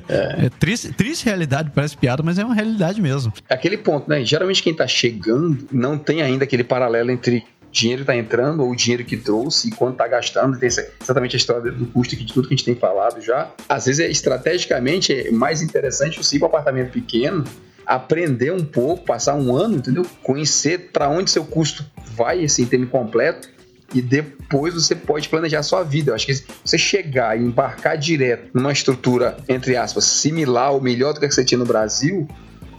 É. 0.07 0.45
é, 0.45 0.49
triste, 0.49 0.91
triste 0.93 1.25
realidade, 1.25 1.71
parece 1.73 1.97
piada, 1.97 2.23
mas 2.23 2.37
é 2.37 2.45
uma 2.45 2.55
realidade 2.55 3.01
mesmo. 3.01 3.33
Aquele 3.49 3.77
ponto, 3.77 4.09
né? 4.09 4.23
Geralmente 4.23 4.61
quem 4.61 4.71
está 4.71 4.87
chegando 4.87 5.67
não 5.71 5.97
tem 5.97 6.21
ainda 6.21 6.43
aquele 6.43 6.63
paralelo 6.63 7.11
entre 7.11 7.43
dinheiro 7.73 8.03
está 8.03 8.15
entrando 8.15 8.63
ou 8.63 8.71
o 8.71 8.75
dinheiro 8.75 9.03
que 9.03 9.17
trouxe 9.17 9.67
e 9.67 9.71
quanto 9.71 9.93
está 9.93 10.07
gastando. 10.07 10.57
Tem 10.59 10.67
exatamente 10.67 11.35
a 11.35 11.37
história 11.37 11.71
do 11.71 11.87
custo 11.87 12.15
de 12.15 12.31
tudo 12.31 12.47
que 12.47 12.53
a 12.53 12.57
gente 12.57 12.65
tem 12.65 12.75
falado 12.75 13.19
já. 13.19 13.51
Às 13.67 13.87
vezes, 13.87 13.99
é, 13.99 14.09
estrategicamente, 14.09 15.11
é 15.11 15.31
mais 15.31 15.61
interessante 15.63 16.23
você 16.23 16.35
ir 16.35 16.39
para 16.39 16.45
um 16.45 16.49
apartamento 16.49 16.91
pequeno, 16.91 17.43
aprender 17.85 18.53
um 18.53 18.63
pouco, 18.63 19.03
passar 19.03 19.33
um 19.33 19.55
ano, 19.55 19.77
entendeu? 19.77 20.05
Conhecer 20.21 20.91
para 20.93 21.09
onde 21.09 21.31
seu 21.31 21.43
custo 21.43 21.83
vai, 22.15 22.45
assim, 22.45 22.65
termo 22.65 22.87
completo, 22.87 23.49
e 23.91 24.01
depois 24.01 24.75
você 24.75 24.95
pode 24.95 25.27
planejar 25.27 25.59
a 25.59 25.63
sua 25.63 25.83
vida. 25.83 26.11
Eu 26.11 26.15
acho 26.15 26.27
que 26.27 26.43
você 26.63 26.77
chegar 26.77 27.39
e 27.39 27.43
embarcar 27.43 27.97
direto 27.97 28.49
numa 28.53 28.71
estrutura, 28.71 29.37
entre 29.49 29.75
aspas, 29.75 30.05
similar 30.05 30.71
ou 30.71 30.81
melhor 30.81 31.13
do 31.13 31.19
que 31.19 31.31
você 31.31 31.43
tinha 31.43 31.57
no 31.57 31.65
Brasil, 31.65 32.27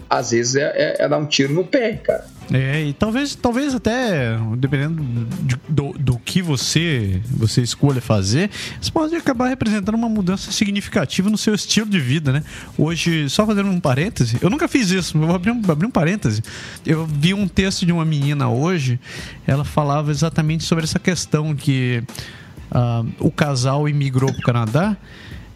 às 0.09 0.31
vezes 0.31 0.57
é, 0.57 0.73
é, 0.77 1.05
é 1.05 1.09
dar 1.09 1.19
um 1.19 1.27
tiro 1.27 1.53
no 1.53 1.65
pé, 1.65 1.95
cara. 1.95 2.27
É, 2.53 2.85
e 2.85 2.93
talvez, 2.93 3.35
talvez 3.35 3.75
até, 3.75 4.37
dependendo 4.57 5.03
do, 5.03 5.61
do, 5.69 5.99
do, 5.99 6.19
que 6.19 6.43
você, 6.43 7.21
você 7.31 7.63
escolha 7.63 8.01
fazer, 8.01 8.51
isso 8.81 8.93
pode 8.93 9.15
acabar 9.17 9.49
representando 9.49 9.95
uma 9.95 10.09
mudança 10.09 10.53
significativa 10.53 11.31
no 11.31 11.39
seu 11.39 11.55
estilo 11.55 11.89
de 11.89 11.99
vida, 11.99 12.33
né? 12.33 12.45
Hoje, 12.77 13.29
só 13.31 13.47
fazendo 13.47 13.71
um 13.71 13.81
parêntese, 13.81 14.37
eu 14.43 14.51
nunca 14.51 14.69
fiz 14.69 14.91
isso, 14.91 15.17
mas 15.17 15.27
vou 15.27 15.37
abrir 15.37 15.53
um, 15.53 15.61
abrir 15.69 15.87
um 15.87 15.91
parêntese. 15.91 16.43
Eu 16.85 17.07
vi 17.07 17.33
um 17.33 17.49
texto 17.49 17.87
de 17.87 17.93
uma 17.93 18.05
menina 18.05 18.49
hoje, 18.49 19.01
ela 19.47 19.65
falava 19.65 20.11
exatamente 20.11 20.65
sobre 20.65 20.85
essa 20.85 20.99
questão 20.99 21.55
que 21.55 22.03
uh, 22.71 23.11
o 23.21 23.31
casal 23.31 23.89
imigrou 23.89 24.31
para 24.31 24.41
o 24.41 24.43
Canadá 24.43 24.97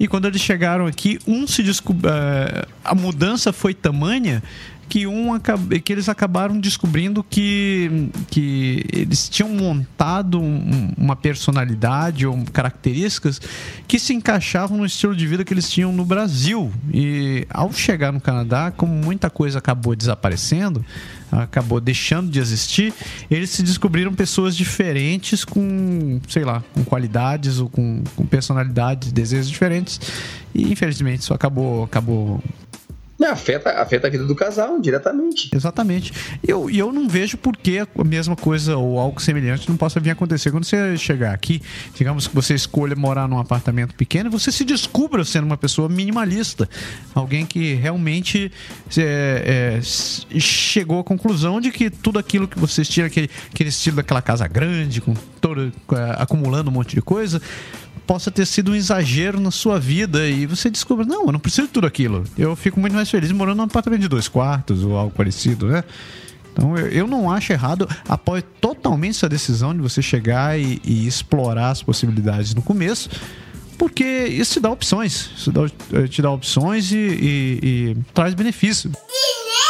e 0.01 0.07
quando 0.07 0.27
eles 0.27 0.41
chegaram 0.41 0.87
aqui, 0.87 1.19
um 1.27 1.47
se 1.47 1.63
descobriu. 1.63 2.11
Uh, 2.11 2.15
eh, 2.15 2.67
a 2.85 2.95
mudança 2.95 3.53
foi 3.53 3.75
tamanha 3.75 4.43
que, 4.89 5.07
um, 5.07 5.39
que 5.85 5.93
eles 5.93 6.09
acabaram 6.09 6.59
descobrindo 6.59 7.23
que, 7.23 8.11
que 8.29 8.85
eles 8.93 9.29
tinham 9.29 9.51
montado 9.51 10.41
um, 10.41 10.93
uma 10.97 11.15
personalidade 11.15 12.27
ou 12.27 12.43
características 12.53 13.41
que 13.87 13.99
se 13.99 14.15
encaixavam 14.15 14.79
no 14.79 14.87
estilo 14.87 15.15
de 15.15 15.27
vida 15.27 15.45
que 15.45 15.53
eles 15.53 15.71
tinham 15.71 15.93
no 15.93 16.05
Brasil. 16.05 16.73
E 16.93 17.47
ao 17.51 17.73
chegar 17.73 18.13
no 18.13 18.21
Canadá, 18.21 18.71
como 18.71 18.93
muita 18.93 19.29
coisa 19.29 19.59
acabou 19.59 19.95
desaparecendo, 19.95 20.85
acabou 21.31 21.81
deixando 21.81 22.31
de 22.31 22.39
existir, 22.39 22.95
eles 23.31 23.51
se 23.51 23.63
descobriram 23.63 24.15
pessoas 24.15 24.57
diferentes 24.57 25.45
com, 25.45 26.21
sei 26.29 26.45
lá, 26.45 26.63
com 26.73 26.83
qualidades 26.85 27.59
ou 27.59 27.69
com, 27.69 28.03
com 28.17 28.25
personalidades, 28.27 29.13
desejos 29.13 29.49
diferentes. 29.49 30.01
E 30.55 30.73
infelizmente 30.73 31.21
isso 31.21 31.35
acabou, 31.35 31.85
acabou 31.85 32.43
afeta, 33.27 33.71
afeta 33.71 34.07
a 34.07 34.11
vida 34.11 34.25
do 34.25 34.35
casal 34.35 34.81
diretamente. 34.81 35.51
Exatamente. 35.55 36.13
E 36.47 36.51
eu, 36.51 36.71
eu 36.71 36.93
não 36.93 37.09
vejo 37.09 37.37
por 37.37 37.57
que 37.57 37.79
a 37.81 38.05
mesma 38.05 38.37
coisa 38.37 38.77
ou 38.77 38.99
algo 38.99 39.21
semelhante 39.21 39.69
não 39.69 39.77
possa 39.77 39.99
vir 39.99 40.11
a 40.11 40.13
acontecer 40.13 40.51
quando 40.51 40.65
você 40.65 40.97
chegar 40.97 41.35
aqui. 41.35 41.61
Digamos 41.95 42.29
que 42.29 42.35
você 42.35 42.55
escolha 42.55 42.95
morar 42.95 43.29
num 43.29 43.39
apartamento 43.39 43.95
pequeno 43.95 44.29
você 44.31 44.53
se 44.53 44.65
descubra 44.65 45.25
sendo 45.25 45.45
uma 45.45 45.57
pessoa 45.57 45.89
minimalista. 45.89 46.69
Alguém 47.15 47.45
que 47.45 47.75
realmente 47.75 48.51
é, 48.97 49.79
é, 49.79 49.81
chegou 49.83 51.01
à 51.01 51.05
conclusão 51.05 51.61
de 51.61 51.71
que 51.71 51.91
tudo 51.91 52.19
aquilo 52.19 52.47
que 52.47 52.59
vocês 52.59 52.89
tinham, 52.89 53.07
aquele, 53.07 53.31
aquele 53.53 53.71
estilo 53.71 53.97
daquela 53.97 54.23
casa 54.23 54.47
grande, 54.47 55.01
com 55.01 55.15
todo, 55.41 55.73
acumulando 56.17 56.71
um 56.71 56.73
monte 56.73 56.95
de 56.95 57.03
coisa, 57.03 57.41
possa 58.09 58.31
ter 58.31 58.47
sido 58.47 58.73
um 58.73 58.75
exagero 58.75 59.39
na 59.39 59.51
sua 59.51 59.79
vida 59.79 60.27
e 60.27 60.47
você 60.47 60.71
descobre, 60.71 61.07
não, 61.07 61.27
eu 61.27 61.33
não 61.33 61.39
preciso 61.39 61.67
de 61.67 61.75
tudo 61.75 61.87
aquilo. 61.87 62.25
Eu 62.39 62.57
fico 62.57 62.81
muito 62.81 62.95
mais 62.95 63.11
feliz 63.11 63.31
morando 63.31 63.59
num 63.59 63.65
apartamento 63.65 64.01
de 64.01 64.09
dois 64.09 64.27
quartos 64.27 64.83
ou 64.83 64.97
algo 64.97 65.15
parecido, 65.15 65.67
né? 65.67 65.85
Então 66.51 66.75
eu, 66.75 66.89
eu 66.89 67.07
não 67.07 67.31
acho 67.31 67.53
errado, 67.53 67.87
apoio 68.09 68.43
totalmente 68.43 69.17
essa 69.17 69.29
decisão 69.29 69.75
de 69.75 69.83
você 69.83 70.01
chegar 70.01 70.59
e, 70.59 70.81
e 70.83 71.07
explorar 71.07 71.69
as 71.69 71.83
possibilidades 71.83 72.55
no 72.55 72.63
começo, 72.63 73.11
porque 73.77 74.05
isso 74.05 74.55
te 74.55 74.61
dá 74.61 74.71
opções, 74.71 75.31
isso 75.37 75.53
dá, 75.53 75.69
te 76.09 76.23
dá 76.23 76.31
opções 76.31 76.91
e, 76.91 76.97
e, 76.97 77.61
e 77.63 77.97
traz 78.15 78.33
benefício. 78.33 78.91
E 78.91 79.68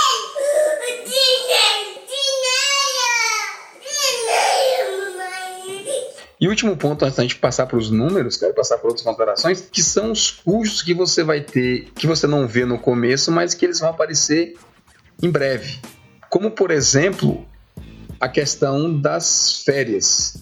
E 6.40 6.46
último 6.46 6.76
ponto, 6.76 7.04
antes 7.04 7.16
da 7.16 7.22
gente 7.22 7.36
passar 7.36 7.66
para 7.66 7.76
os 7.76 7.90
números, 7.90 8.36
quero 8.36 8.54
passar 8.54 8.78
para 8.78 8.88
outras 8.88 9.04
considerações, 9.04 9.60
que 9.60 9.82
são 9.82 10.12
os 10.12 10.30
custos 10.30 10.82
que 10.82 10.94
você 10.94 11.24
vai 11.24 11.40
ter, 11.40 11.90
que 11.96 12.06
você 12.06 12.26
não 12.26 12.46
vê 12.46 12.64
no 12.64 12.78
começo, 12.78 13.32
mas 13.32 13.54
que 13.54 13.64
eles 13.64 13.80
vão 13.80 13.90
aparecer 13.90 14.56
em 15.20 15.30
breve. 15.30 15.78
Como, 16.30 16.50
por 16.50 16.70
exemplo, 16.70 17.44
a 18.20 18.28
questão 18.28 18.96
das 18.96 19.62
férias. 19.64 20.36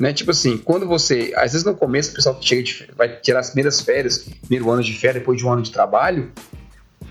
Né? 0.00 0.12
Tipo 0.12 0.32
assim, 0.32 0.58
quando 0.58 0.86
você. 0.86 1.32
Às 1.36 1.52
vezes 1.52 1.64
no 1.64 1.76
começo 1.76 2.10
o 2.10 2.14
pessoal 2.14 2.38
chega 2.40 2.62
de, 2.62 2.88
vai 2.96 3.08
tirar 3.20 3.40
as 3.40 3.50
primeiras 3.50 3.80
férias, 3.80 4.18
primeiro 4.18 4.70
ano 4.70 4.82
de 4.82 4.94
férias, 4.94 5.20
depois 5.20 5.38
de 5.38 5.46
um 5.46 5.52
ano 5.52 5.62
de 5.62 5.70
trabalho, 5.70 6.32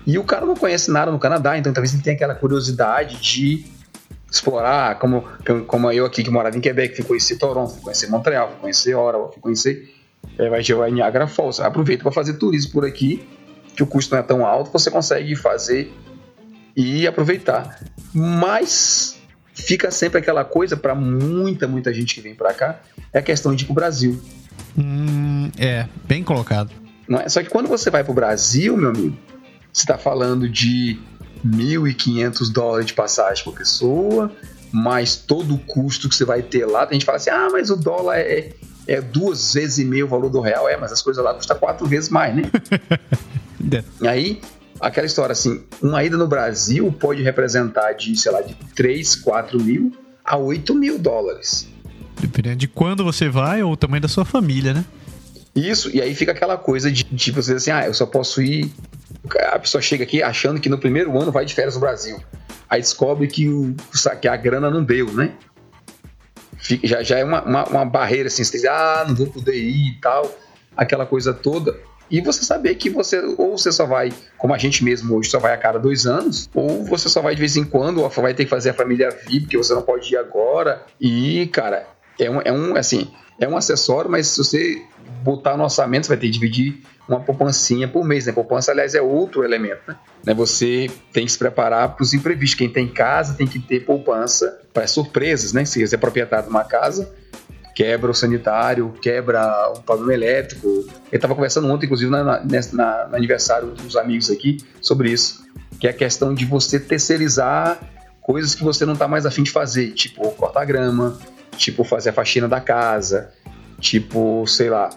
e 0.06 0.18
o 0.18 0.24
cara 0.24 0.44
não 0.44 0.56
conhece 0.56 0.90
nada 0.90 1.10
no 1.12 1.18
Canadá, 1.18 1.56
então 1.56 1.72
talvez 1.72 1.94
ele 1.94 2.02
tenha 2.02 2.16
aquela 2.16 2.34
curiosidade 2.34 3.16
de 3.16 3.64
explorar, 4.30 4.98
como, 4.98 5.24
como 5.66 5.90
eu 5.90 6.06
aqui 6.06 6.22
que 6.22 6.30
morava 6.30 6.56
em 6.56 6.60
Quebec, 6.60 6.94
fui 6.96 7.04
conhecer 7.04 7.36
Toronto, 7.36 7.72
fui 7.72 7.82
conhecer 7.82 8.08
Montreal, 8.08 8.50
fui 8.50 8.60
conhecer 8.60 8.94
Ottawa, 8.94 9.30
fui 9.32 9.40
conhecer 9.40 10.00
é, 10.38 10.48
vai 10.48 10.90
em 10.90 10.94
Niagara 10.94 11.26
Falls. 11.26 11.60
Aproveita 11.60 12.02
para 12.02 12.12
fazer 12.12 12.34
turismo 12.34 12.72
por 12.72 12.84
aqui, 12.84 13.26
que 13.74 13.82
o 13.82 13.86
custo 13.86 14.14
não 14.14 14.20
é 14.20 14.22
tão 14.22 14.46
alto, 14.46 14.70
você 14.70 14.90
consegue 14.90 15.34
fazer 15.36 15.92
e 16.76 17.06
aproveitar. 17.06 17.80
Mas 18.14 19.18
fica 19.54 19.90
sempre 19.90 20.18
aquela 20.18 20.44
coisa 20.44 20.76
para 20.76 20.94
muita, 20.94 21.66
muita 21.66 21.92
gente 21.92 22.14
que 22.14 22.20
vem 22.20 22.34
para 22.34 22.54
cá, 22.54 22.80
é 23.12 23.18
a 23.18 23.22
questão 23.22 23.54
de 23.54 23.64
ir 23.64 23.66
pro 23.66 23.74
Brasil. 23.74 24.20
Hum, 24.78 25.50
é, 25.58 25.86
bem 26.04 26.22
colocado. 26.22 26.70
Não 27.08 27.20
é? 27.20 27.28
Só 27.28 27.42
que 27.42 27.50
quando 27.50 27.68
você 27.68 27.90
vai 27.90 28.04
pro 28.04 28.14
Brasil, 28.14 28.76
meu 28.76 28.90
amigo, 28.90 29.16
você 29.72 29.82
está 29.82 29.98
falando 29.98 30.48
de 30.48 30.98
1.500 31.46 32.52
dólares 32.52 32.86
de 32.86 32.94
passagem 32.94 33.42
por 33.44 33.54
pessoa, 33.54 34.30
mais 34.72 35.16
todo 35.16 35.54
o 35.54 35.58
custo 35.58 36.08
que 36.08 36.14
você 36.14 36.24
vai 36.24 36.42
ter 36.42 36.66
lá. 36.66 36.84
A 36.84 36.92
gente 36.92 37.04
fala 37.04 37.16
assim, 37.16 37.30
ah, 37.30 37.48
mas 37.50 37.70
o 37.70 37.76
dólar 37.76 38.18
é, 38.18 38.50
é 38.86 39.00
duas 39.00 39.54
vezes 39.54 39.78
e 39.78 39.84
meio 39.84 40.06
o 40.06 40.08
valor 40.08 40.28
do 40.28 40.40
real. 40.40 40.68
É, 40.68 40.76
mas 40.76 40.92
as 40.92 41.02
coisas 41.02 41.22
lá 41.22 41.34
custam 41.34 41.58
quatro 41.58 41.86
vezes 41.86 42.08
mais, 42.08 42.34
né? 42.34 42.42
e 44.00 44.08
aí, 44.08 44.40
aquela 44.80 45.06
história 45.06 45.32
assim, 45.32 45.62
uma 45.82 46.02
ida 46.04 46.16
no 46.16 46.26
Brasil 46.26 46.92
pode 46.98 47.22
representar 47.22 47.92
de, 47.92 48.16
sei 48.16 48.32
lá, 48.32 48.40
de 48.40 48.54
3, 48.74 49.16
4 49.16 49.60
mil 49.60 49.92
a 50.24 50.36
8 50.36 50.74
mil 50.74 50.98
dólares. 50.98 51.68
Dependendo 52.20 52.56
de 52.56 52.68
quando 52.68 53.02
você 53.02 53.28
vai 53.28 53.62
ou 53.62 53.72
o 53.72 53.76
tamanho 53.76 54.02
da 54.02 54.08
sua 54.08 54.24
família, 54.24 54.74
né? 54.74 54.84
Isso, 55.54 55.90
e 55.94 56.00
aí 56.00 56.14
fica 56.14 56.32
aquela 56.32 56.56
coisa 56.56 56.90
de, 56.90 57.04
de 57.04 57.32
você 57.32 57.54
assim, 57.54 57.70
ah, 57.70 57.86
eu 57.86 57.94
só 57.94 58.06
posso 58.06 58.40
ir. 58.40 58.72
A 59.52 59.58
pessoa 59.58 59.80
chega 59.82 60.04
aqui 60.04 60.22
achando 60.22 60.60
que 60.60 60.68
no 60.68 60.78
primeiro 60.78 61.18
ano 61.18 61.32
vai 61.32 61.44
de 61.44 61.54
férias 61.54 61.74
no 61.74 61.80
Brasil. 61.80 62.18
Aí 62.68 62.80
descobre 62.80 63.26
que, 63.26 63.48
o, 63.48 63.74
que 64.20 64.28
a 64.28 64.36
grana 64.36 64.70
não 64.70 64.84
deu, 64.84 65.12
né? 65.12 65.34
Fica, 66.56 66.86
já, 66.86 67.02
já 67.02 67.18
é 67.18 67.24
uma, 67.24 67.42
uma, 67.42 67.64
uma 67.64 67.84
barreira 67.84 68.28
assim, 68.28 68.44
você 68.44 68.58
diz, 68.58 68.64
ah, 68.66 69.04
não 69.08 69.14
vou 69.14 69.26
poder 69.26 69.56
ir 69.56 69.96
e 69.96 70.00
tal, 70.00 70.30
aquela 70.76 71.06
coisa 71.06 71.32
toda. 71.32 71.76
E 72.10 72.20
você 72.20 72.44
saber 72.44 72.74
que 72.74 72.90
você, 72.90 73.18
ou 73.38 73.56
você 73.56 73.70
só 73.70 73.86
vai, 73.86 74.12
como 74.36 74.52
a 74.52 74.58
gente 74.58 74.84
mesmo 74.84 75.16
hoje, 75.16 75.30
só 75.30 75.38
vai 75.38 75.54
a 75.54 75.56
cada 75.56 75.78
dois 75.78 76.06
anos, 76.06 76.50
ou 76.52 76.84
você 76.84 77.08
só 77.08 77.22
vai 77.22 77.34
de 77.34 77.40
vez 77.40 77.56
em 77.56 77.64
quando, 77.64 78.02
ou 78.02 78.08
vai 78.08 78.34
ter 78.34 78.44
que 78.44 78.50
fazer 78.50 78.70
a 78.70 78.74
família 78.74 79.10
VIP, 79.10 79.42
porque 79.42 79.56
você 79.56 79.72
não 79.74 79.82
pode 79.82 80.12
ir 80.12 80.16
agora. 80.16 80.84
E, 81.00 81.46
cara, 81.52 81.86
é 82.18 82.28
um, 82.28 82.40
é 82.42 82.52
um 82.52 82.76
assim, 82.76 83.10
é 83.38 83.48
um 83.48 83.56
acessório, 83.56 84.10
mas 84.10 84.26
se 84.26 84.38
você 84.38 84.82
botar 85.22 85.56
no 85.56 85.62
orçamento, 85.62 86.06
você 86.06 86.10
vai 86.10 86.18
ter 86.18 86.26
que 86.26 86.32
dividir 86.32 86.82
uma 87.10 87.20
poupancinha 87.20 87.88
por 87.88 88.04
mês. 88.04 88.26
Né? 88.26 88.32
Poupança, 88.32 88.70
aliás, 88.70 88.94
é 88.94 89.02
outro 89.02 89.44
elemento. 89.44 89.80
Né? 89.86 89.96
né? 90.24 90.34
Você 90.34 90.88
tem 91.12 91.26
que 91.26 91.32
se 91.32 91.38
preparar 91.38 91.94
para 91.94 92.02
os 92.02 92.14
imprevistos. 92.14 92.58
Quem 92.58 92.68
tem 92.68 92.88
casa 92.88 93.34
tem 93.34 93.46
que 93.46 93.58
ter 93.58 93.84
poupança 93.84 94.60
para 94.72 94.86
surpresas. 94.86 95.52
Né? 95.52 95.64
Se 95.64 95.86
você 95.86 95.94
é 95.94 95.98
proprietário 95.98 96.44
de 96.44 96.50
uma 96.50 96.64
casa, 96.64 97.12
quebra 97.74 98.10
o 98.10 98.14
sanitário, 98.14 98.94
quebra 99.02 99.72
o 99.76 99.82
pavimento 99.82 100.12
elétrico. 100.12 100.66
Eu 100.66 101.16
estava 101.16 101.34
conversando 101.34 101.68
ontem, 101.68 101.86
inclusive, 101.86 102.10
na, 102.10 102.22
na, 102.22 102.40
na, 102.44 103.08
no 103.08 103.16
aniversário 103.16 103.68
dos 103.68 103.96
amigos 103.96 104.30
aqui, 104.30 104.58
sobre 104.80 105.10
isso. 105.10 105.44
Que 105.80 105.86
é 105.86 105.90
a 105.90 105.94
questão 105.94 106.34
de 106.34 106.44
você 106.44 106.78
terceirizar 106.78 107.78
coisas 108.20 108.54
que 108.54 108.62
você 108.62 108.84
não 108.84 108.92
está 108.92 109.08
mais 109.08 109.26
afim 109.26 109.42
de 109.42 109.50
fazer, 109.50 109.92
tipo 109.92 110.30
cortar 110.32 110.64
grama, 110.64 111.18
tipo 111.56 111.82
fazer 111.82 112.10
a 112.10 112.12
faxina 112.12 112.46
da 112.46 112.60
casa, 112.60 113.32
tipo, 113.80 114.46
sei 114.46 114.70
lá, 114.70 114.90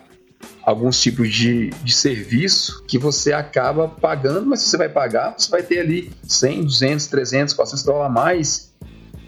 alguns 0.66 1.00
tipos 1.02 1.32
de, 1.32 1.70
de 1.84 1.94
serviço 1.94 2.84
que 2.88 2.98
você 2.98 3.34
acaba 3.34 3.88
pagando, 3.88 4.46
mas 4.46 4.62
se 4.62 4.70
você 4.70 4.78
vai 4.78 4.90
pagar, 4.90 5.36
você 5.38 5.50
vai 5.50 5.62
ter 5.62 5.80
ali 5.80 6.12
100, 6.24 6.64
200, 6.64 7.08
300, 7.08 7.54
400 7.54 7.84
dólares 7.84 8.10
a 8.10 8.14
mais 8.14 8.74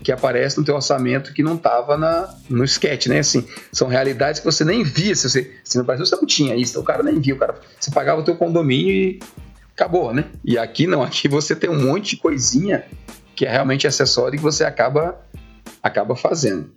que 0.06 0.12
aparece 0.12 0.60
no 0.60 0.64
teu 0.64 0.76
orçamento 0.76 1.34
que 1.34 1.42
não 1.42 1.56
estava 1.56 1.98
no 2.48 2.64
sketch, 2.64 3.08
né? 3.08 3.20
Assim, 3.20 3.44
são 3.72 3.88
realidades 3.88 4.40
que 4.40 4.46
você 4.46 4.64
nem 4.64 4.84
via. 4.84 5.16
Se, 5.16 5.28
você, 5.28 5.52
se 5.64 5.80
no 5.80 5.84
Brasil 5.84 6.06
você 6.06 6.16
não 6.16 6.28
tinha 6.28 6.56
isso, 6.56 6.80
o 6.80 6.84
cara 6.84 7.02
nem 7.02 7.20
via. 7.20 7.34
O 7.34 7.38
cara, 7.40 7.56
você 7.80 7.90
pagava 7.90 8.22
o 8.22 8.24
teu 8.24 8.36
condomínio 8.36 8.94
e 8.94 9.20
acabou, 9.74 10.14
né? 10.14 10.26
E 10.44 10.60
aqui 10.60 10.86
não, 10.86 11.02
aqui 11.02 11.28
você 11.28 11.56
tem 11.56 11.72
um 11.72 11.88
monte 11.88 12.12
de 12.12 12.18
coisinha 12.18 12.86
que 13.36 13.48
é 13.48 13.52
realmente 13.52 13.88
acessório 13.88 14.36
e 14.36 14.38
que 14.38 14.44
você 14.44 14.64
acaba, 14.64 15.20
acaba 15.82 16.16
fazendo. 16.16 16.70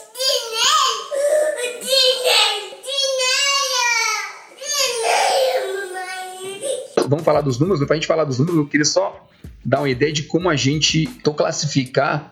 Vamos 7.09 7.25
falar 7.25 7.41
dos 7.41 7.59
números, 7.59 7.85
para 7.85 7.95
a 7.95 7.97
gente 7.97 8.07
falar 8.07 8.25
dos 8.25 8.39
números, 8.39 8.59
eu 8.59 8.67
queria 8.67 8.85
só 8.85 9.27
dar 9.65 9.81
uma 9.81 9.89
ideia 9.89 10.13
de 10.13 10.25
como 10.25 10.49
a 10.49 10.57
gente 10.57 11.07
tô 11.23 11.33
classificar 11.33 12.31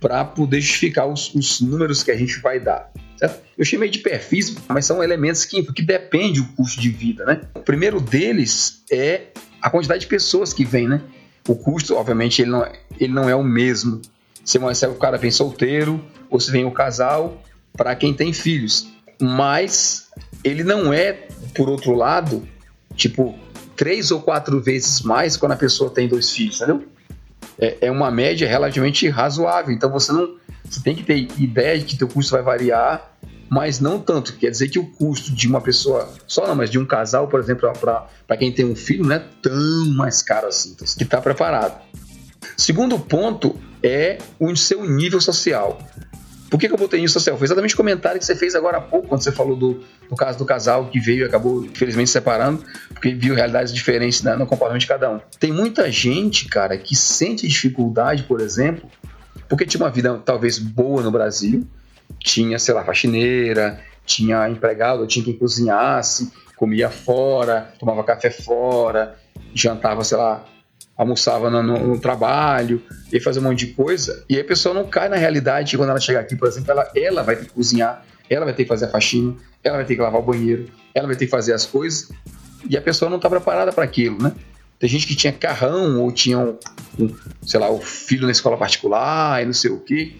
para 0.00 0.24
poder 0.24 0.60
justificar 0.60 1.06
os, 1.06 1.34
os, 1.34 1.60
números 1.60 2.02
que 2.02 2.10
a 2.10 2.16
gente 2.16 2.38
vai 2.40 2.60
dar. 2.60 2.90
Certo? 3.16 3.42
Eu 3.56 3.64
chamei 3.64 3.88
de 3.88 4.00
perfis, 4.00 4.54
mas 4.68 4.84
são 4.84 5.02
elementos 5.02 5.44
que, 5.44 5.62
que 5.72 5.82
depende 5.82 6.40
do 6.40 6.48
custo 6.48 6.80
de 6.80 6.90
vida. 6.90 7.24
Né? 7.24 7.40
O 7.54 7.60
primeiro 7.60 8.00
deles 8.00 8.82
é 8.90 9.28
a 9.62 9.70
quantidade 9.70 10.00
de 10.00 10.06
pessoas 10.06 10.52
que 10.52 10.64
vem. 10.64 10.86
Né? 10.86 11.00
O 11.48 11.54
custo, 11.54 11.94
obviamente, 11.96 12.42
ele 12.42 12.50
não, 12.50 12.62
é, 12.62 12.72
ele 13.00 13.12
não 13.12 13.28
é 13.28 13.34
o 13.34 13.42
mesmo. 13.42 14.02
Se, 14.44 14.58
se 14.74 14.86
o 14.86 14.94
cara 14.96 15.16
vem 15.16 15.30
solteiro 15.30 16.04
ou 16.28 16.38
se 16.38 16.50
vem 16.50 16.64
o 16.64 16.70
casal, 16.70 17.42
para 17.72 17.94
quem 17.96 18.12
tem 18.12 18.32
filhos. 18.32 18.86
Mas 19.20 20.10
ele 20.42 20.62
não 20.62 20.92
é, 20.92 21.28
por 21.54 21.68
outro 21.70 21.94
lado, 21.94 22.46
tipo, 22.94 23.38
três 23.76 24.10
ou 24.10 24.20
quatro 24.20 24.60
vezes 24.60 25.02
mais 25.02 25.36
quando 25.36 25.52
a 25.52 25.56
pessoa 25.56 25.90
tem 25.90 26.08
dois 26.08 26.30
filhos, 26.30 26.56
entendeu? 26.56 26.84
É, 27.58 27.78
é 27.82 27.90
uma 27.90 28.10
média 28.10 28.48
relativamente 28.48 29.08
razoável. 29.08 29.72
Então 29.72 29.90
você 29.90 30.12
não. 30.12 30.36
Você 30.64 30.80
tem 30.82 30.94
que 30.94 31.02
ter 31.02 31.28
ideia 31.38 31.78
de 31.78 31.84
que 31.84 31.96
teu 31.96 32.08
custo 32.08 32.32
vai 32.32 32.42
variar, 32.42 33.12
mas 33.50 33.80
não 33.80 34.00
tanto. 34.00 34.36
Quer 34.36 34.50
dizer 34.50 34.68
que 34.68 34.78
o 34.78 34.86
custo 34.86 35.32
de 35.32 35.46
uma 35.46 35.60
pessoa 35.60 36.12
só, 36.26 36.46
não, 36.46 36.54
mas 36.54 36.70
de 36.70 36.78
um 36.78 36.86
casal, 36.86 37.28
por 37.28 37.38
exemplo, 37.38 37.70
para 37.72 38.36
quem 38.36 38.50
tem 38.50 38.64
um 38.64 38.74
filho, 38.74 39.04
não 39.04 39.14
é 39.14 39.22
tão 39.42 39.86
mais 39.94 40.22
caro 40.22 40.48
assim, 40.48 40.70
então, 40.70 40.86
que 40.96 41.02
está 41.04 41.20
preparado. 41.20 41.80
Segundo 42.56 42.98
ponto 42.98 43.58
é 43.82 44.18
o 44.40 44.56
seu 44.56 44.88
nível 44.88 45.20
social. 45.20 45.78
Por 46.54 46.60
que, 46.60 46.68
que 46.68 46.72
eu 46.72 46.78
botei 46.78 47.02
isso, 47.02 47.18
Céu? 47.18 47.36
Foi 47.36 47.48
exatamente 47.48 47.74
o 47.74 47.76
comentário 47.76 48.16
que 48.16 48.24
você 48.24 48.36
fez 48.36 48.54
agora 48.54 48.76
há 48.76 48.80
pouco, 48.80 49.08
quando 49.08 49.20
você 49.20 49.32
falou 49.32 49.56
do, 49.56 49.82
do 50.08 50.14
caso 50.14 50.38
do 50.38 50.44
casal 50.44 50.86
que 50.86 51.00
veio 51.00 51.22
e 51.22 51.24
acabou, 51.24 51.64
infelizmente, 51.64 52.10
separando, 52.10 52.62
porque 52.90 53.12
viu 53.12 53.34
realidades 53.34 53.74
diferentes 53.74 54.22
né, 54.22 54.36
no 54.36 54.46
comportamento 54.46 54.82
de 54.82 54.86
cada 54.86 55.10
um. 55.10 55.20
Tem 55.40 55.50
muita 55.50 55.90
gente, 55.90 56.46
cara, 56.46 56.78
que 56.78 56.94
sente 56.94 57.48
dificuldade, 57.48 58.22
por 58.22 58.40
exemplo, 58.40 58.88
porque 59.48 59.66
tinha 59.66 59.82
uma 59.82 59.90
vida 59.90 60.16
talvez 60.24 60.56
boa 60.56 61.02
no 61.02 61.10
Brasil, 61.10 61.66
tinha, 62.20 62.56
sei 62.56 62.72
lá, 62.72 62.84
faxineira, 62.84 63.80
tinha 64.06 64.48
empregado, 64.48 65.08
tinha 65.08 65.24
quem 65.24 65.36
cozinhasse, 65.36 66.30
comia 66.54 66.88
fora, 66.88 67.74
tomava 67.80 68.04
café 68.04 68.30
fora, 68.30 69.18
jantava, 69.52 70.04
sei 70.04 70.18
lá, 70.18 70.44
almoçava 70.96 71.50
no, 71.50 71.62
no, 71.62 71.88
no, 71.88 72.00
trabalho, 72.00 72.82
e 73.12 73.18
fazer 73.20 73.40
um 73.40 73.44
monte 73.44 73.66
de 73.66 73.72
coisa, 73.72 74.24
e 74.28 74.36
aí 74.36 74.40
a 74.40 74.44
pessoa 74.44 74.74
não 74.74 74.86
cai 74.86 75.08
na 75.08 75.16
realidade 75.16 75.76
quando 75.76 75.90
ela 75.90 76.00
chegar 76.00 76.20
aqui, 76.20 76.36
por 76.36 76.46
exemplo, 76.46 76.70
ela, 76.70 76.90
ela 76.94 77.22
vai 77.22 77.36
ter 77.36 77.46
que 77.46 77.52
cozinhar, 77.52 78.04
ela 78.30 78.44
vai 78.44 78.54
ter 78.54 78.62
que 78.62 78.68
fazer 78.68 78.86
a 78.86 78.88
faxina, 78.88 79.34
ela 79.62 79.76
vai 79.76 79.84
ter 79.84 79.96
que 79.96 80.00
lavar 80.00 80.20
o 80.20 80.24
banheiro, 80.24 80.66
ela 80.94 81.06
vai 81.06 81.16
ter 81.16 81.24
que 81.24 81.30
fazer 81.30 81.52
as 81.52 81.66
coisas, 81.66 82.10
e 82.68 82.76
a 82.76 82.82
pessoa 82.82 83.10
não 83.10 83.16
está 83.16 83.28
preparada 83.28 83.72
para 83.72 83.84
aquilo, 83.84 84.22
né? 84.22 84.32
Tem 84.78 84.88
gente 84.88 85.06
que 85.06 85.14
tinha 85.14 85.32
carrão 85.32 86.00
ou 86.00 86.12
tinha, 86.12 86.38
um, 86.38 86.58
um, 86.98 87.14
sei 87.42 87.60
lá, 87.60 87.70
o 87.70 87.80
filho 87.80 88.26
na 88.26 88.32
escola 88.32 88.56
particular 88.56 89.42
e 89.42 89.46
não 89.46 89.52
sei 89.52 89.70
o 89.70 89.80
quê, 89.80 90.14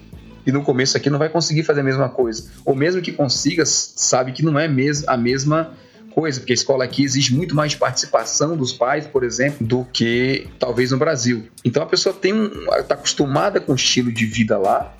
e 0.46 0.52
no 0.52 0.62
começo 0.62 0.96
aqui 0.96 1.08
não 1.08 1.18
vai 1.18 1.28
conseguir 1.28 1.62
fazer 1.62 1.80
a 1.80 1.84
mesma 1.84 2.08
coisa. 2.08 2.50
Ou 2.64 2.74
mesmo 2.74 3.00
que 3.00 3.12
consiga, 3.12 3.64
sabe 3.66 4.32
que 4.32 4.42
não 4.42 4.58
é 4.58 4.66
a 4.66 5.16
mesma 5.16 5.72
coisa, 6.14 6.40
porque 6.40 6.52
a 6.52 6.54
escola 6.54 6.84
aqui 6.84 7.02
exige 7.02 7.34
muito 7.34 7.54
mais 7.54 7.74
participação 7.74 8.56
dos 8.56 8.72
pais, 8.72 9.06
por 9.06 9.24
exemplo, 9.24 9.66
do 9.66 9.84
que 9.92 10.46
talvez 10.58 10.92
no 10.92 10.98
Brasil. 10.98 11.48
Então 11.64 11.82
a 11.82 11.86
pessoa 11.86 12.14
tem 12.14 12.32
um, 12.32 12.50
está 12.78 12.94
acostumada 12.94 13.60
com 13.60 13.72
o 13.72 13.74
estilo 13.74 14.12
de 14.12 14.24
vida 14.24 14.56
lá, 14.56 14.94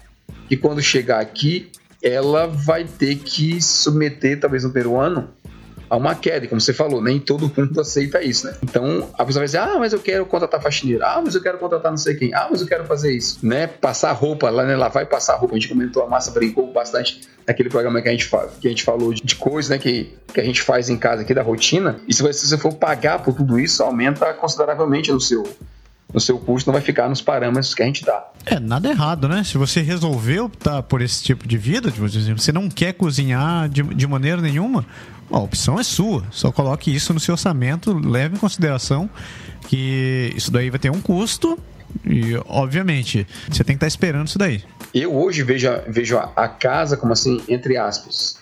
e 0.51 0.57
quando 0.57 0.83
chegar 0.83 1.21
aqui, 1.21 1.71
ela 2.03 2.47
vai 2.47 2.85
ter 2.85 3.17
que 3.17 3.63
submeter, 3.63 4.41
talvez 4.41 4.65
no 4.65 4.71
peruano, 4.71 5.31
a 5.89 5.97
uma 5.97 6.15
queda. 6.15 6.47
Como 6.47 6.61
você 6.61 6.73
falou, 6.73 7.03
nem 7.03 7.19
todo 7.19 7.51
mundo 7.57 7.81
aceita 7.81 8.23
isso, 8.23 8.47
né? 8.47 8.55
Então 8.63 9.09
a 9.15 9.25
pessoa 9.25 9.41
vai 9.41 9.47
dizer: 9.47 9.59
ah, 9.59 9.77
mas 9.79 9.93
eu 9.93 10.01
quero 10.01 10.27
contratar 10.27 10.61
faxineiro, 10.61 11.05
ah, 11.05 11.21
mas 11.25 11.35
eu 11.35 11.43
quero 11.43 11.59
contratar 11.59 11.91
não 11.91 11.99
sei 11.99 12.15
quem, 12.15 12.35
ah, 12.35 12.49
mas 12.51 12.61
eu 12.61 12.67
quero 12.67 12.85
fazer 12.85 13.15
isso, 13.15 13.39
né? 13.43 13.67
Passar 13.67 14.13
roupa 14.13 14.51
lá, 14.51 14.65
né? 14.65 14.77
Lá 14.77 14.89
vai 14.89 15.07
passar 15.07 15.37
roupa. 15.37 15.55
A 15.55 15.59
gente 15.59 15.69
comentou, 15.69 16.03
a 16.03 16.09
massa 16.09 16.31
brincou 16.31 16.73
bastante 16.73 17.21
naquele 17.47 17.69
programa 17.69 18.01
que 18.01 18.09
a 18.09 18.13
gente, 18.13 18.29
que 18.61 18.67
a 18.67 18.71
gente 18.71 18.83
falou 18.83 19.13
de, 19.13 19.23
de 19.23 19.37
coisas, 19.37 19.71
né? 19.71 19.79
Que, 19.79 20.15
que 20.33 20.41
a 20.41 20.45
gente 20.45 20.63
faz 20.63 20.89
em 20.89 20.97
casa 20.97 21.23
aqui 21.23 21.35
da 21.35 21.43
rotina. 21.43 22.01
E 22.09 22.15
se 22.15 22.23
você 22.23 22.57
for 22.59 22.75
pagar 22.75 23.23
por 23.23 23.35
tudo 23.35 23.59
isso, 23.59 23.83
aumenta 23.83 24.33
consideravelmente 24.35 25.13
no 25.13 25.21
seu 25.21 25.45
no 26.15 26.21
seu 26.21 26.39
custo 26.39 26.69
não 26.69 26.75
vai 26.75 26.81
ficar 26.81 27.09
nos 27.09 27.21
parâmetros 27.21 27.75
que 27.75 27.83
a 27.83 27.87
gente 27.87 28.05
dá. 28.05 28.25
É, 28.47 28.61
nada 28.61 28.89
errado, 28.89 29.29
né? 29.29 29.43
Se 29.43 29.59
você 29.59 29.81
resolveu 29.81 30.45
optar 30.45 30.81
por 30.85 31.03
esse 31.03 31.25
tipo 31.25 31.47
de 31.47 31.59
vida, 31.59 31.91
você 31.91 32.53
não 32.53 32.69
quer 32.69 32.93
cozinhar 32.93 33.69
de, 33.69 33.83
de 33.83 34.07
maneira 34.07 34.41
nenhuma, 34.41 34.87
a 35.31 35.39
opção 35.39 35.79
é 35.79 35.83
sua. 35.83 36.25
Só 36.31 36.53
coloque 36.53 36.95
isso 36.95 37.13
no 37.13 37.21
seu 37.21 37.33
orçamento, 37.33 37.93
leve 37.93 38.37
em 38.37 38.39
consideração 38.39 39.09
que 39.69 40.33
isso 40.37 40.51
daí 40.51 40.71
vai 40.71 40.79
ter 40.79 40.91
um 40.91 41.01
custo 41.01 41.59
e, 42.05 42.37
obviamente, 42.47 43.27
você 43.51 43.63
tem 43.65 43.75
que 43.75 43.79
estar 43.79 43.87
esperando 43.87 44.27
isso 44.27 44.39
daí. 44.39 44.63
Eu 44.93 45.15
hoje 45.15 45.43
vejo, 45.43 45.69
vejo 45.89 46.19
a 46.19 46.49
casa 46.49 46.97
como 46.97 47.13
assim, 47.13 47.43
entre 47.49 47.77
aspas, 47.77 48.39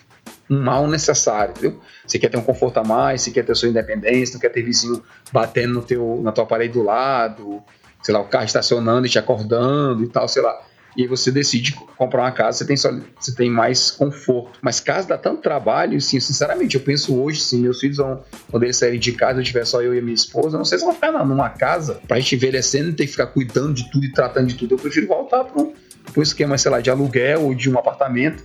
um 0.49 0.61
mal 0.61 0.87
necessário, 0.87 1.51
entendeu? 1.51 1.79
Você 2.05 2.19
quer 2.19 2.29
ter 2.29 2.37
um 2.37 2.43
conforto 2.43 2.77
a 2.79 2.83
mais, 2.83 3.21
você 3.21 3.31
quer 3.31 3.43
ter 3.43 3.55
sua 3.55 3.69
independência, 3.69 4.33
não 4.33 4.41
quer 4.41 4.49
ter 4.49 4.61
vizinho 4.61 5.01
batendo 5.31 5.73
no 5.75 5.81
teu, 5.81 6.19
na 6.23 6.31
tua 6.31 6.45
parede 6.45 6.73
do 6.73 6.83
lado, 6.83 7.61
sei 8.01 8.13
lá, 8.13 8.19
o 8.19 8.25
carro 8.25 8.45
estacionando 8.45 9.07
e 9.07 9.09
te 9.09 9.17
acordando 9.17 10.03
e 10.03 10.07
tal, 10.07 10.27
sei 10.27 10.41
lá. 10.41 10.59
E 10.95 11.07
você 11.07 11.31
decide 11.31 11.73
comprar 11.97 12.21
uma 12.21 12.31
casa, 12.31 12.59
você 12.59 12.65
tem, 12.65 12.77
só, 12.77 12.91
você 13.19 13.33
tem 13.33 13.49
mais 13.49 13.89
conforto. 13.89 14.59
Mas 14.61 14.79
casa 14.79 15.07
dá 15.07 15.17
tanto 15.17 15.41
trabalho, 15.41 15.99
sim, 15.99 16.19
sinceramente, 16.19 16.75
eu 16.75 16.81
penso 16.81 17.19
hoje, 17.19 17.41
sim, 17.41 17.61
meus 17.61 17.79
filhos 17.79 17.97
vão, 17.97 18.23
quando 18.51 18.63
eles 18.63 18.77
saírem 18.77 18.99
de 18.99 19.11
casa, 19.13 19.39
eu 19.39 19.43
tiver 19.43 19.65
só 19.65 19.81
eu 19.81 19.95
e 19.95 20.01
minha 20.01 20.13
esposa, 20.13 20.57
não 20.57 20.65
sei 20.65 20.77
se 20.77 20.85
vão 20.85 20.93
ficar 20.93 21.11
numa 21.25 21.49
casa 21.49 21.99
pra 22.07 22.19
gente 22.19 22.35
envelhecendo 22.35 22.89
e 22.89 22.93
ter 22.93 23.05
que 23.05 23.11
ficar 23.11 23.27
cuidando 23.27 23.73
de 23.73 23.89
tudo 23.89 24.05
e 24.05 24.11
tratando 24.11 24.47
de 24.47 24.55
tudo. 24.55 24.75
Eu 24.75 24.79
prefiro 24.79 25.07
voltar 25.07 25.43
para 25.45 25.61
um, 25.61 25.73
um 26.15 26.21
esquema, 26.21 26.57
sei 26.57 26.69
lá, 26.69 26.79
de 26.79 26.91
aluguel 26.91 27.43
ou 27.43 27.55
de 27.55 27.69
um 27.69 27.77
apartamento 27.77 28.43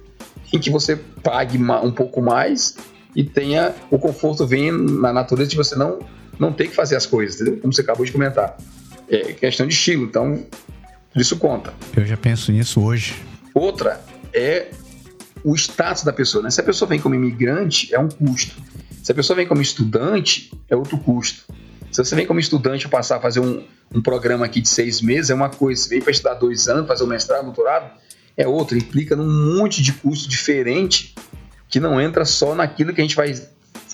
em 0.53 0.59
que 0.59 0.71
você 0.71 0.97
pague 1.23 1.59
um 1.59 1.91
pouco 1.91 2.23
mais 2.23 2.77
e 3.15 3.23
tenha 3.25 3.75
o 3.91 3.99
conforto 3.99 4.47
vem 4.47 4.73
na 4.73 5.13
natureza 5.13 5.51
de 5.51 5.57
você 5.57 5.77
não 5.77 5.99
não 6.39 6.53
ter 6.53 6.69
que 6.69 6.75
fazer 6.75 6.95
as 6.95 7.05
coisas, 7.05 7.35
entendeu? 7.35 7.61
Como 7.61 7.73
você 7.73 7.81
acabou 7.81 8.07
de 8.07 8.13
comentar. 8.13 8.57
É 9.09 9.33
questão 9.33 9.67
de 9.67 9.75
estilo, 9.75 10.05
então 10.05 10.47
isso 11.23 11.37
conta. 11.37 11.73
Eu 11.97 12.07
já 12.07 12.17
penso 12.17 12.53
nisso 12.53 12.83
hoje. 12.83 13.17
Outra 13.55 14.01
é 14.33 14.71
o 15.45 15.55
status 15.55 16.05
da 16.05 16.13
pessoa, 16.13 16.43
né? 16.43 16.51
Se 16.51 16.61
a 16.61 16.65
pessoa 16.65 16.89
vem 16.89 17.01
como 17.01 17.15
imigrante, 17.15 17.95
é 17.95 17.99
um 17.99 18.09
custo. 18.09 18.55
Se 19.03 19.13
a 19.13 19.15
pessoa 19.15 19.37
vem 19.37 19.47
como 19.47 19.63
estudante, 19.63 20.53
é 20.69 20.77
outro 20.77 20.99
custo. 20.99 21.45
Se 21.91 22.05
você 22.05 22.15
vem 22.15 22.27
como 22.27 22.39
estudante 22.39 22.87
passar 22.89 23.17
a 23.17 23.21
fazer 23.21 23.41
um, 23.41 23.65
um 23.93 24.03
programa 24.03 24.45
aqui 24.45 24.61
de 24.61 24.69
seis 24.69 25.01
meses, 25.01 25.31
é 25.31 25.35
uma 25.35 25.49
coisa. 25.49 25.83
Se 25.83 25.89
vem 25.89 26.01
para 26.01 26.11
estudar 26.11 26.35
dois 26.35 26.69
anos, 26.69 26.87
fazer 26.87 27.05
um 27.05 27.07
mestrado, 27.07 27.45
doutorado, 27.45 27.91
é 28.37 28.47
outra. 28.47 28.77
Implica 28.77 29.17
num 29.17 29.57
monte 29.57 29.83
de 29.83 29.93
custo 29.93 30.29
diferente 30.29 31.15
que 31.69 31.81
não 31.81 32.01
entra 32.01 32.25
só 32.25 32.55
naquilo 32.55 32.93
que 32.93 33.01
a 33.01 33.05
gente 33.05 33.17
vai 33.17 33.35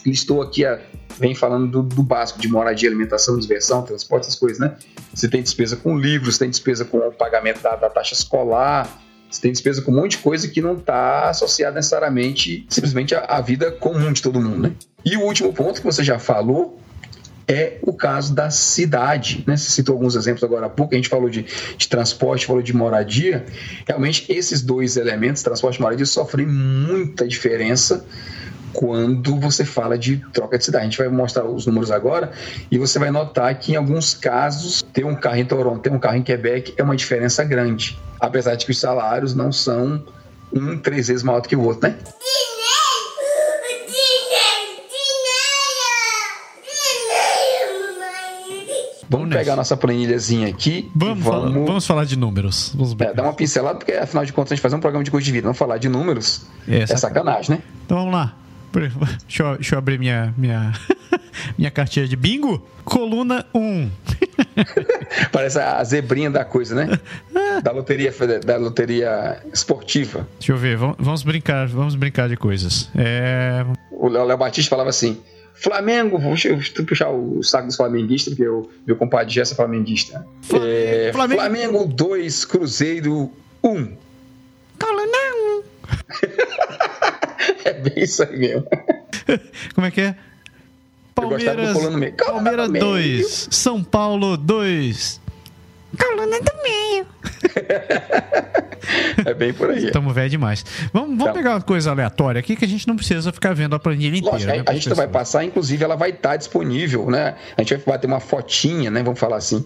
listou 0.05 0.43
aqui, 0.43 0.65
a, 0.65 0.81
vem 1.19 1.35
falando 1.35 1.69
do, 1.69 1.83
do, 1.83 2.03
básico, 2.03 2.41
de 2.41 2.49
moradia, 2.49 2.89
alimentação, 2.89 3.39
diversão, 3.39 3.83
transporte, 3.83 4.25
essas 4.25 4.39
coisas, 4.39 4.59
né? 4.59 4.77
Você 5.13 5.29
tem 5.29 5.43
despesa 5.43 5.77
com 5.77 5.97
livros, 5.97 6.39
tem 6.39 6.51
despesa 6.51 6.85
com 6.85 6.99
o 6.99 7.13
pagamento 7.13 7.61
da, 7.61 7.77
da 7.77 7.89
taxa 7.89 8.15
escolar, 8.15 8.89
você 9.31 9.41
tem 9.41 9.53
despesa 9.53 9.83
com 9.83 9.91
um 9.91 9.97
monte 9.97 10.13
de 10.13 10.19
coisa 10.19 10.47
que 10.49 10.61
não 10.61 10.75
está 10.75 11.29
associada 11.29 11.75
necessariamente, 11.75 12.67
simplesmente 12.69 13.15
à, 13.15 13.21
à 13.25 13.41
vida 13.41 13.71
comum 13.73 14.13
de 14.13 14.23
todo 14.23 14.41
mundo, 14.41 14.69
né? 14.69 14.73
E 15.05 15.17
o 15.17 15.23
último 15.23 15.53
ponto 15.53 15.81
que 15.81 15.87
você 15.87 16.05
já 16.05 16.19
falou 16.19 16.79
é 17.47 17.79
o 17.83 17.93
caso 17.93 18.35
da 18.35 18.51
cidade. 18.51 19.45
Né? 19.47 19.57
Você 19.57 19.71
citou 19.71 19.95
alguns 19.95 20.17
exemplos 20.17 20.43
agora 20.43 20.67
há 20.67 20.71
pouco, 20.71 20.95
a 20.95 20.97
gente 20.97 21.09
falou 21.09 21.29
de, 21.29 21.45
de 21.77 21.89
transporte, 21.89 22.47
falou 22.47 22.63
de 22.63 22.75
moradia. 22.75 23.45
Realmente, 23.87 24.25
esses 24.33 24.63
dois 24.63 24.97
elementos, 24.97 25.43
transporte 25.43 25.77
e 25.77 25.83
moradia, 25.83 26.07
sofrem 26.07 26.47
muita 26.47 27.27
diferença 27.27 28.05
quando 28.75 29.37
você 29.37 29.65
fala 29.65 29.97
de 29.97 30.19
troca 30.33 30.59
de 30.59 30.65
cidade. 30.65 30.85
A 30.85 30.89
gente 30.89 30.99
vai 30.99 31.09
mostrar 31.09 31.45
os 31.45 31.65
números 31.67 31.91
agora 31.91 32.33
e 32.71 32.77
você 32.77 32.99
vai 32.99 33.11
notar 33.11 33.55
que 33.59 33.73
em 33.73 33.77
alguns 33.77 34.13
casos 34.13 34.83
ter 34.93 35.07
um 35.07 35.15
carro 35.15 35.37
em 35.37 35.45
Toronto, 35.45 35.81
ter 35.81 35.93
um 35.93 35.99
carro 35.99 36.17
em 36.17 36.23
Quebec 36.23 36.75
é 36.77 36.83
uma 36.83 36.97
diferença 36.97 37.43
grande, 37.45 37.99
apesar 38.21 38.57
de 38.57 38.67
que 38.67 38.73
os 38.73 38.79
salários 38.79 39.35
não 39.35 39.53
são 39.53 40.05
um 40.53 40.77
três 40.77 41.09
vezes 41.09 41.23
maior 41.23 41.41
do 41.41 41.49
que 41.49 41.57
o 41.57 41.63
outro, 41.63 41.89
né? 41.89 41.97
Vamos 49.09 49.29
pegar 49.29 49.55
nossa 49.55 49.77
planilhazinha 49.77 50.49
aqui. 50.49 50.91
Vamos, 50.95 51.23
vamos... 51.23 51.53
Falar, 51.53 51.67
vamos 51.67 51.87
falar 51.87 52.05
de 52.05 52.19
números. 52.19 52.73
Vamos 52.75 52.97
é, 52.99 53.13
dar 53.13 53.23
uma 53.23 53.33
pincelada, 53.33 53.79
porque 53.79 53.93
afinal 53.93 54.25
de 54.25 54.33
contas 54.33 54.53
a 54.53 54.55
gente 54.57 54.63
faz 54.63 54.75
um 54.75 54.81
programa 54.81 55.05
de 55.05 55.11
custo 55.11 55.25
de 55.25 55.31
vida. 55.31 55.45
Vamos 55.45 55.59
falar 55.59 55.79
de 55.79 55.89
números. 55.89 56.43
É, 56.67 56.83
é 56.83 56.87
sacanagem, 56.97 57.57
né? 57.57 57.63
Então 57.85 57.99
vamos 57.99 58.13
lá. 58.13 58.35
Deixa 58.81 59.43
eu, 59.43 59.55
deixa 59.55 59.75
eu 59.75 59.79
abrir 59.79 59.99
minha, 59.99 60.35
minha, 60.37 60.73
minha 61.57 61.71
cartinha 61.71 62.07
de 62.07 62.17
bingo. 62.17 62.67
Coluna 62.85 63.47
1. 63.55 63.91
Parece 65.33 65.59
a 65.59 65.83
zebrinha 65.85 66.31
da 66.31 66.45
coisa, 66.45 66.75
né? 66.75 66.99
Da 67.63 67.71
loteria, 67.71 68.13
da 68.45 68.57
loteria 68.57 69.41
esportiva. 69.53 70.27
Deixa 70.41 70.53
eu 70.53 70.57
ver, 70.57 70.77
vamos 70.77 71.23
brincar, 71.23 71.69
vamos 71.69 71.95
brincar 71.95 72.29
de 72.29 72.37
coisas. 72.37 72.91
É... 72.97 73.65
O 73.93 74.09
Léo 74.09 74.37
Batista 74.37 74.71
falava 74.71 74.91
assim: 74.91 75.21
Flamengo, 75.55 76.19
vou 76.19 76.35
puxar 76.85 77.11
o 77.11 77.43
saco 77.45 77.69
dos 77.69 77.77
flamenguistas, 77.77 78.35
porque 78.35 78.49
o 78.49 78.69
meu 78.85 78.97
compadre 78.97 79.33
Gessa 79.33 79.55
é 79.55 79.57
flamenguista. 79.57 80.27
É, 80.53 81.11
Flamengo. 81.13 81.41
Flamengo 81.41 81.87
2, 81.87 82.45
Cruzeiro 82.45 83.31
1. 83.63 83.69
Um. 83.71 83.97
Coluna 84.79 85.19
1. 86.91 86.94
É 87.65 87.73
bem 87.73 88.05
isso 88.05 88.23
aí 88.23 88.37
mesmo. 88.37 88.67
Como 89.75 89.87
é 89.87 89.91
que 89.91 90.01
é? 90.01 90.17
Palmeiras, 91.15 91.77
Palmeiras 92.17 92.71
2, 92.71 93.49
São 93.51 93.85
Paulo 93.85 94.37
2. 94.37 95.21
Coluna 95.97 96.41
do 96.41 96.53
meio. 96.63 97.07
é 99.25 99.35
bem 99.35 99.53
por 99.53 99.71
aí. 99.71 99.87
Estamos 99.87 100.13
velho 100.13 100.31
demais. 100.31 100.65
Vamos, 100.93 101.11
vamos 101.11 101.23
então, 101.23 101.33
pegar 101.33 101.51
uma 101.53 101.61
coisa 101.61 101.93
aleatória 101.93 102.41
aqui 102.41 102.57
que 102.57 102.65
a 102.65 102.69
gente 102.69 102.89
não 102.89 102.97
precisa 102.97 103.33
ficar 103.33 103.55
vendo 103.55 103.77
a 103.77 103.79
planilha 103.79 104.17
inteira. 104.17 104.33
Lógico, 104.33 104.53
né, 104.53 104.65
a, 104.67 104.75
gente 104.75 104.93
vai 104.93 105.07
passar, 105.07 105.45
inclusive 105.45 105.85
ela 105.85 105.95
vai 105.95 106.11
estar 106.11 106.37
disponível, 106.37 107.09
né? 107.09 107.37
A 107.57 107.63
gente 107.63 107.77
vai 107.77 107.95
bater 107.95 108.07
uma 108.09 108.21
fotinha, 108.21 108.91
né? 108.91 109.03
Vamos 109.03 109.21
falar 109.21 109.37
assim. 109.37 109.65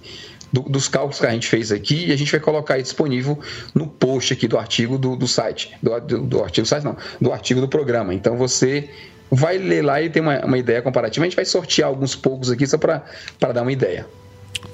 Do, 0.53 0.63
dos 0.63 0.89
cálculos 0.89 1.21
que 1.21 1.27
a 1.27 1.31
gente 1.31 1.47
fez 1.47 1.71
aqui 1.71 2.07
e 2.07 2.13
a 2.13 2.17
gente 2.17 2.31
vai 2.31 2.41
colocar 2.41 2.75
aí 2.75 2.83
disponível 2.83 3.39
no 3.75 3.87
post 3.87 4.33
aqui 4.33 4.49
do 4.49 4.59
artigo 4.59 4.97
do, 4.97 5.15
do 5.15 5.29
site. 5.29 5.77
Do, 5.83 6.01
do, 6.01 6.23
do 6.23 6.43
artigo 6.43 6.65
do 6.65 6.69
site, 6.69 6.85
não, 6.85 6.97
do 7.21 7.33
artigo 7.33 7.61
do 7.61 7.69
programa. 7.69 8.15
Então 8.15 8.37
você 8.37 8.89
vai 9.31 9.59
ler 9.59 9.85
lá 9.85 10.01
e 10.01 10.09
tem 10.09 10.23
uma, 10.23 10.45
uma 10.45 10.59
ideia 10.59 10.81
comparativa. 10.83 11.25
A 11.25 11.29
gente 11.29 11.37
vai 11.37 11.45
sortear 11.45 11.89
alguns 11.89 12.17
poucos 12.17 12.51
aqui 12.51 12.67
só 12.67 12.79
para 12.79 13.05
dar 13.39 13.63
uma 13.63 13.73
ideia. 13.73 14.07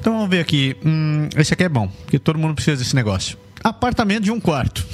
Então 0.00 0.14
vamos 0.14 0.30
ver 0.30 0.40
aqui. 0.40 0.76
Hum, 0.84 1.28
esse 1.36 1.52
aqui 1.52 1.64
é 1.64 1.68
bom, 1.68 1.88
porque 1.88 2.18
todo 2.18 2.38
mundo 2.38 2.54
precisa 2.54 2.76
desse 2.76 2.94
negócio. 2.94 3.36
Apartamento 3.62 4.24
de 4.24 4.30
um 4.30 4.38
quarto. 4.38 4.86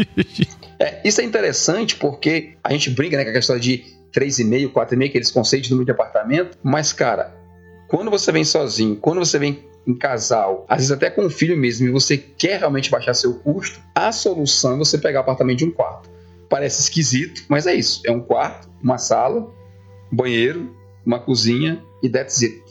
é, 0.78 1.00
isso 1.04 1.20
é 1.20 1.24
interessante 1.24 1.96
porque 1.96 2.54
a 2.62 2.72
gente 2.72 2.90
briga 2.90 3.16
né, 3.16 3.24
com 3.24 3.30
a 3.30 3.32
questão 3.32 3.58
de 3.58 3.84
3,5, 4.12 4.72
4,5, 4.72 5.06
aqueles 5.06 5.30
conceitos 5.30 5.68
de 5.68 5.74
número 5.74 5.86
de 5.86 5.92
apartamento. 5.92 6.58
Mas, 6.62 6.92
cara, 6.92 7.34
quando 7.88 8.10
você 8.10 8.32
vem 8.32 8.44
sozinho, 8.44 8.96
quando 8.96 9.18
você 9.18 9.38
vem 9.38 9.64
em 9.86 9.94
casal, 9.94 10.64
às 10.68 10.78
vezes 10.78 10.92
até 10.92 11.10
com 11.10 11.26
um 11.26 11.30
filho 11.30 11.56
mesmo, 11.56 11.86
e 11.86 11.90
você 11.90 12.16
quer 12.16 12.58
realmente 12.58 12.90
baixar 12.90 13.14
seu 13.14 13.34
custo, 13.34 13.80
a 13.94 14.12
solução 14.12 14.74
é 14.74 14.78
você 14.78 14.98
pegar 14.98 15.20
apartamento 15.20 15.58
de 15.58 15.64
um 15.64 15.70
quarto. 15.70 16.10
Parece 16.48 16.82
esquisito, 16.82 17.42
mas 17.48 17.66
é 17.66 17.74
isso. 17.74 18.02
É 18.04 18.12
um 18.12 18.20
quarto, 18.20 18.68
uma 18.82 18.98
sala, 18.98 19.50
banheiro, 20.10 20.74
uma 21.04 21.18
cozinha 21.18 21.82
e 22.02 22.08
that's 22.08 22.42
it. 22.42 22.62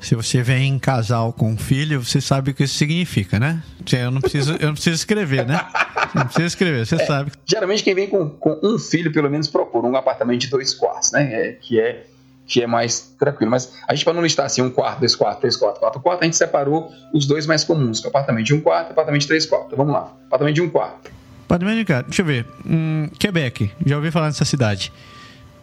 Se 0.00 0.16
você 0.16 0.42
vem 0.42 0.68
em 0.68 0.78
casal 0.80 1.32
com 1.32 1.52
um 1.52 1.56
filho, 1.56 2.04
você 2.04 2.20
sabe 2.20 2.50
o 2.50 2.54
que 2.54 2.64
isso 2.64 2.74
significa, 2.74 3.38
né? 3.38 3.62
Eu 3.92 4.10
não 4.10 4.20
preciso, 4.20 4.54
eu 4.54 4.66
não 4.66 4.74
preciso 4.74 4.96
escrever, 4.96 5.46
né? 5.46 5.64
Não 6.12 6.24
precisa 6.24 6.46
escrever, 6.46 6.84
você 6.84 6.96
é, 6.96 7.06
sabe. 7.06 7.30
Geralmente 7.46 7.84
quem 7.84 7.94
vem 7.94 8.08
com, 8.08 8.28
com, 8.30 8.58
um 8.64 8.78
filho, 8.78 9.12
pelo 9.12 9.30
menos, 9.30 9.46
procura 9.46 9.86
um 9.86 9.96
apartamento 9.96 10.40
de 10.40 10.48
dois 10.48 10.74
quartos, 10.74 11.12
né? 11.12 11.32
É, 11.32 11.52
que, 11.52 11.80
é, 11.80 12.04
que 12.52 12.62
é 12.62 12.66
mais 12.66 13.14
tranquilo. 13.18 13.50
Mas 13.50 13.72
a 13.88 13.94
gente, 13.94 14.04
para 14.04 14.12
não 14.12 14.22
listar 14.22 14.44
assim, 14.44 14.60
um 14.60 14.68
quarto, 14.68 15.00
dois 15.00 15.16
quartos, 15.16 15.40
três 15.40 15.56
quartos, 15.56 15.80
quatro 15.80 16.00
quartos, 16.00 16.22
a 16.22 16.24
gente 16.26 16.36
separou 16.36 16.92
os 17.14 17.26
dois 17.26 17.46
mais 17.46 17.64
comuns, 17.64 17.98
que 17.98 18.06
é 18.06 18.10
apartamento 18.10 18.44
de 18.44 18.54
um 18.54 18.60
quarto 18.60 18.90
e 18.90 18.92
apartamento 18.92 19.22
de 19.22 19.26
três 19.26 19.46
quartos. 19.46 19.68
Então, 19.72 19.78
vamos 19.78 19.94
lá. 19.94 20.12
Apartamento 20.26 20.54
de 20.56 20.60
um 20.60 20.68
quarto. 20.68 21.10
Apartamento 21.46 21.76
de 21.76 21.82
um 21.82 21.86
quarto. 21.86 22.06
Deixa 22.08 22.20
eu 22.20 22.26
ver. 22.26 22.46
Hum, 22.66 23.08
Quebec. 23.18 23.70
Já 23.86 23.96
ouvi 23.96 24.10
falar 24.10 24.26
nessa 24.26 24.44
cidade. 24.44 24.92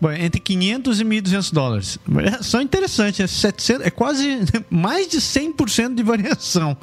Bom, 0.01 0.11
entre 0.11 0.39
500 0.39 0.99
e 0.99 1.05
1.200 1.05 1.53
dólares. 1.53 1.99
É 2.25 2.41
só 2.41 2.59
interessante, 2.59 3.21
é, 3.21 3.27
700, 3.27 3.85
é 3.85 3.91
quase 3.91 4.39
mais 4.71 5.07
de 5.07 5.19
100% 5.19 5.93
de 5.93 6.01
variação. 6.01 6.75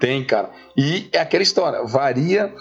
Tem, 0.00 0.24
cara. 0.24 0.50
E 0.76 1.08
é 1.12 1.20
aquela 1.20 1.44
história, 1.44 1.84
varia 1.84 2.52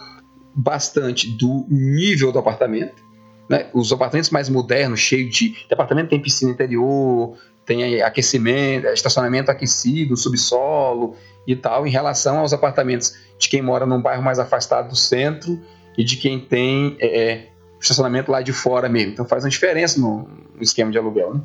bastante 0.53 1.35
do 1.37 1.65
nível 1.69 2.31
do 2.31 2.37
apartamento, 2.37 3.01
né, 3.49 3.67
os 3.73 3.91
apartamentos 3.91 4.29
mais 4.29 4.49
modernos, 4.49 4.99
cheios 4.99 5.35
de. 5.35 5.55
apartamento 5.71 6.09
tem 6.09 6.21
piscina 6.21 6.51
interior, 6.51 7.37
tem 7.65 8.01
aquecimento, 8.01 8.87
estacionamento 8.87 9.51
aquecido, 9.51 10.15
subsolo 10.17 11.15
e 11.47 11.55
tal, 11.55 11.85
em 11.85 11.89
relação 11.89 12.39
aos 12.39 12.53
apartamentos 12.53 13.15
de 13.37 13.49
quem 13.49 13.61
mora 13.61 13.85
num 13.85 14.01
bairro 14.01 14.23
mais 14.23 14.39
afastado 14.39 14.89
do 14.89 14.95
centro 14.95 15.59
e 15.97 16.03
de 16.03 16.17
quem 16.17 16.39
tem 16.39 16.97
é, 16.99 17.31
é 17.31 17.49
estacionamento 17.79 18.31
lá 18.31 18.41
de 18.41 18.53
fora 18.53 18.87
mesmo. 18.87 19.11
Então 19.11 19.25
faz 19.25 19.43
uma 19.43 19.49
diferença 19.49 19.99
no, 19.99 20.27
no 20.55 20.61
esquema 20.61 20.91
de 20.91 20.97
aluguel. 20.97 21.33
Né? 21.33 21.41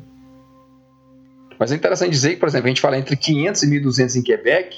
Mas 1.59 1.71
é 1.71 1.75
interessante 1.75 2.11
dizer 2.11 2.31
que, 2.31 2.37
por 2.37 2.47
exemplo, 2.47 2.67
a 2.67 2.69
gente 2.69 2.81
fala 2.81 2.97
entre 2.97 3.17
500 3.17 3.63
e 3.63 3.67
1.200 3.67 4.15
em 4.15 4.21
Quebec, 4.21 4.77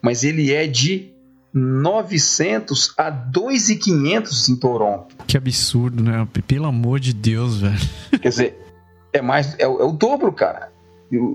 mas 0.00 0.24
ele 0.24 0.54
é 0.54 0.66
de 0.66 1.12
900 1.52 2.94
a 2.96 3.10
2.500 3.10 4.48
em 4.48 4.56
Toronto. 4.56 5.16
Que 5.26 5.36
absurdo, 5.36 6.02
né? 6.02 6.26
Pelo 6.46 6.66
amor 6.66 7.00
de 7.00 7.12
Deus, 7.12 7.60
velho. 7.60 7.78
Quer 8.20 8.28
dizer, 8.28 8.58
é 9.12 9.22
mais 9.22 9.54
é, 9.58 9.62
é 9.62 9.66
o 9.66 9.92
dobro, 9.92 10.32
cara. 10.32 10.70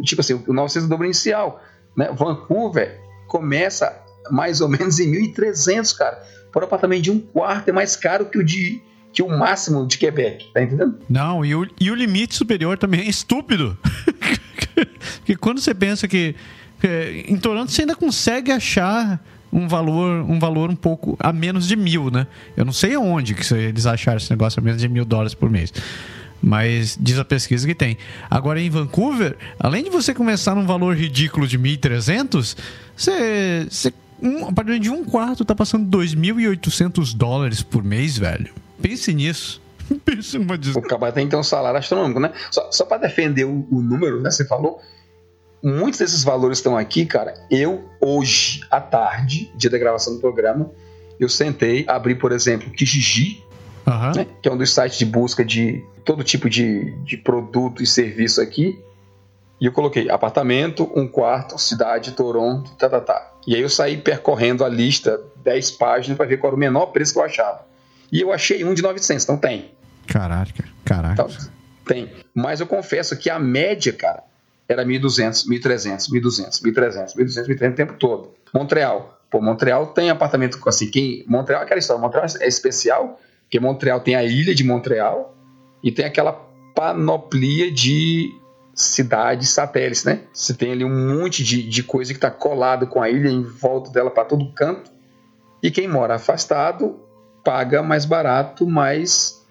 Tipo 0.04 0.22
assim, 0.22 0.42
o 0.48 0.54
900 0.54 0.84
é 0.84 0.86
o 0.86 0.90
dobro 0.90 1.06
inicial. 1.06 1.62
Né? 1.96 2.12
Vancouver 2.12 3.00
começa 3.28 3.92
mais 4.32 4.62
ou 4.62 4.70
menos 4.70 5.00
em 5.00 5.12
1.300, 5.34 5.98
cara. 5.98 6.24
Por 6.52 6.64
apartamento 6.64 7.02
de 7.02 7.12
um 7.12 7.20
quarto 7.20 7.70
é 7.70 7.72
mais 7.72 7.96
caro 7.96 8.26
que 8.26 8.38
o 8.38 8.44
de 8.44 8.82
que 9.12 9.22
o 9.22 9.30
máximo 9.30 9.86
de 9.86 10.00
Quebec, 10.00 10.52
tá 10.52 10.64
entendendo? 10.64 10.98
Não, 11.08 11.46
e 11.46 11.54
o, 11.54 11.68
e 11.80 11.92
o 11.92 11.96
limite 11.96 12.36
superior 12.36 12.80
também 12.80 13.02
é 13.02 13.08
estúpido. 13.08 13.78
Porque 15.18 15.36
quando 15.36 15.60
você 15.60 15.74
pensa 15.74 16.08
que, 16.08 16.36
que 16.80 17.26
em 17.28 17.38
Toronto 17.38 17.72
você 17.72 17.82
ainda 17.82 17.96
consegue 17.96 18.52
achar 18.52 19.24
um 19.54 19.68
valor, 19.68 20.26
um 20.30 20.40
valor 20.40 20.70
um 20.70 20.76
pouco 20.76 21.16
a 21.20 21.32
menos 21.32 21.68
de 21.68 21.76
mil, 21.76 22.10
né? 22.10 22.26
Eu 22.58 22.66
não 22.66 22.74
sei 22.74 22.96
aonde 22.96 23.36
que 23.36 23.54
eles 23.54 23.86
acharam 23.86 24.18
esse 24.18 24.32
negócio 24.32 24.60
a 24.60 24.64
menos 24.64 24.82
de 24.82 24.90
mil 24.90 25.06
dólares 25.06 25.34
por 25.34 25.50
mês. 25.50 25.72
Mas 26.42 26.98
diz 27.00 27.18
a 27.20 27.24
pesquisa 27.24 27.66
que 27.66 27.76
tem. 27.76 27.98
Agora 28.30 28.60
em 28.60 28.70
Vancouver, 28.70 29.38
além 29.60 29.84
de 29.84 29.90
você 29.90 30.14
começar 30.14 30.56
num 30.56 30.66
valor 30.66 30.96
ridículo 30.98 31.48
de 31.48 31.58
1.300, 31.58 32.58
você, 32.98 33.68
você 33.70 33.94
um, 34.22 34.48
a 34.48 34.52
partir 34.52 34.80
de 34.80 34.90
um 34.90 35.06
quarto 35.06 35.46
tá 35.46 35.54
passando 35.54 35.96
2.800 35.98 37.16
dólares 37.16 37.62
por 37.62 37.84
mês, 37.84 38.18
velho. 38.18 38.52
Pense 38.82 39.14
nisso. 39.14 39.62
Pense 40.04 40.38
numa 40.38 40.58
des... 40.58 40.76
O 40.76 40.82
cara 40.82 41.12
tem 41.12 41.26
que 41.26 41.32
ter 41.32 41.38
um 41.38 41.44
salário 41.44 41.78
astronômico, 41.78 42.20
né? 42.20 42.32
Só, 42.50 42.70
só 42.72 42.86
para 42.86 42.98
defender 42.98 43.46
o, 43.46 43.68
o 43.70 43.82
número, 43.82 44.22
né? 44.22 44.32
Você 44.32 44.46
falou, 44.46 44.82
muitos 45.64 46.00
desses 46.00 46.24
valores 46.24 46.58
estão 46.58 46.78
aqui, 46.78 47.06
cara. 47.06 47.34
Eu, 47.50 47.90
hoje, 48.02 48.62
à 48.70 48.82
tarde, 48.82 49.50
dia 49.56 49.70
da 49.70 49.78
gravação 49.78 50.16
do 50.16 50.20
programa, 50.20 50.70
eu 51.20 51.30
sentei, 51.30 51.86
abri, 51.88 52.16
por 52.16 52.34
exemplo, 52.34 52.70
Kijiji, 52.72 53.42
uhum. 53.88 54.12
né, 54.14 54.28
que 54.42 54.50
é 54.50 54.52
um 54.52 54.58
dos 54.58 54.74
sites 54.74 54.98
de 54.98 55.06
busca 55.06 55.46
de 55.46 55.82
todo 56.04 56.24
tipo 56.24 56.50
de, 56.50 56.92
de 57.04 57.16
produto 57.16 57.82
e 57.82 57.88
serviço 57.88 58.42
aqui. 58.42 58.78
E 59.62 59.66
eu 59.66 59.72
coloquei 59.72 60.10
apartamento, 60.10 60.92
um 60.94 61.08
quarto, 61.08 61.58
cidade, 61.58 62.12
Toronto, 62.12 62.72
tá, 62.76 62.90
tá, 62.90 63.00
tá. 63.00 63.32
E 63.48 63.56
aí 63.56 63.62
eu 63.62 63.70
saí 63.70 63.96
percorrendo 63.96 64.66
a 64.66 64.70
lista, 64.70 65.22
10 65.44 65.72
páginas, 65.72 66.18
para 66.18 66.26
ver 66.26 66.38
qual 66.38 66.50
era 66.50 66.58
o 66.58 66.60
menor 66.60 66.88
preço 66.88 67.14
que 67.14 67.20
eu 67.20 67.24
achava. 67.24 67.66
E 68.12 68.20
eu 68.20 68.34
achei 68.34 68.66
um 68.66 68.74
de 68.74 68.82
900, 68.82 69.24
então 69.24 69.38
tem. 69.38 69.72
Caraca, 70.08 70.66
caraca. 70.84 71.14
Então, 71.14 71.30
tem. 71.86 72.12
Mas 72.34 72.60
eu 72.60 72.68
confesso 72.68 73.16
que 73.16 73.30
a 73.30 73.40
média, 73.40 73.94
cara, 73.94 74.24
era 74.74 74.86
1.200, 74.86 75.48
1.300, 75.48 76.10
1.200, 76.10 76.62
1.300, 76.62 77.16
1.200, 77.16 77.48
1.300 77.48 77.72
o 77.72 77.76
tempo 77.76 77.94
todo. 77.94 78.32
Montreal. 78.54 79.20
Pô, 79.30 79.42
Montreal 79.42 79.88
tem 79.88 80.10
apartamento 80.10 80.60
assim, 80.68 80.92
quem... 80.92 81.24
Montreal 81.28 81.62
é 81.62 81.66
aquela 81.66 81.80
história, 81.80 82.02
Montreal 82.02 82.26
é 82.40 82.48
especial, 82.48 83.20
porque 83.44 83.60
Montreal 83.60 84.00
tem 84.00 84.16
a 84.16 84.24
ilha 84.24 84.54
de 84.54 84.64
Montreal 84.64 85.36
e 85.84 85.92
tem 85.92 86.06
aquela 86.06 86.34
panoplia 86.76 87.72
de 87.72 88.30
cidades 88.74 89.50
satélites, 89.50 90.04
né? 90.04 90.22
Você 90.34 90.54
tem 90.54 90.72
ali 90.72 90.86
um 90.86 91.18
monte 91.18 91.44
de, 91.44 91.64
de 91.68 91.84
coisa 91.84 92.12
que 92.12 92.18
está 92.18 92.32
colado 92.32 92.88
com 92.88 93.02
a 93.02 93.10
ilha 93.10 93.30
em 93.30 93.44
volta 93.44 93.92
dela 93.92 94.10
para 94.10 94.26
todo 94.26 94.52
canto. 94.54 94.92
E 95.62 95.72
quem 95.72 95.88
mora 95.88 96.16
afastado 96.16 97.00
paga 97.44 97.82
mais 97.84 98.06
barato, 98.06 98.68
mas 98.68 99.44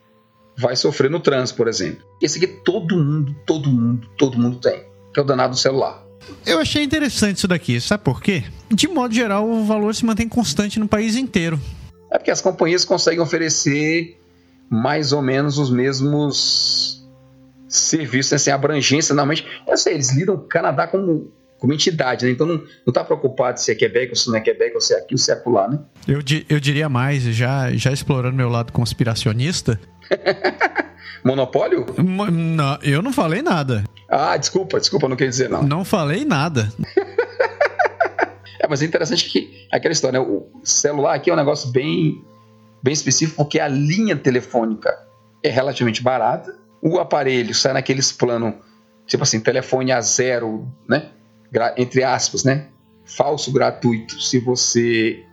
vai 0.56 0.76
sofrer 0.76 1.10
no 1.10 1.20
trânsito, 1.20 1.56
por 1.56 1.68
exemplo. 1.68 2.04
Esse 2.20 2.38
aqui 2.38 2.46
todo 2.46 2.96
mundo, 2.96 3.34
todo 3.46 3.68
mundo, 3.68 4.08
todo 4.16 4.38
mundo 4.38 4.58
tem 4.58 4.91
que 5.12 5.20
é 5.20 5.22
o 5.22 5.26
danado 5.26 5.54
do 5.54 5.58
celular. 5.58 6.02
Eu 6.46 6.58
achei 6.58 6.82
interessante 6.82 7.36
isso 7.36 7.48
daqui, 7.48 7.80
sabe 7.80 8.04
por 8.04 8.20
quê? 8.20 8.44
De 8.70 8.88
modo 8.88 9.14
geral, 9.14 9.48
o 9.48 9.64
valor 9.64 9.94
se 9.94 10.04
mantém 10.04 10.28
constante 10.28 10.78
no 10.78 10.88
país 10.88 11.16
inteiro. 11.16 11.60
É 12.10 12.18
porque 12.18 12.30
as 12.30 12.40
companhias 12.40 12.84
conseguem 12.84 13.20
oferecer 13.20 14.18
mais 14.68 15.12
ou 15.12 15.20
menos 15.20 15.58
os 15.58 15.70
mesmos 15.70 17.02
serviços, 17.68 18.34
assim, 18.34 18.50
abrangência. 18.50 19.14
Normalmente, 19.14 19.46
eu 19.66 19.76
sei, 19.76 19.94
eles 19.94 20.14
lidam 20.14 20.36
com 20.36 20.44
o 20.44 20.48
Canadá 20.48 20.86
como, 20.86 21.32
como 21.58 21.72
entidade, 21.72 22.26
né? 22.26 22.32
Então 22.32 22.46
não, 22.46 22.62
não 22.86 22.92
tá 22.92 23.02
preocupado 23.02 23.60
se 23.60 23.72
é 23.72 23.74
Quebec 23.74 24.10
ou 24.10 24.16
se 24.16 24.28
não 24.28 24.36
é 24.36 24.40
Quebec, 24.40 24.74
ou 24.74 24.80
se 24.80 24.94
é 24.94 24.98
aqui 24.98 25.14
ou 25.14 25.18
se 25.18 25.30
é 25.30 25.34
acolá, 25.34 25.68
né? 25.68 25.78
Eu, 26.06 26.20
eu 26.48 26.60
diria 26.60 26.88
mais, 26.88 27.22
já, 27.22 27.72
já 27.72 27.92
explorando 27.92 28.36
meu 28.36 28.48
lado 28.48 28.72
conspiracionista. 28.72 29.80
Monopólio? 31.24 31.86
Não, 31.98 32.78
eu 32.82 33.00
não 33.00 33.12
falei 33.12 33.42
nada. 33.42 33.84
Ah, 34.08 34.36
desculpa, 34.36 34.78
desculpa, 34.78 35.08
não 35.08 35.16
queria 35.16 35.30
dizer 35.30 35.48
não. 35.48 35.62
Não 35.62 35.84
falei 35.84 36.24
nada. 36.24 36.72
é, 38.60 38.66
mas 38.68 38.82
é 38.82 38.84
interessante 38.84 39.28
que 39.28 39.66
aquela 39.70 39.92
história, 39.92 40.20
né? 40.20 40.26
O 40.26 40.60
celular 40.64 41.14
aqui 41.14 41.30
é 41.30 41.32
um 41.32 41.36
negócio 41.36 41.70
bem, 41.70 42.22
bem 42.82 42.92
específico, 42.92 43.36
porque 43.36 43.58
a 43.58 43.68
linha 43.68 44.16
telefônica 44.16 44.92
é 45.42 45.48
relativamente 45.48 46.02
barata. 46.02 46.54
O 46.82 46.98
aparelho 46.98 47.54
sai 47.54 47.72
naqueles 47.72 48.12
planos, 48.12 48.54
tipo 49.06 49.22
assim, 49.22 49.40
telefone 49.40 49.92
a 49.92 50.00
zero, 50.00 50.68
né? 50.88 51.10
Entre 51.76 52.02
aspas, 52.02 52.44
né? 52.44 52.66
Falso 53.04 53.52
gratuito. 53.52 54.20
Se 54.20 54.38
você 54.38 55.24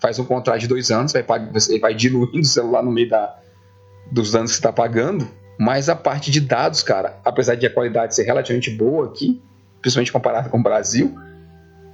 faz 0.00 0.18
um 0.18 0.24
contrato 0.24 0.60
de 0.60 0.68
dois 0.68 0.90
anos, 0.90 1.12
vai, 1.12 1.50
você 1.50 1.78
vai 1.78 1.94
diluindo 1.94 2.40
o 2.40 2.44
celular 2.44 2.82
no 2.82 2.92
meio 2.92 3.08
da, 3.08 3.38
dos 4.10 4.34
anos 4.34 4.52
que 4.52 4.56
está 4.56 4.72
pagando. 4.72 5.28
Mas 5.58 5.88
a 5.88 5.94
parte 5.94 6.30
de 6.30 6.40
dados, 6.40 6.82
cara, 6.82 7.18
apesar 7.24 7.54
de 7.54 7.66
a 7.66 7.70
qualidade 7.70 8.14
ser 8.14 8.24
relativamente 8.24 8.70
boa 8.70 9.06
aqui, 9.06 9.40
principalmente 9.80 10.12
comparada 10.12 10.48
com 10.48 10.58
o 10.58 10.62
Brasil, 10.62 11.14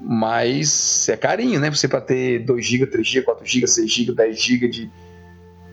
mas 0.01 1.09
é 1.09 1.17
carinho, 1.17 1.61
né? 1.61 1.71
Você 1.71 1.87
para 1.87 2.01
ter 2.01 2.39
2 2.41 2.65
GB, 2.65 2.87
3 2.87 3.07
GB, 3.07 3.25
4 3.27 3.47
GB, 3.47 3.67
6 3.67 3.93
GB, 3.93 4.13
10 4.13 4.43
GB 4.43 4.69
de, 4.69 4.91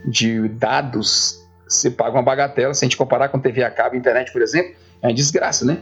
de 0.05 0.47
dados, 0.49 1.47
você 1.67 1.89
paga 1.89 2.11
uma 2.11 2.23
bagatela. 2.23 2.73
Se 2.73 2.83
a 2.83 2.87
gente 2.87 2.97
comparar 2.97 3.29
com 3.29 3.39
TV 3.39 3.63
a 3.63 3.71
cabo 3.71 3.95
internet, 3.95 4.33
por 4.33 4.41
exemplo, 4.41 4.73
é 5.01 5.07
uma 5.07 5.13
desgraça, 5.13 5.63
né? 5.63 5.79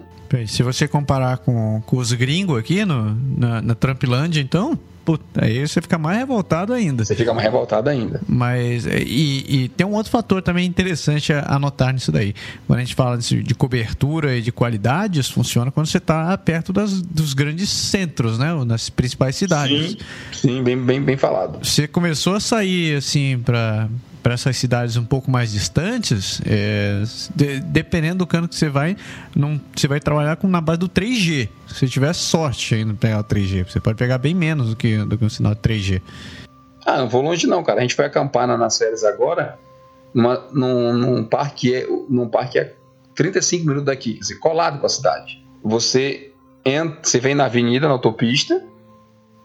Se 0.47 0.62
você 0.62 0.88
comparar 0.88 1.38
com, 1.39 1.82
com 1.86 1.97
os 1.97 2.12
gringos 2.12 2.60
aqui 2.60 2.84
no, 2.84 3.16
na, 3.16 3.62
na 3.62 3.76
Trumpilândia, 3.76 4.41
então, 4.41 4.78
Puta, 5.06 5.45
aí 5.45 5.66
você 5.66 5.80
fica 5.80 5.99
mais 5.99 6.18
revoltado 6.18 6.74
ainda. 6.74 7.06
Você 7.06 7.16
fica 7.16 7.32
mais 7.32 7.45
revoltado 7.45 7.91
ainda. 7.91 8.20
Mas, 8.28 8.88
é, 8.88 9.03
e, 9.03 9.66
e 9.66 9.70
tem 9.70 9.86
um 9.86 9.93
outro 9.93 10.12
fator 10.12 10.41
também 10.41 10.66
interessante 10.66 11.32
a, 11.32 11.45
a 11.47 11.60
notar 11.60 11.93
nisso 11.93 12.12
daí. 12.12 12.34
Quando 12.66 12.80
a 12.80 12.82
gente 12.82 12.95
fala 12.95 13.18
de 13.20 13.53
cobertura 13.53 14.36
e 14.36 14.41
de 14.41 14.51
qualidade, 14.51 15.20
isso 15.20 15.32
funciona 15.32 15.70
quando 15.70 15.86
você 15.86 15.99
está 15.99 16.36
perto 16.39 16.74
das, 16.74 17.03
dos 17.03 17.34
grandes 17.34 17.70
centros, 17.70 18.39
né? 18.39 18.51
Nas 18.66 18.89
principais 18.89 19.36
cidades. 19.36 19.91
Sim, 19.91 19.97
sim 20.32 20.64
bem, 20.64 20.76
bem, 20.76 20.99
bem 20.99 21.18
falado. 21.18 21.64
Você 21.64 21.88
começou 21.88 22.34
a 22.34 22.39
sair, 22.39 22.97
assim, 22.97 23.38
para 23.38 23.88
para 24.26 24.34
essas 24.34 24.58
cidades 24.58 24.98
um 24.98 25.06
pouco 25.06 25.30
mais 25.30 25.52
distantes, 25.52 26.42
é, 26.48 27.04
de, 27.36 27.60
dependendo 27.60 28.18
do 28.18 28.26
cano 28.26 28.48
que 28.48 28.56
você 28.56 28.68
vai, 28.68 28.98
não, 29.36 29.62
você 29.76 29.88
vai 29.88 30.00
trabalhar 30.00 30.36
com, 30.36 30.48
na 30.48 30.60
base 30.60 30.80
do 30.80 30.90
3G. 30.90 31.48
Se 31.68 31.88
tiver 31.88 32.12
sorte 32.14 32.74
ainda 32.74 32.96
pegar 32.96 33.20
o 33.20 33.24
3G, 33.24 33.70
você 33.70 33.80
pode 33.80 34.00
pegar 34.00 34.18
bem 34.18 34.34
menos 34.34 34.72
do 34.72 34.76
que, 34.76 34.98
do 34.98 35.16
que 35.16 35.24
um 35.24 35.30
sinal 35.30 35.54
de 35.54 35.62
3G. 35.62 36.02
Ah, 36.84 36.98
não 36.98 37.08
vou 37.08 37.22
longe 37.22 37.46
não, 37.46 37.64
cara. 37.64 37.78
A 37.78 37.82
gente 37.84 37.94
foi 37.94 38.04
acampar 38.04 38.48
nas 38.48 38.76
férias 38.80 39.04
agora 39.04 39.60
numa, 40.12 40.44
num, 40.52 40.92
num, 40.94 41.24
parque, 41.24 41.86
num 42.10 42.28
parque 42.28 42.58
a 42.58 42.68
35 43.14 43.64
minutos 43.64 43.86
daqui, 43.86 44.20
colado 44.40 44.80
com 44.80 44.88
a 44.88 44.90
cidade. 44.90 45.46
Você 45.64 46.32
entra, 46.66 46.98
você 47.04 47.20
vem 47.20 47.36
na 47.36 47.46
avenida, 47.46 47.88
na 47.88 47.94
autopista, 47.94 48.60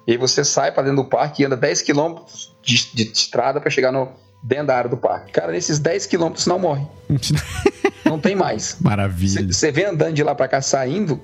e 0.07 0.13
aí 0.13 0.17
você 0.17 0.43
sai 0.43 0.73
para 0.73 0.85
dentro 0.85 1.03
do 1.03 1.09
parque 1.11 1.43
e 1.43 1.45
anda 1.45 1.55
10 1.55 1.83
km 1.83 2.23
de, 2.63 2.95
de 2.95 3.03
estrada 3.13 3.61
para 3.61 3.69
chegar 3.69 3.93
no, 3.93 4.09
dentro 4.43 4.69
da 4.69 4.77
área 4.77 4.91
do 4.91 4.97
parque. 4.97 5.33
Cara, 5.33 5.53
nesses 5.53 5.79
10 5.79 6.07
quilômetros 6.07 6.47
não 6.47 6.59
morre. 6.59 6.87
não 8.05 8.19
tem 8.19 8.35
mais. 8.35 8.77
Maravilha. 8.81 9.53
Você 9.53 9.71
vem 9.71 9.87
andando 9.87 10.15
de 10.15 10.23
lá 10.23 10.35
para 10.35 10.49
cá 10.49 10.63
saindo, 10.63 11.21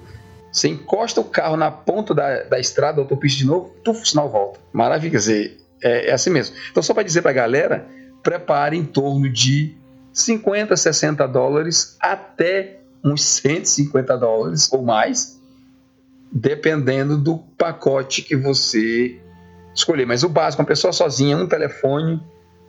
você 0.53 0.69
encosta 0.69 1.21
o 1.21 1.25
carro 1.25 1.57
na 1.57 1.71
ponta 1.71 2.15
da, 2.15 2.43
da 2.45 2.59
estrada, 2.59 3.01
autopista 3.01 3.39
de 3.39 3.47
novo, 3.47 3.75
tuf, 3.83 4.03
o 4.03 4.07
sinal 4.07 4.29
volta. 4.29 4.61
Maravilha, 4.73 5.13
quer 5.13 5.19
dizer, 5.19 5.61
é, 5.83 6.11
é 6.11 6.13
assim 6.13 6.31
mesmo. 6.31 6.55
Então, 6.71 6.83
só 6.83 6.95
para 6.95 7.03
dizer 7.03 7.23
para 7.23 7.31
a 7.31 7.35
galera, 7.35 7.87
prepare 8.23 8.77
em 8.77 8.85
torno 8.85 9.29
de 9.31 9.75
50, 10.13 10.77
60 10.77 11.27
dólares 11.29 11.97
até 12.01 12.81
uns 13.05 13.23
150 13.23 14.17
dólares 14.17 14.73
ou 14.73 14.83
mais, 14.83 15.41
dependendo 16.33 17.17
do 17.17 17.39
pacote 17.39 18.23
que 18.23 18.35
você 18.35 19.21
escolher. 19.75 20.07
Mas 20.07 20.23
o 20.23 20.29
básico, 20.29 20.63
uma 20.63 20.67
pessoa 20.67 20.93
sozinha, 20.93 21.37
um 21.37 21.47
telefone, 21.47 22.21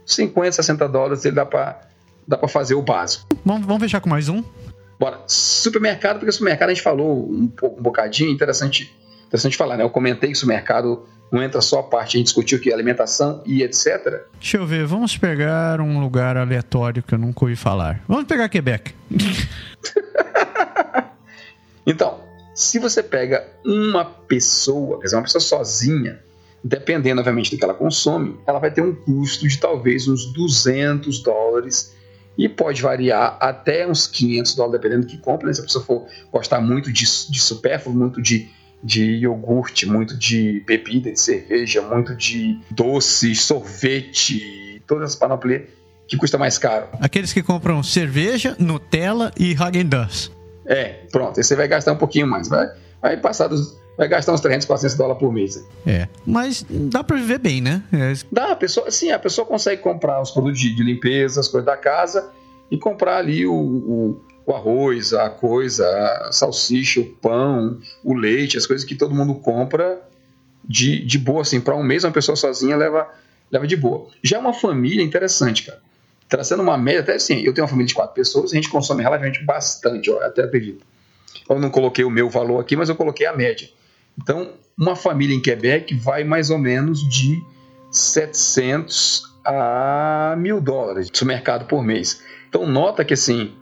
50, 0.08 0.54
60 0.54 0.88
dólares, 0.88 1.26
ele 1.26 1.36
dá 1.36 1.46
para 1.46 1.82
dá 2.28 2.38
para 2.38 2.48
fazer 2.48 2.76
o 2.76 2.82
básico. 2.82 3.26
Vamos, 3.46 3.66
vamos 3.66 3.84
fechar 3.84 4.02
com 4.02 4.10
mais 4.10 4.28
um? 4.28 4.44
Bora. 5.00 5.22
Supermercado, 5.28 6.20
porque 6.20 6.32
supermercado 6.32 6.70
a 6.70 6.74
gente 6.74 6.84
falou 6.84 7.30
um, 7.30 7.52
um 7.62 7.82
bocadinho, 7.82 8.32
interessante, 8.32 8.94
interessante 9.28 9.56
falar, 9.56 9.78
né? 9.78 9.84
Eu 9.84 9.90
comentei 9.90 10.30
que 10.30 10.36
o 10.36 10.40
supermercado 10.40 11.06
não 11.32 11.44
entra 11.44 11.62
só 11.62 11.80
a 11.80 11.84
parte, 11.84 12.16
a 12.16 12.20
gente 12.20 12.28
discutiu 12.28 12.60
que 12.60 12.72
alimentação 12.72 13.44
e 13.46 13.62
etc. 13.62 14.24
Deixa 14.40 14.58
eu 14.58 14.66
ver, 14.66 14.86
vamos 14.86 15.18
pegar 15.18 15.82
um 15.82 16.00
lugar 16.00 16.38
aleatório 16.38 17.04
que 17.04 17.14
eu 17.14 17.20
nunca 17.20 17.46
ouvi 17.46 17.56
falar. 17.56 18.02
Vamos 18.08 18.26
pegar 18.26 18.50
Quebec. 18.50 18.96
então, 21.86 22.22
se 22.56 22.80
você 22.80 23.04
pega 23.04 23.46
uma 23.66 24.06
pessoa, 24.06 25.00
quer 25.00 25.06
dizer, 25.06 25.18
uma 25.18 25.24
pessoa 25.24 25.42
sozinha, 25.42 26.20
dependendo, 26.68 27.20
obviamente, 27.20 27.52
do 27.52 27.58
que 27.58 27.64
ela 27.64 27.74
consome, 27.74 28.38
ela 28.46 28.60
vai 28.60 28.72
ter 28.72 28.82
um 28.82 28.94
custo 28.94 29.48
de 29.48 29.58
talvez 29.58 30.08
uns 30.08 30.26
200 30.34 31.20
dólares 31.20 31.96
e 32.38 32.48
pode 32.48 32.82
variar 32.82 33.38
até 33.40 33.88
uns 33.88 34.06
500 34.06 34.56
dólares, 34.56 34.82
dependendo 34.82 35.08
do 35.08 35.10
que 35.10 35.18
compra. 35.18 35.48
Né? 35.48 35.54
Se 35.54 35.62
a 35.62 35.64
pessoa 35.64 35.84
for 35.84 36.08
gostar 36.32 36.62
muito 36.62 36.92
de, 36.92 37.04
de 37.04 37.40
supérfluo, 37.40 37.96
muito 37.96 38.22
de, 38.22 38.50
de 38.84 39.04
iogurte, 39.04 39.86
muito 39.86 40.16
de 40.16 40.62
bebida, 40.66 41.12
de 41.12 41.20
cerveja, 41.20 41.82
muito 41.82 42.14
de 42.16 42.60
doce, 42.70 43.34
sorvete, 43.34 44.82
todas 44.86 45.12
as 45.12 45.16
panoplias 45.16 45.64
que 46.08 46.16
custa 46.16 46.38
mais 46.38 46.58
caro. 46.58 46.88
Aqueles 47.02 47.34
que 47.34 47.42
compram 47.42 47.82
cerveja, 47.82 48.56
Nutella 48.60 49.32
e 49.38 49.54
Häagen-Dazs. 49.54 50.32
É, 50.66 51.06
pronto. 51.12 51.38
Aí 51.38 51.44
você 51.44 51.56
vai 51.56 51.68
gastar 51.68 51.94
um 51.94 51.98
pouquinho 51.98 52.28
mais. 52.28 52.48
Vai, 52.48 52.68
vai 53.02 53.18
passar 53.18 53.48
dos, 53.48 53.78
vai 53.98 54.08
gastar 54.08 54.34
uns 54.34 54.42
300, 54.42 54.68
400 54.68 54.96
dólares 54.96 55.20
por 55.20 55.34
mês. 55.34 55.68
É, 55.86 56.08
mas 56.26 56.64
dá 56.70 57.04
para 57.04 57.18
viver 57.18 57.40
bem, 57.40 57.60
né? 57.60 57.84
É. 57.92 58.14
Dá, 58.32 58.52
a 58.52 58.56
pessoa, 58.56 58.92
sim, 58.92 59.12
a 59.12 59.18
pessoa 59.18 59.46
consegue 59.46 59.82
comprar 59.82 60.22
os 60.22 60.30
produtos 60.30 60.60
de, 60.60 60.74
de 60.74 60.84
limpeza, 60.84 61.40
as 61.40 61.48
coisas 61.48 61.66
da 61.66 61.76
casa 61.76 62.30
e 62.70 62.78
comprar 62.78 63.18
ali 63.18 63.48
o, 63.48 63.54
o, 63.54 64.22
o, 64.46 64.54
arroz, 64.54 65.14
a 65.14 65.30
coisa, 65.30 65.88
a 66.28 66.32
salsicha, 66.32 67.00
o 67.00 67.06
pão, 67.06 67.80
o 68.04 68.14
leite, 68.14 68.58
as 68.58 68.68
coisas 68.68 68.86
que 68.86 68.94
todo 68.94 69.16
mundo 69.16 69.34
compra 69.36 70.00
de, 70.64 71.04
de 71.04 71.18
boa, 71.18 71.42
assim, 71.42 71.60
para 71.60 71.76
um 71.76 71.84
mês 71.84 72.04
uma 72.04 72.12
pessoa 72.12 72.36
sozinha 72.36 72.76
leva, 72.76 73.10
leva 73.52 73.66
de 73.66 73.76
boa. 73.76 74.10
Já 74.22 74.38
uma 74.38 74.54
família 74.54 75.04
interessante, 75.04 75.64
cara. 75.64 75.82
Traçando 76.30 76.62
uma 76.62 76.78
média, 76.78 77.00
até 77.00 77.16
assim, 77.16 77.40
eu 77.40 77.54
tenho 77.54 77.64
uma 77.64 77.70
família 77.70 77.88
de 77.88 77.96
quatro 77.96 78.14
pessoas, 78.14 78.52
a 78.52 78.56
gente 78.56 78.70
consome 78.70 79.02
relativamente 79.02 79.44
bastante, 79.44 80.10
eu 80.10 80.22
até 80.22 80.44
acredito. 80.44 80.86
Eu 81.50 81.58
não 81.58 81.70
coloquei 81.70 82.04
o 82.04 82.10
meu 82.10 82.30
valor 82.30 82.60
aqui, 82.60 82.76
mas 82.76 82.90
eu 82.90 82.96
coloquei 82.96 83.26
a 83.26 83.34
média. 83.34 83.70
Então, 84.22 84.54
uma 84.78 84.96
família 84.96 85.36
em 85.36 85.42
Quebec 85.42 85.96
vai 85.96 86.24
mais 86.24 86.50
ou 86.50 86.58
menos 86.58 87.08
de 87.08 87.44
700 87.92 89.24
a 89.46 90.36
mil 90.38 90.60
dólares 90.60 91.10
de 91.10 91.26
mercado 91.26 91.66
por 91.66 91.84
mês. 91.84 92.22
Então, 92.50 92.66
nota 92.66 93.06
que, 93.06 93.14
assim, 93.14 93.54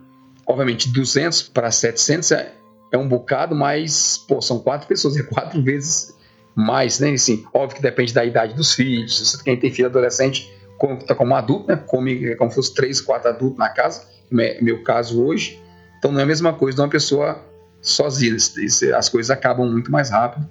obviamente, 0.46 0.92
200 0.92 1.42
para 1.44 1.70
700 1.70 2.32
é, 2.32 2.52
é 2.92 2.98
um 2.98 3.08
bocado, 3.08 3.54
mas, 3.54 4.18
pô, 4.28 4.40
são 4.42 4.58
quatro 4.58 4.88
pessoas, 4.88 5.16
é 5.16 5.22
quatro 5.22 5.62
vezes 5.62 6.16
mais, 6.54 6.98
né? 6.98 7.12
Assim, 7.12 7.44
óbvio 7.52 7.76
que 7.76 7.82
depende 7.82 8.12
da 8.12 8.24
idade 8.24 8.54
dos 8.54 8.74
filhos. 8.74 9.36
Quem 9.42 9.56
tem 9.56 9.70
filho 9.70 9.88
adolescente 9.88 10.52
conta 10.78 11.14
como 11.14 11.34
adulto, 11.34 11.68
né? 11.68 11.76
Come 11.76 12.34
como 12.36 12.50
se 12.50 12.56
fosse 12.56 12.74
três, 12.74 13.00
quatro 13.00 13.28
adultos 13.28 13.58
na 13.58 13.68
casa, 13.68 14.06
é 14.38 14.60
meu 14.60 14.82
caso 14.82 15.22
hoje. 15.22 15.62
Então, 15.98 16.10
não 16.10 16.20
é 16.20 16.22
a 16.24 16.26
mesma 16.26 16.52
coisa 16.52 16.76
de 16.76 16.82
uma 16.82 16.88
pessoa 16.88 17.40
sozinha. 17.86 18.36
As 18.96 19.08
coisas 19.08 19.30
acabam 19.30 19.70
muito 19.70 19.90
mais 19.90 20.10
rápido 20.10 20.46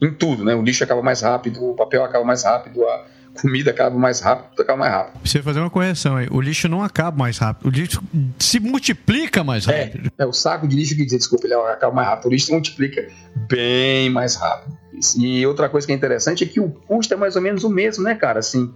em 0.00 0.12
tudo, 0.12 0.44
né? 0.44 0.54
O 0.54 0.62
lixo 0.62 0.84
acaba 0.84 1.02
mais 1.02 1.22
rápido, 1.22 1.64
o 1.64 1.74
papel 1.74 2.04
acaba 2.04 2.24
mais 2.24 2.44
rápido, 2.44 2.84
a 2.86 3.04
comida 3.40 3.70
acaba 3.70 3.96
mais 3.98 4.20
rápido, 4.20 4.50
tudo 4.50 4.62
acaba 4.62 4.78
mais 4.78 4.92
rápido. 4.92 5.20
Precisa 5.20 5.42
fazer 5.42 5.60
uma 5.60 5.70
correção 5.70 6.16
aí. 6.16 6.28
O 6.30 6.40
lixo 6.40 6.68
não 6.68 6.82
acaba 6.82 7.16
mais 7.16 7.38
rápido, 7.38 7.66
o 7.66 7.70
lixo 7.70 8.02
se 8.38 8.60
multiplica 8.60 9.42
mais 9.42 9.66
é, 9.66 9.84
rápido. 9.84 10.12
É, 10.16 10.22
é 10.22 10.26
o 10.26 10.32
saco 10.32 10.68
de 10.68 10.76
lixo 10.76 10.94
que 10.94 11.04
diz, 11.04 11.18
desculpa, 11.18 11.46
ele 11.46 11.54
acaba 11.54 11.92
mais 11.92 12.08
rápido. 12.08 12.26
O 12.26 12.30
lixo 12.30 12.46
se 12.46 12.52
multiplica 12.52 13.08
bem 13.48 14.10
mais 14.10 14.36
rápido. 14.36 14.76
E 15.16 15.46
outra 15.46 15.68
coisa 15.68 15.86
que 15.86 15.92
é 15.92 15.96
interessante 15.96 16.44
é 16.44 16.46
que 16.46 16.60
o 16.60 16.68
custo 16.68 17.14
é 17.14 17.16
mais 17.16 17.34
ou 17.36 17.42
menos 17.42 17.64
o 17.64 17.70
mesmo, 17.70 18.04
né, 18.04 18.14
cara? 18.14 18.40
Assim, 18.40 18.72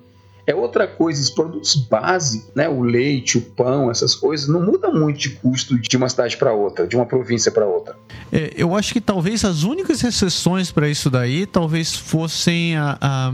é 0.46 0.54
outra 0.54 0.86
coisa, 0.86 1.20
os 1.20 1.30
produtos 1.30 1.74
básicos, 1.74 2.50
né, 2.54 2.68
o 2.68 2.82
leite, 2.82 3.38
o 3.38 3.40
pão, 3.40 3.90
essas 3.90 4.14
coisas, 4.14 4.48
não 4.48 4.60
muda 4.60 4.90
muito 4.90 5.18
de 5.20 5.30
custo 5.30 5.78
de 5.78 5.96
uma 5.96 6.08
cidade 6.08 6.36
para 6.36 6.52
outra, 6.52 6.86
de 6.86 6.96
uma 6.96 7.06
província 7.06 7.50
para 7.52 7.64
outra. 7.64 7.94
É, 8.32 8.52
eu 8.56 8.74
acho 8.76 8.92
que 8.92 9.00
talvez 9.00 9.44
as 9.44 9.62
únicas 9.62 10.02
exceções 10.02 10.70
para 10.70 10.88
isso 10.88 11.08
daí 11.08 11.46
talvez 11.46 11.94
fossem 11.94 12.76
a, 12.76 12.98
a, 13.00 13.32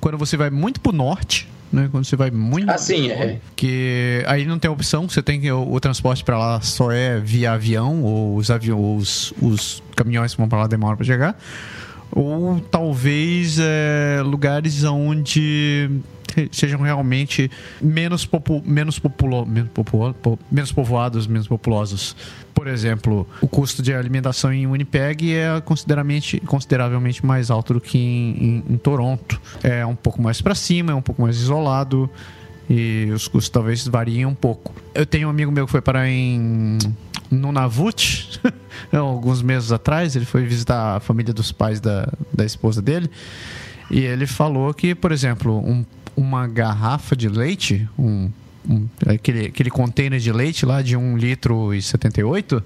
quando 0.00 0.16
você 0.16 0.36
vai 0.36 0.50
muito 0.50 0.80
para 0.80 0.90
o 0.90 0.94
norte, 0.94 1.48
né? 1.72 1.88
Quando 1.90 2.04
você 2.04 2.16
vai 2.16 2.30
muito. 2.30 2.70
Assim, 2.70 3.10
é. 3.10 3.40
Que 3.54 4.22
aí 4.26 4.46
não 4.46 4.58
tem 4.58 4.70
opção, 4.70 5.08
você 5.08 5.20
tem 5.20 5.40
que. 5.40 5.50
O, 5.50 5.72
o 5.72 5.80
transporte 5.80 6.24
para 6.24 6.38
lá 6.38 6.60
só 6.60 6.92
é 6.92 7.18
via 7.18 7.52
avião, 7.52 8.02
ou 8.02 8.36
os, 8.36 8.50
aviões, 8.50 9.32
os, 9.32 9.34
os 9.42 9.82
caminhões 9.94 10.32
que 10.32 10.38
vão 10.38 10.48
para 10.48 10.60
lá 10.60 10.66
demoram 10.66 10.96
para 10.96 11.04
chegar. 11.04 11.38
Ou 12.12 12.60
talvez 12.70 13.58
é, 13.58 14.22
lugares 14.24 14.84
onde 14.84 15.90
sejam 16.52 16.80
realmente 16.80 17.50
menos, 17.80 18.24
popu, 18.26 18.62
menos, 18.64 18.98
populo, 18.98 19.46
menos, 19.46 19.70
menos 20.50 20.72
povoados, 20.72 21.26
menos 21.26 21.48
populosos. 21.48 22.16
Por 22.54 22.66
exemplo, 22.66 23.26
o 23.40 23.48
custo 23.48 23.82
de 23.82 23.92
alimentação 23.92 24.52
em 24.52 24.66
Winnipeg 24.66 25.34
é 25.34 25.60
consideravelmente, 25.60 26.40
consideravelmente 26.40 27.24
mais 27.24 27.50
alto 27.50 27.74
do 27.74 27.80
que 27.80 27.98
em, 27.98 28.64
em, 28.68 28.74
em 28.74 28.76
Toronto. 28.78 29.40
É 29.62 29.84
um 29.84 29.94
pouco 29.96 30.22
mais 30.22 30.40
para 30.40 30.54
cima, 30.54 30.92
é 30.92 30.94
um 30.94 31.02
pouco 31.02 31.22
mais 31.22 31.36
isolado 31.36 32.10
e 32.68 33.10
os 33.14 33.28
custos 33.28 33.48
talvez 33.48 33.86
variem 33.86 34.26
um 34.26 34.34
pouco. 34.34 34.74
Eu 34.94 35.06
tenho 35.06 35.28
um 35.28 35.30
amigo 35.30 35.52
meu 35.52 35.66
que 35.66 35.72
foi 35.72 35.80
parar 35.80 36.08
em 36.08 36.78
Nunavut 37.30 38.40
alguns 38.92 39.42
meses 39.42 39.70
atrás. 39.72 40.16
Ele 40.16 40.24
foi 40.24 40.44
visitar 40.44 40.96
a 40.96 41.00
família 41.00 41.32
dos 41.32 41.52
pais 41.52 41.80
da, 41.80 42.12
da 42.32 42.44
esposa 42.44 42.82
dele. 42.82 43.10
E 43.90 44.00
ele 44.00 44.26
falou 44.26 44.74
que, 44.74 44.94
por 44.94 45.12
exemplo, 45.12 45.58
um 45.58 45.84
uma 46.16 46.46
garrafa 46.46 47.14
de 47.14 47.28
leite, 47.28 47.88
um, 47.98 48.30
um, 48.68 48.88
aquele, 49.06 49.46
aquele 49.46 49.70
container 49.70 50.18
de 50.18 50.32
leite 50.32 50.64
lá 50.64 50.82
de 50.82 50.96
1 50.96 51.16
litro 51.16 51.74
e 51.74 51.82
78, 51.82 52.62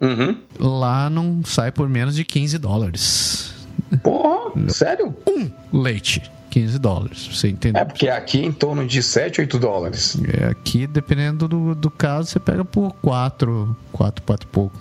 uhum. 0.00 0.36
lá 0.58 1.10
não 1.10 1.44
sai 1.44 1.70
por 1.70 1.88
menos 1.88 2.16
de 2.16 2.24
15 2.24 2.58
dólares. 2.58 3.54
Porra, 4.02 4.52
sério? 4.68 5.14
Um 5.26 5.50
leite. 5.72 6.22
15 6.56 6.78
dólares, 6.78 7.28
você 7.30 7.50
entendeu? 7.50 7.82
É, 7.82 7.84
porque 7.84 8.08
aqui 8.08 8.40
é 8.40 8.46
em 8.46 8.52
torno 8.52 8.86
de 8.86 9.02
7, 9.02 9.42
8 9.42 9.58
dólares. 9.58 10.16
É, 10.40 10.46
aqui, 10.46 10.86
dependendo 10.86 11.46
do, 11.46 11.74
do 11.74 11.90
caso, 11.90 12.30
você 12.30 12.40
pega 12.40 12.64
por 12.64 12.94
4, 13.02 13.76
4, 13.92 14.22
4 14.24 14.48
e 14.48 14.50
pouco. 14.50 14.78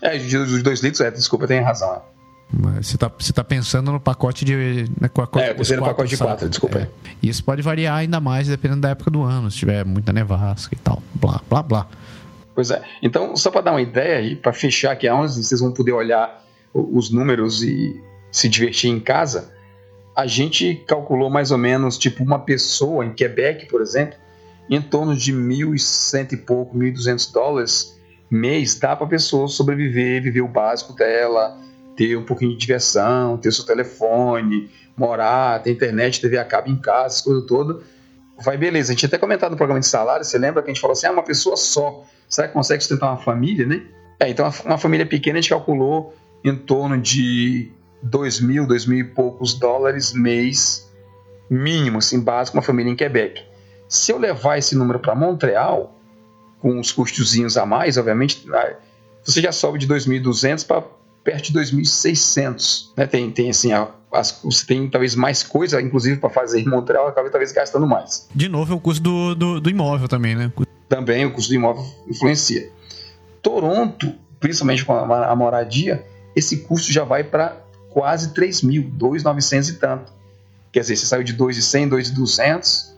É, 0.00 0.14
é 0.14 0.16
os 0.16 0.62
2 0.62 0.80
litros, 0.82 1.00
é, 1.00 1.10
desculpa, 1.10 1.48
tem 1.48 1.60
razão. 1.60 1.92
É. 1.94 2.15
Você 2.48 2.94
está 2.94 3.10
tá 3.10 3.44
pensando 3.44 3.90
no 3.90 3.98
pacote 3.98 4.44
de. 4.44 4.84
Né, 5.00 5.08
pacote, 5.08 5.44
é, 5.44 5.54
você 5.54 5.76
no 5.76 5.82
pacote 5.82 6.10
de 6.10 6.16
4, 6.16 6.48
desculpa. 6.48 6.78
É. 6.78 6.88
Isso 7.22 7.42
pode 7.42 7.60
variar 7.60 7.96
ainda 7.96 8.20
mais 8.20 8.46
dependendo 8.46 8.82
da 8.82 8.90
época 8.90 9.10
do 9.10 9.22
ano, 9.22 9.50
se 9.50 9.58
tiver 9.58 9.84
muita 9.84 10.12
nevasca 10.12 10.74
e 10.74 10.78
tal. 10.78 11.02
Blá, 11.14 11.40
blá, 11.48 11.62
blá. 11.62 11.88
Pois 12.54 12.70
é. 12.70 12.82
Então, 13.02 13.36
só 13.36 13.50
para 13.50 13.62
dar 13.62 13.70
uma 13.72 13.82
ideia 13.82 14.20
e 14.20 14.36
para 14.36 14.52
fechar 14.52 14.92
aqui 14.92 15.08
aonde 15.08 15.34
vocês 15.34 15.60
vão 15.60 15.72
poder 15.72 15.92
olhar 15.92 16.44
os 16.72 17.10
números 17.10 17.62
e 17.62 18.00
se 18.30 18.48
divertir 18.48 18.90
em 18.90 19.00
casa, 19.00 19.52
a 20.14 20.26
gente 20.26 20.84
calculou 20.86 21.28
mais 21.28 21.50
ou 21.50 21.58
menos, 21.58 21.98
tipo, 21.98 22.22
uma 22.22 22.38
pessoa 22.38 23.04
em 23.04 23.12
Quebec, 23.12 23.66
por 23.66 23.82
exemplo, 23.82 24.18
em 24.70 24.80
torno 24.80 25.16
de 25.16 25.32
1.100 25.32 26.32
e 26.32 26.36
pouco, 26.36 26.76
1.200 26.78 27.32
dólares 27.32 27.96
mês, 28.30 28.74
dá 28.74 28.96
para 28.96 29.06
a 29.06 29.08
pessoa 29.08 29.46
sobreviver, 29.48 30.22
viver 30.22 30.40
o 30.40 30.48
básico 30.48 30.92
dela, 30.92 31.56
ter 31.96 32.16
um 32.16 32.24
pouquinho 32.24 32.52
de 32.52 32.58
diversão, 32.58 33.36
ter 33.36 33.52
seu 33.52 33.64
telefone, 33.64 34.70
morar, 34.96 35.62
ter 35.62 35.70
internet, 35.70 36.20
TV 36.20 36.38
a 36.38 36.44
cabo 36.44 36.68
em 36.68 36.76
casa, 36.76 37.16
essa 37.16 37.24
coisa 37.24 37.46
toda. 37.46 37.80
Vai 38.44 38.56
beleza. 38.56 38.92
A 38.92 38.94
gente 38.94 39.06
até 39.06 39.16
comentado 39.16 39.52
no 39.52 39.56
programa 39.56 39.80
de 39.80 39.86
salário, 39.86 40.24
você 40.24 40.38
lembra 40.38 40.62
que 40.62 40.70
a 40.70 40.72
gente 40.74 40.80
falou 40.80 40.92
assim: 40.92 41.06
ah, 41.06 41.12
uma 41.12 41.22
pessoa 41.22 41.56
só, 41.56 42.04
será 42.28 42.48
que 42.48 42.54
consegue 42.54 42.82
sustentar 42.82 43.08
uma 43.08 43.16
família, 43.16 43.66
né? 43.66 43.82
É, 44.20 44.28
então 44.28 44.50
uma 44.64 44.78
família 44.78 45.06
pequena 45.06 45.38
a 45.38 45.40
gente 45.40 45.50
calculou 45.50 46.14
em 46.44 46.54
torno 46.54 46.98
de 46.98 47.70
dois 48.02 48.40
mil, 48.40 48.66
dois 48.66 48.86
mil 48.86 48.98
e 48.98 49.04
poucos 49.04 49.54
dólares 49.54 50.12
mês 50.12 50.86
mínimo, 51.48 51.98
assim, 51.98 52.20
básico, 52.20 52.56
uma 52.56 52.62
família 52.62 52.90
em 52.90 52.96
Quebec. 52.96 53.42
Se 53.88 54.12
eu 54.12 54.18
levar 54.18 54.58
esse 54.58 54.74
número 54.74 54.98
para 54.98 55.14
Montreal, 55.14 55.96
com 56.60 56.80
os 56.80 56.90
custozinhos 56.90 57.56
a 57.56 57.64
mais, 57.64 57.96
obviamente, 57.96 58.44
você 59.22 59.40
já 59.40 59.52
sobe 59.52 59.78
de 59.78 59.86
2.200 59.86 60.66
para 60.66 60.82
perto 61.26 61.52
de 61.52 61.58
2.600. 61.58 62.90
Né? 62.96 63.04
Tem, 63.04 63.28
tem 63.32 63.50
assim, 63.50 63.72
as, 64.12 64.40
você 64.44 64.64
tem 64.64 64.88
talvez 64.88 65.16
mais 65.16 65.42
coisa, 65.42 65.82
inclusive 65.82 66.20
para 66.20 66.30
fazer 66.30 66.60
em 66.60 66.68
Montreal, 66.68 67.08
acaba 67.08 67.28
talvez 67.28 67.50
gastando 67.50 67.84
mais. 67.84 68.28
De 68.32 68.48
novo, 68.48 68.72
é 68.72 68.76
o 68.76 68.80
custo 68.80 69.02
do, 69.02 69.34
do, 69.34 69.60
do 69.60 69.68
imóvel 69.68 70.06
também, 70.06 70.36
né? 70.36 70.52
Também 70.88 71.26
o 71.26 71.32
custo 71.32 71.50
do 71.50 71.56
imóvel 71.56 71.84
influencia. 72.08 72.70
Toronto, 73.42 74.14
principalmente 74.38 74.84
com 74.84 74.92
a, 74.92 75.26
a 75.26 75.34
moradia, 75.34 76.06
esse 76.36 76.58
custo 76.58 76.92
já 76.92 77.02
vai 77.02 77.24
para 77.24 77.56
quase 77.90 78.32
3 78.32 78.62
mil, 78.62 78.84
2.900 78.96 79.70
e 79.70 79.72
tanto. 79.74 80.12
Quer 80.70 80.80
dizer, 80.80 80.96
você 80.96 81.06
saiu 81.06 81.24
de 81.24 81.34
2.100, 81.36 81.90
2.200 81.90 82.94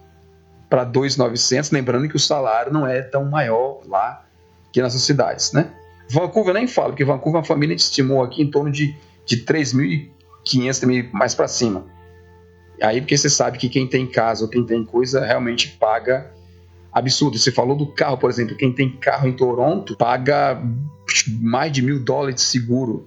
para 0.69 0.85
2.900, 0.85 1.73
lembrando 1.73 2.07
que 2.09 2.17
o 2.17 2.21
salário 2.21 2.71
não 2.71 2.87
é 2.87 3.01
tão 3.01 3.25
maior 3.25 3.81
lá 3.87 4.23
que 4.71 4.83
nas 4.83 4.93
cidades, 4.93 5.53
né? 5.53 5.71
Vancouver 6.11 6.55
nem 6.55 6.67
falo, 6.67 6.91
porque 6.91 7.05
Vancouver 7.05 7.41
a 7.41 7.45
família 7.45 7.75
estimou 7.75 8.23
aqui 8.23 8.43
em 8.43 8.51
torno 8.51 8.71
de, 8.71 8.97
de 9.27 9.45
3.500 9.45 10.81
também 10.81 11.09
mais 11.13 11.35
para 11.35 11.47
cima. 11.47 11.85
Aí 12.81 13.01
porque 13.01 13.17
você 13.17 13.29
sabe 13.29 13.59
que 13.59 13.69
quem 13.69 13.87
tem 13.87 14.07
casa 14.07 14.45
ou 14.45 14.51
quem 14.51 14.65
tem 14.65 14.85
coisa 14.85 15.25
realmente 15.25 15.69
paga 15.69 16.31
absurdo. 16.93 17.39
Você 17.39 17.53
falou 17.53 17.77
do 17.77 17.87
carro, 17.87 18.17
por 18.17 18.31
exemplo, 18.31 18.57
quem 18.57 18.73
tem 18.73 18.91
carro 18.91 19.29
em 19.29 19.33
Toronto 19.33 19.97
paga 19.97 20.61
mais 21.41 21.73
de 21.73 21.83
mil 21.83 22.03
dólares 22.03 22.37
de 22.37 22.41
seguro. 22.43 23.07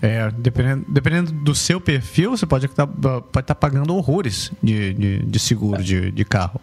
É, 0.00 0.30
dependendo, 0.30 0.84
dependendo 0.88 1.32
do 1.32 1.54
seu 1.54 1.80
perfil, 1.80 2.30
você 2.30 2.46
pode 2.46 2.66
estar 2.66 2.86
pode 2.86 3.46
tá 3.46 3.54
pagando 3.54 3.94
horrores 3.94 4.52
de, 4.62 4.94
de, 4.94 5.18
de 5.18 5.38
seguro 5.38 5.80
é. 5.80 5.82
de, 5.82 6.10
de 6.12 6.24
carro. 6.24 6.60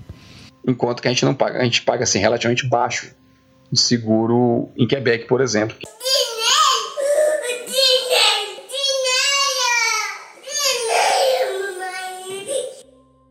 Enquanto 0.65 1.01
que 1.01 1.07
a 1.07 1.11
gente 1.11 1.25
não 1.25 1.33
paga, 1.33 1.59
a 1.59 1.63
gente 1.63 1.81
paga 1.81 2.03
assim 2.03 2.19
relativamente 2.19 2.67
baixo 2.67 3.13
de 3.71 3.79
seguro 3.79 4.69
em 4.75 4.87
Quebec, 4.87 5.25
por 5.27 5.41
exemplo. 5.41 5.75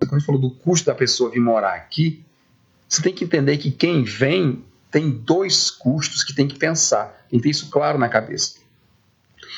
Quando 0.01 0.13
a 0.13 0.19
gente 0.19 0.27
falou 0.27 0.41
do 0.41 0.51
custo 0.51 0.87
da 0.87 0.95
pessoa 0.95 1.31
vir 1.31 1.41
morar 1.41 1.75
aqui, 1.75 2.25
você 2.89 3.03
tem 3.03 3.13
que 3.13 3.25
entender 3.25 3.57
que 3.59 3.71
quem 3.71 4.05
vem 4.05 4.65
tem 4.91 5.11
dois 5.11 5.71
custos 5.71 6.23
que 6.23 6.33
tem 6.33 6.47
que 6.47 6.57
pensar. 6.57 7.27
Tem 7.29 7.41
que 7.41 7.43
ter 7.43 7.51
isso 7.51 7.69
claro 7.69 7.99
na 7.99 8.09
cabeça. 8.09 8.59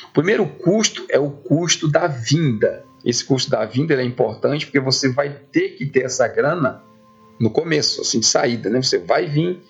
O 0.09 0.13
primeiro 0.15 0.47
custo 0.47 1.05
é 1.11 1.19
o 1.19 1.31
custo 1.31 1.87
da 1.87 2.07
vinda. 2.07 2.83
Esse 3.05 3.23
custo 3.23 3.51
da 3.51 3.65
vinda 3.67 3.95
é 3.95 4.03
importante 4.03 4.65
porque 4.65 4.81
você 4.81 5.13
vai 5.13 5.29
ter 5.29 5.77
que 5.77 5.85
ter 5.85 6.07
essa 6.07 6.27
grana 6.27 6.83
no 7.39 7.51
começo, 7.51 8.01
assim, 8.01 8.21
de 8.21 8.27
saída, 8.27 8.71
né? 8.71 8.81
Você 8.81 8.99
vai 8.99 9.27
vir, 9.27 9.61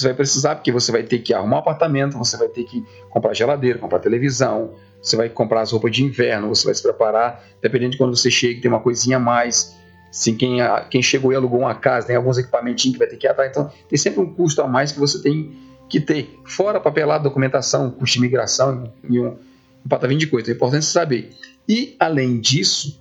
você 0.00 0.08
vai 0.08 0.14
precisar, 0.14 0.56
porque 0.56 0.70
você 0.70 0.92
vai 0.92 1.02
ter 1.02 1.20
que 1.20 1.32
arrumar 1.32 1.56
um 1.56 1.60
apartamento, 1.60 2.18
você 2.18 2.36
vai 2.36 2.48
ter 2.48 2.64
que 2.64 2.84
comprar 3.10 3.34
geladeira, 3.34 3.78
comprar 3.78 3.98
televisão, 3.98 4.74
você 5.02 5.16
vai 5.16 5.28
comprar 5.28 5.62
as 5.62 5.72
roupas 5.72 5.92
de 5.92 6.04
inverno, 6.04 6.48
você 6.48 6.64
vai 6.64 6.74
se 6.74 6.82
preparar, 6.82 7.44
dependendo 7.62 7.92
de 7.92 7.98
quando 7.98 8.16
você 8.16 8.30
chega, 8.30 8.60
tem 8.60 8.70
uma 8.70 8.80
coisinha 8.80 9.16
a 9.16 9.20
mais. 9.20 9.76
Assim, 10.10 10.34
quem, 10.34 10.58
quem 10.90 11.02
chegou 11.02 11.32
e 11.32 11.36
alugou 11.36 11.60
uma 11.60 11.74
casa, 11.74 12.08
tem 12.08 12.16
alguns 12.16 12.38
equipamentinhos 12.38 12.94
que 12.94 12.98
vai 12.98 13.08
ter 13.08 13.16
que 13.16 13.26
atrás. 13.26 13.50
Então, 13.50 13.70
tem 13.88 13.98
sempre 13.98 14.20
um 14.20 14.32
custo 14.34 14.62
a 14.62 14.68
mais 14.68 14.92
que 14.92 14.98
você 14.98 15.22
tem 15.22 15.54
que 15.88 16.00
ter. 16.00 16.38
Fora 16.44 16.80
papelada, 16.80 17.24
documentação, 17.24 17.90
custo 17.90 18.14
de 18.14 18.18
imigração 18.18 18.92
e 19.08 19.20
um, 19.20 19.36
um 19.84 19.88
patavim 19.88 20.16
de 20.16 20.26
coisa. 20.26 20.50
É 20.50 20.54
importante 20.54 20.86
saber. 20.86 21.30
E, 21.68 21.96
além 21.98 22.40
disso, 22.40 23.00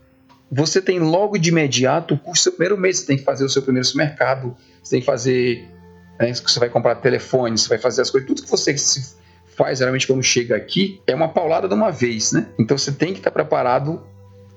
você 0.52 0.82
tem 0.82 1.00
logo 1.00 1.38
de 1.38 1.50
imediato 1.50 2.14
o 2.14 2.18
custo 2.18 2.32
do 2.32 2.38
seu 2.44 2.52
primeiro 2.54 2.78
mês. 2.78 3.00
Você 3.00 3.08
tem 3.08 3.18
que 3.18 3.24
fazer 3.24 3.46
o 3.46 3.50
seu 3.50 3.62
primeiro 3.62 3.86
supermercado, 3.86 4.56
você 4.84 4.92
tem 4.92 5.00
que 5.00 5.06
fazer. 5.06 5.68
Né, 6.20 6.34
você 6.34 6.60
vai 6.60 6.70
comprar 6.70 6.96
telefone, 6.96 7.58
você 7.58 7.70
vai 7.70 7.78
fazer 7.78 8.02
as 8.02 8.10
coisas. 8.10 8.28
Tudo 8.28 8.44
que 8.44 8.50
você 8.50 8.76
faz 9.56 9.80
geralmente 9.80 10.08
quando 10.08 10.22
chega 10.22 10.56
aqui 10.56 11.02
é 11.08 11.16
uma 11.16 11.30
paulada 11.30 11.68
de 11.68 11.74
uma 11.74 11.92
vez, 11.92 12.32
né? 12.32 12.48
Então 12.60 12.78
você 12.78 12.92
tem 12.92 13.14
que 13.14 13.20
estar 13.20 13.32
preparado 13.32 14.02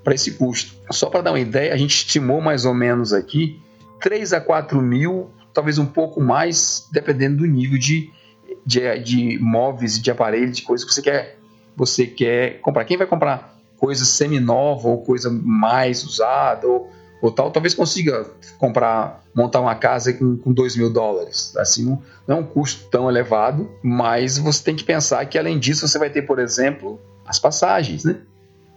para 0.03 0.13
esse 0.13 0.31
custo. 0.31 0.75
Só 0.91 1.09
para 1.09 1.21
dar 1.21 1.31
uma 1.31 1.39
ideia, 1.39 1.73
a 1.73 1.77
gente 1.77 1.95
estimou 1.95 2.41
mais 2.41 2.65
ou 2.65 2.73
menos 2.73 3.13
aqui 3.13 3.61
3 4.01 4.33
a 4.33 4.41
4 4.41 4.81
mil, 4.81 5.29
talvez 5.53 5.77
um 5.77 5.85
pouco 5.85 6.21
mais, 6.21 6.87
dependendo 6.91 7.37
do 7.37 7.45
nível 7.45 7.77
de, 7.77 8.11
de, 8.65 8.99
de 8.99 9.39
móveis, 9.39 10.01
de 10.01 10.09
aparelhos, 10.09 10.57
de 10.57 10.63
coisas 10.63 10.87
que 10.87 10.93
você 10.93 11.01
quer, 11.01 11.37
você 11.75 12.05
quer 12.05 12.59
comprar. 12.61 12.85
Quem 12.85 12.97
vai 12.97 13.07
comprar 13.07 13.57
coisa 13.77 14.03
semi-nova 14.03 14.87
ou 14.89 15.01
coisa 15.03 15.29
mais 15.29 16.03
usada 16.03 16.67
ou, 16.67 16.89
ou, 17.21 17.31
tal, 17.31 17.51
talvez 17.51 17.73
consiga 17.73 18.25
comprar, 18.57 19.23
montar 19.33 19.59
uma 19.59 19.75
casa 19.75 20.13
com, 20.13 20.37
com 20.37 20.53
2 20.53 20.77
mil 20.77 20.89
dólares. 20.89 21.55
Assim, 21.57 21.85
não, 21.85 22.01
não 22.27 22.37
é 22.37 22.39
um 22.39 22.43
custo 22.43 22.89
tão 22.89 23.09
elevado, 23.09 23.69
mas 23.83 24.37
você 24.37 24.63
tem 24.63 24.75
que 24.75 24.83
pensar 24.83 25.25
que 25.25 25.37
além 25.37 25.59
disso 25.59 25.87
você 25.87 25.99
vai 25.99 26.09
ter, 26.09 26.21
por 26.21 26.39
exemplo, 26.39 26.99
as 27.25 27.37
passagens, 27.37 28.05
né? 28.05 28.21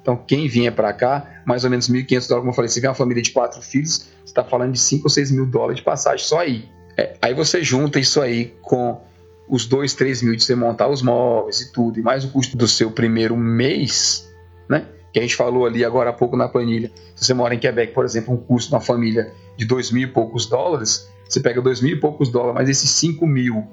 Então, 0.03 0.17
quem 0.17 0.49
vinha 0.49 0.73
para 0.73 0.93
cá, 0.93 1.43
mais 1.47 1.63
ou 1.63 1.71
menos 1.71 1.89
1.500 1.89 2.09
dólares, 2.09 2.29
como 2.29 2.51
eu 2.51 2.55
falei, 2.55 2.69
se 2.69 2.81
vem 2.81 2.91
uma 2.91 2.95
família 2.95 3.23
de 3.23 3.31
quatro 3.31 3.63
filhos, 3.63 4.09
você 4.19 4.25
está 4.25 4.43
falando 4.43 4.73
de 4.73 4.81
5 4.81 5.05
ou 5.05 5.11
6 5.11 5.31
mil 5.31 5.47
dólares 5.47 5.77
de 5.77 5.85
passagem, 5.85 6.27
só 6.27 6.41
aí. 6.41 6.69
É, 6.97 7.17
aí 7.23 7.33
você 7.33 7.63
junta 7.63 8.01
isso 8.01 8.21
aí 8.21 8.53
com 8.63 9.01
os 9.49 9.65
2, 9.67 9.95
3 9.95 10.23
mil 10.23 10.35
de 10.35 10.45
você 10.45 10.55
montar 10.57 10.89
os 10.89 11.03
móveis 11.03 11.61
e 11.61 11.73
tudo, 11.73 12.01
e 12.01 12.03
mais 12.03 12.25
o 12.25 12.29
custo 12.31 12.57
do 12.57 12.67
seu 12.67 12.91
primeiro 12.91 13.37
mês, 13.37 14.29
né? 14.69 14.87
Que 15.13 15.19
a 15.19 15.23
gente 15.23 15.37
falou 15.37 15.67
ali 15.67 15.85
agora 15.85 16.11
há 16.11 16.13
pouco 16.13 16.37
na 16.37 16.49
planilha. 16.49 16.91
Se 17.15 17.27
você 17.27 17.35
mora 17.35 17.55
em 17.55 17.59
Quebec, 17.59 17.93
por 17.93 18.05
exemplo, 18.05 18.33
um 18.33 18.39
custo 18.39 18.71
de 18.71 18.75
uma 18.75 18.81
família 18.81 19.33
de 19.57 19.65
2 19.65 19.91
mil 19.91 20.05
e 20.05 20.07
poucos 20.07 20.47
dólares, 20.47 21.09
você 21.29 21.41
pega 21.41 21.61
2 21.61 21.83
mil 21.83 21.97
e 21.97 22.01
poucos 22.01 22.31
dólares, 22.31 22.55
mas 22.55 22.69
esses 22.69 22.91
5 22.91 23.27
mil 23.27 23.67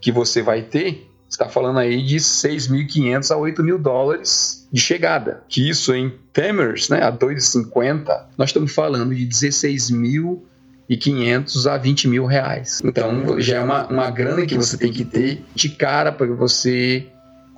que 0.00 0.12
você 0.12 0.42
vai 0.42 0.62
ter, 0.62 1.10
está 1.28 1.48
falando 1.48 1.78
aí 1.78 2.02
de 2.02 2.16
6.500 2.16 3.30
a 3.30 3.36
8 3.36 3.62
mil 3.62 3.78
dólares 3.78 4.66
de 4.72 4.80
chegada. 4.80 5.44
Que 5.48 5.68
isso 5.68 5.94
em 5.94 6.12
Temers, 6.32 6.88
né, 6.88 7.02
a 7.02 7.12
2,50, 7.12 8.26
nós 8.36 8.48
estamos 8.50 8.72
falando 8.72 9.14
de 9.14 9.24
16.500 9.26 11.70
a 11.70 11.76
20 11.76 12.08
mil 12.08 12.24
reais. 12.24 12.80
Então 12.82 13.38
já 13.40 13.58
é 13.58 13.60
uma, 13.60 13.86
uma 13.88 14.10
grana 14.10 14.46
que 14.46 14.56
você 14.56 14.78
tem 14.78 14.92
que 14.92 15.04
ter 15.04 15.44
de 15.54 15.68
cara 15.70 16.12
para 16.12 16.28
você 16.28 17.06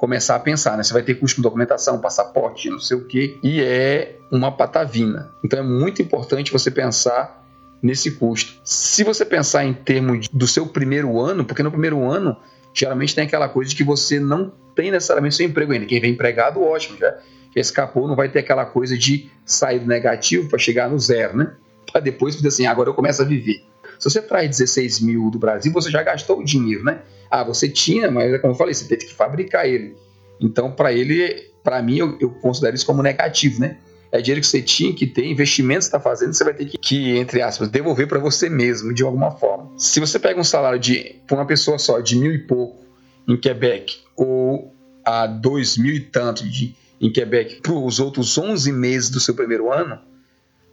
começar 0.01 0.35
a 0.35 0.39
pensar, 0.39 0.79
né? 0.79 0.83
Você 0.83 0.95
vai 0.95 1.03
ter 1.03 1.17
custo 1.17 1.37
com 1.37 1.43
documentação, 1.43 2.01
passaporte, 2.01 2.71
não 2.71 2.81
sei 2.81 2.97
o 2.97 3.05
quê, 3.05 3.39
e 3.43 3.61
é 3.61 4.17
uma 4.33 4.51
patavina. 4.51 5.31
Então 5.45 5.59
é 5.59 5.63
muito 5.63 6.01
importante 6.01 6.51
você 6.51 6.71
pensar 6.71 7.45
nesse 7.83 8.13
custo. 8.13 8.59
Se 8.65 9.05
você 9.05 9.27
pensar 9.27 9.67
em 9.67 9.75
termos 9.75 10.27
do 10.33 10.47
seu 10.47 10.67
primeiro 10.67 11.21
ano, 11.21 11.45
porque 11.45 11.63
no 11.63 11.71
primeiro 11.71 12.11
ano 12.11 12.35
geralmente 12.73 13.15
tem 13.15 13.25
aquela 13.25 13.47
coisa 13.47 13.69
de 13.69 13.77
que 13.77 13.85
você 13.85 14.19
não 14.19 14.51
tem 14.75 14.91
necessariamente 14.91 15.37
seu 15.37 15.45
emprego 15.45 15.73
ainda. 15.73 15.85
Quem 15.85 16.01
vem 16.01 16.13
empregado, 16.13 16.63
ótimo, 16.63 16.97
já, 16.97 17.19
escapou, 17.55 18.09
não 18.09 18.17
vai 18.17 18.31
ter 18.31 18.39
aquela 18.39 18.65
coisa 18.65 18.97
de 18.97 19.31
sair 19.45 19.81
do 19.81 19.87
negativo 19.87 20.49
para 20.49 20.59
chegar 20.59 20.89
no 20.89 20.99
zero, 20.99 21.37
né? 21.37 21.53
Para 21.93 22.01
depois 22.01 22.35
dizer 22.37 22.49
assim, 22.49 22.65
agora 22.65 22.89
eu 22.89 22.95
começo 22.95 23.21
a 23.21 23.25
viver. 23.27 23.63
Se 24.01 24.09
você 24.09 24.23
traz 24.23 24.49
16 24.49 25.01
mil 25.01 25.31
do 25.31 25.39
Brasil, 25.39 25.71
você 25.71 25.91
já 25.91 26.03
gastou 26.03 26.41
o 26.41 26.45
dinheiro, 26.45 26.83
né? 26.83 27.03
Ah, 27.31 27.45
você 27.45 27.69
tinha, 27.69 28.11
mas 28.11 28.33
é 28.33 28.39
como 28.39 28.55
eu 28.55 28.57
falei, 28.57 28.73
você 28.73 28.87
teve 28.87 29.05
que 29.05 29.15
fabricar 29.15 29.67
ele. 29.67 29.95
Então, 30.41 30.73
para 30.73 30.91
ele, 30.91 31.51
para 31.63 31.83
mim, 31.83 31.99
eu, 31.99 32.17
eu, 32.19 32.31
considero 32.31 32.75
isso 32.75 32.87
como 32.87 33.03
negativo, 33.03 33.61
né? 33.61 33.77
É 34.11 34.21
dinheiro 34.21 34.41
que 34.41 34.47
você 34.47 34.63
tinha 34.63 34.93
que 34.93 35.07
ter, 35.07 35.27
investimento 35.27 35.81
que 35.81 35.85
está 35.85 36.01
fazendo, 36.01 36.33
você 36.33 36.43
vai 36.43 36.55
ter 36.55 36.65
que, 36.65 36.79
que 36.79 37.17
entre 37.17 37.43
aspas, 37.43 37.69
devolver 37.69 38.09
para 38.09 38.19
você 38.19 38.49
mesmo, 38.49 38.93
de 38.93 39.05
alguma 39.05 39.33
forma. 39.33 39.71
Se 39.77 40.01
você 40.01 40.19
pega 40.19 40.41
um 40.41 40.45
salário 40.45 40.81
de 40.81 41.17
para 41.27 41.37
uma 41.37 41.47
pessoa 41.47 41.79
só 41.79 42.01
de 42.01 42.17
mil 42.17 42.33
e 42.33 42.39
pouco 42.39 42.83
em 43.29 43.37
Quebec, 43.37 43.99
ou 44.17 44.75
a 45.05 45.27
dois 45.27 45.77
mil 45.77 45.95
e 45.95 46.01
tanto 46.01 46.49
de, 46.49 46.75
em 47.01 47.13
Quebec 47.13 47.61
para 47.61 47.73
os 47.73 48.01
outros 48.01 48.37
11 48.37 48.73
meses 48.73 49.11
do 49.11 49.21
seu 49.21 49.35
primeiro 49.35 49.71
ano, 49.71 50.01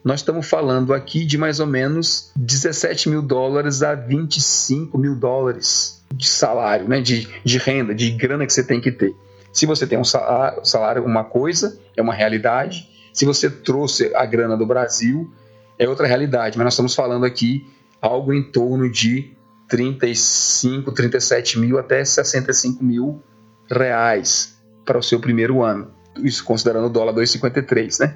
nós 0.08 0.22
estamos 0.22 0.47
falando 0.47 0.93
aqui 0.93 1.26
de 1.26 1.38
mais 1.38 1.60
ou 1.60 1.68
menos 1.68 2.32
17 2.38 3.10
mil 3.10 3.22
dólares 3.22 3.84
a 3.84 3.93
25 3.93 4.97
mil 4.97 5.14
dólares 5.14 6.01
de 6.16 6.26
salário, 6.26 6.88
né, 6.88 7.01
de, 7.01 7.28
de 7.43 7.58
renda, 7.58 7.93
de 7.93 8.12
grana 8.12 8.45
que 8.45 8.53
você 8.53 8.64
tem 8.64 8.80
que 8.80 8.89
ter. 8.89 9.14
Se 9.51 9.66
você 9.66 9.86
tem 9.86 9.99
um 9.99 10.05
salário, 10.05 10.64
salário, 10.64 11.03
uma 11.03 11.26
coisa, 11.26 11.78
é 11.93 12.01
uma 12.01 12.14
realidade. 12.14 12.88
Se 13.12 13.26
você 13.26 13.49
trouxe 13.49 14.10
a 14.16 14.26
grana 14.26 14.55
do 14.55 14.66
Brasil, 14.66 15.30
é 15.78 15.89
outra 15.89 16.08
realidade, 16.08 16.58
mas 16.58 16.64
nós 16.64 16.74
estamos 16.74 16.95
falando 16.95 17.26
aqui 17.26 17.68
algo 18.01 18.32
em 18.32 18.43
torno 18.49 18.89
de 18.89 19.34
35, 19.68 20.89
37 20.93 21.60
mil 21.60 21.78
até 21.78 22.05
65 22.05 22.82
mil 22.82 23.22
reais 23.70 24.58
para 24.86 24.97
o 24.97 25.03
seu 25.03 25.20
primeiro 25.20 25.62
ano. 25.62 25.91
Isso 26.24 26.45
considerando 26.45 26.86
o 26.86 26.89
dólar 26.89 27.14
2,53, 27.14 27.99
né? 27.99 28.16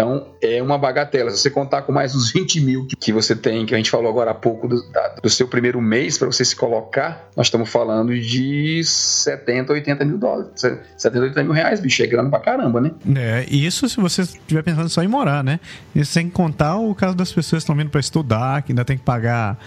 Então 0.00 0.28
é 0.40 0.62
uma 0.62 0.78
bagatela. 0.78 1.30
Se 1.30 1.36
você 1.36 1.50
contar 1.50 1.82
com 1.82 1.92
mais 1.92 2.14
os 2.14 2.32
20 2.32 2.60
mil 2.62 2.86
que 2.98 3.12
você 3.12 3.36
tem, 3.36 3.66
que 3.66 3.74
a 3.74 3.76
gente 3.76 3.90
falou 3.90 4.08
agora 4.08 4.30
há 4.30 4.34
pouco 4.34 4.66
do, 4.66 4.82
do 5.22 5.28
seu 5.28 5.46
primeiro 5.46 5.78
mês, 5.78 6.16
para 6.16 6.26
você 6.26 6.42
se 6.42 6.56
colocar, 6.56 7.28
nós 7.36 7.48
estamos 7.48 7.68
falando 7.68 8.18
de 8.18 8.82
70, 8.82 9.74
80 9.74 10.04
mil 10.06 10.16
dólares. 10.16 10.52
70, 10.96 11.24
80 11.26 11.42
mil 11.42 11.52
reais, 11.52 11.80
bicho, 11.80 12.02
é 12.02 12.06
grana 12.06 12.30
pra 12.30 12.40
caramba, 12.40 12.80
né? 12.80 12.92
É, 13.14 13.44
isso 13.50 13.86
se 13.90 14.00
você 14.00 14.22
estiver 14.22 14.62
pensando 14.62 14.88
só 14.88 15.02
em 15.02 15.08
morar, 15.08 15.44
né? 15.44 15.60
E 15.94 16.02
sem 16.02 16.30
contar 16.30 16.78
o 16.78 16.94
caso 16.94 17.14
das 17.14 17.30
pessoas 17.30 17.62
que 17.62 17.64
estão 17.64 17.76
vindo 17.76 17.90
para 17.90 18.00
estudar, 18.00 18.62
que 18.62 18.72
ainda 18.72 18.86
tem 18.86 18.96
que 18.96 19.04
pagar 19.04 19.58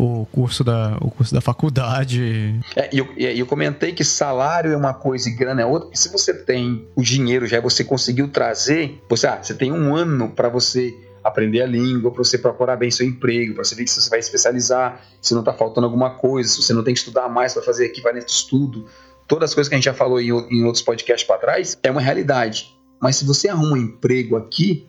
o 0.00 0.26
curso 0.32 0.64
da, 0.64 0.96
o 1.00 1.10
curso 1.10 1.34
da 1.34 1.42
faculdade. 1.42 2.58
É, 2.74 2.88
e 2.90 2.98
eu, 2.98 3.08
eu 3.16 3.46
comentei 3.46 3.92
que 3.92 4.02
salário 4.02 4.72
é 4.72 4.76
uma 4.76 4.94
coisa 4.94 5.28
e 5.28 5.32
grana 5.32 5.60
é 5.60 5.66
outra. 5.66 5.90
se 5.92 6.10
você 6.10 6.32
tem 6.32 6.88
o 6.96 7.02
dinheiro, 7.02 7.46
já 7.46 7.60
você 7.60 7.84
conseguiu 7.84 8.28
trazer, 8.28 8.98
você, 9.08 9.26
ah, 9.26 9.38
você 9.42 9.52
tem 9.52 9.70
um 9.70 9.94
ano 9.94 10.30
para 10.30 10.48
você 10.48 10.96
aprender 11.22 11.60
a 11.60 11.66
língua, 11.66 12.10
para 12.10 12.24
você 12.24 12.38
procurar 12.38 12.76
bem 12.76 12.90
seu 12.90 13.06
emprego, 13.06 13.54
para 13.54 13.62
você 13.62 13.74
ver 13.74 13.86
se 13.86 14.00
você 14.00 14.08
vai 14.08 14.20
especializar, 14.20 15.04
se 15.20 15.34
não 15.34 15.40
está 15.40 15.52
faltando 15.52 15.86
alguma 15.86 16.10
coisa, 16.10 16.48
se 16.48 16.62
você 16.62 16.72
não 16.72 16.82
tem 16.82 16.94
que 16.94 17.00
estudar 17.00 17.28
mais 17.28 17.52
para 17.52 17.62
fazer 17.62 17.84
equivalente 17.84 18.32
estudo. 18.32 18.86
Todas 19.28 19.50
as 19.50 19.54
coisas 19.54 19.68
que 19.68 19.74
a 19.74 19.78
gente 19.78 19.84
já 19.84 19.94
falou 19.94 20.18
em, 20.18 20.30
em 20.30 20.64
outros 20.64 20.82
podcasts 20.82 21.26
para 21.26 21.38
trás, 21.38 21.76
é 21.82 21.90
uma 21.90 22.00
realidade. 22.00 22.74
Mas 22.98 23.16
se 23.16 23.26
você 23.26 23.48
arruma 23.48 23.74
um 23.74 23.76
emprego 23.76 24.36
aqui, 24.36 24.86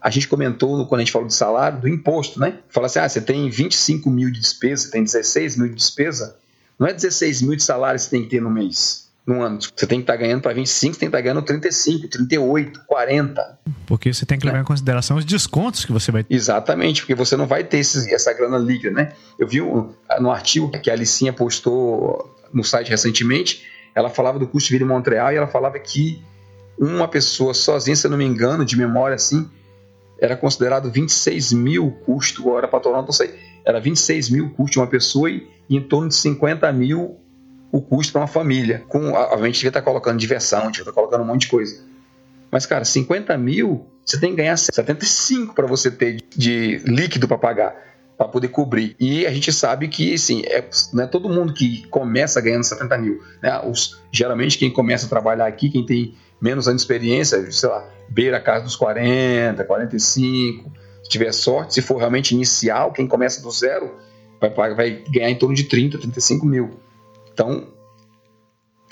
a 0.00 0.10
gente 0.10 0.28
comentou 0.28 0.86
quando 0.86 1.00
a 1.00 1.04
gente 1.04 1.12
falou 1.12 1.26
de 1.26 1.34
salário, 1.34 1.80
do 1.80 1.88
imposto, 1.88 2.38
né? 2.38 2.58
Fala 2.68 2.86
assim, 2.86 2.98
ah, 2.98 3.08
você 3.08 3.20
tem 3.20 3.50
25 3.50 4.08
mil 4.10 4.30
de 4.30 4.40
despesa, 4.40 4.84
você 4.84 4.90
tem 4.90 5.02
16 5.02 5.56
mil 5.56 5.68
de 5.68 5.74
despesa, 5.74 6.36
não 6.78 6.86
é 6.86 6.92
16 6.92 7.42
mil 7.42 7.56
de 7.56 7.62
salário 7.62 7.98
que 7.98 8.04
você 8.04 8.10
tem 8.10 8.22
que 8.22 8.30
ter 8.30 8.40
no 8.40 8.50
mês, 8.50 9.08
no 9.26 9.42
ano. 9.42 9.58
Você 9.60 9.86
tem 9.86 9.98
que 9.98 10.04
estar 10.04 10.12
tá 10.12 10.18
ganhando 10.18 10.40
para 10.40 10.52
25, 10.52 10.94
você 10.94 11.00
tem 11.00 11.08
que 11.08 11.16
estar 11.16 11.18
tá 11.18 11.22
ganhando 11.22 11.42
35, 11.42 12.08
38, 12.08 12.80
40. 12.86 13.58
Porque 13.86 14.12
você 14.12 14.24
tem 14.24 14.38
que 14.38 14.46
levar 14.46 14.58
é. 14.58 14.60
em 14.60 14.64
consideração 14.64 15.16
os 15.16 15.24
descontos 15.24 15.84
que 15.84 15.92
você 15.92 16.12
vai 16.12 16.22
ter. 16.22 16.32
Exatamente, 16.32 17.02
porque 17.02 17.14
você 17.14 17.36
não 17.36 17.46
vai 17.46 17.64
ter 17.64 17.78
esses, 17.78 18.06
essa 18.06 18.32
grana 18.32 18.58
líquida, 18.58 18.92
né? 18.92 19.12
Eu 19.38 19.48
vi 19.48 19.60
um, 19.60 19.92
no 20.20 20.30
artigo 20.30 20.70
que 20.70 20.88
a 20.88 20.92
Alicinha 20.92 21.32
postou 21.32 22.36
no 22.52 22.62
site 22.62 22.88
recentemente, 22.88 23.64
ela 23.94 24.08
falava 24.08 24.38
do 24.38 24.46
custo 24.46 24.68
de 24.68 24.74
vida 24.74 24.84
em 24.84 24.88
Montreal 24.88 25.32
e 25.32 25.36
ela 25.36 25.48
falava 25.48 25.78
que 25.78 26.22
uma 26.78 27.08
pessoa 27.08 27.52
sozinha, 27.52 27.96
se 27.96 28.06
eu 28.06 28.10
não 28.10 28.18
me 28.18 28.24
engano, 28.24 28.64
de 28.64 28.76
memória 28.76 29.16
assim, 29.16 29.50
era 30.20 30.36
considerado 30.36 30.90
26 30.90 31.52
mil 31.52 31.90
custo, 32.04 32.42
agora 32.42 32.66
para 32.66 32.80
Toronto, 32.80 33.06
não 33.06 33.12
sei, 33.12 33.34
era 33.64 33.80
26 33.80 34.30
mil 34.30 34.50
custo 34.50 34.72
de 34.72 34.78
uma 34.78 34.86
pessoa 34.86 35.30
e, 35.30 35.46
e 35.68 35.76
em 35.76 35.82
torno 35.82 36.08
de 36.08 36.14
50 36.16 36.70
mil 36.72 37.18
o 37.70 37.80
custo 37.80 38.12
para 38.12 38.22
uma 38.22 38.28
família. 38.28 38.82
Com, 38.88 39.14
a, 39.16 39.36
gente 39.46 39.56
devia 39.56 39.68
estar 39.68 39.80
tá 39.80 39.84
colocando 39.84 40.18
diversão, 40.18 40.60
a 40.60 40.66
devia 40.66 40.82
estar 40.82 40.92
tá 40.92 40.94
colocando 40.94 41.22
um 41.22 41.26
monte 41.26 41.42
de 41.42 41.48
coisa. 41.48 41.82
Mas, 42.50 42.64
cara, 42.64 42.84
50 42.84 43.36
mil, 43.36 43.86
você 44.04 44.18
tem 44.18 44.30
que 44.30 44.36
ganhar 44.36 44.56
75 44.56 45.54
para 45.54 45.66
você 45.66 45.90
ter 45.90 46.16
de, 46.16 46.78
de 46.78 46.78
líquido 46.90 47.28
para 47.28 47.36
pagar, 47.36 47.76
para 48.16 48.26
poder 48.26 48.48
cobrir. 48.48 48.96
E 48.98 49.26
a 49.26 49.30
gente 49.30 49.52
sabe 49.52 49.88
que, 49.88 50.14
assim, 50.14 50.42
é, 50.46 50.64
não 50.94 51.04
é 51.04 51.06
todo 51.06 51.28
mundo 51.28 51.52
que 51.52 51.86
começa 51.88 52.40
ganhando 52.40 52.64
70 52.64 52.98
mil. 52.98 53.22
Né? 53.42 53.60
Os, 53.66 54.00
geralmente, 54.10 54.56
quem 54.56 54.72
começa 54.72 55.04
a 55.04 55.08
trabalhar 55.08 55.46
aqui, 55.46 55.68
quem 55.68 55.84
tem 55.84 56.14
menos 56.40 56.68
anos 56.68 56.82
de 56.82 56.84
experiência, 56.84 57.50
sei 57.50 57.68
lá, 57.68 57.88
beira 58.08 58.36
a 58.36 58.40
casa 58.40 58.64
dos 58.64 58.76
40, 58.76 59.64
45. 59.64 60.72
Se 61.02 61.08
tiver 61.08 61.32
sorte, 61.32 61.74
se 61.74 61.82
for 61.82 61.96
realmente 61.96 62.34
inicial, 62.34 62.92
quem 62.92 63.06
começa 63.06 63.42
do 63.42 63.50
zero 63.50 63.94
vai, 64.40 64.74
vai 64.74 65.04
ganhar 65.10 65.30
em 65.30 65.36
torno 65.38 65.54
de 65.54 65.64
30, 65.64 65.98
35 65.98 66.46
mil. 66.46 66.78
Então, 67.32 67.68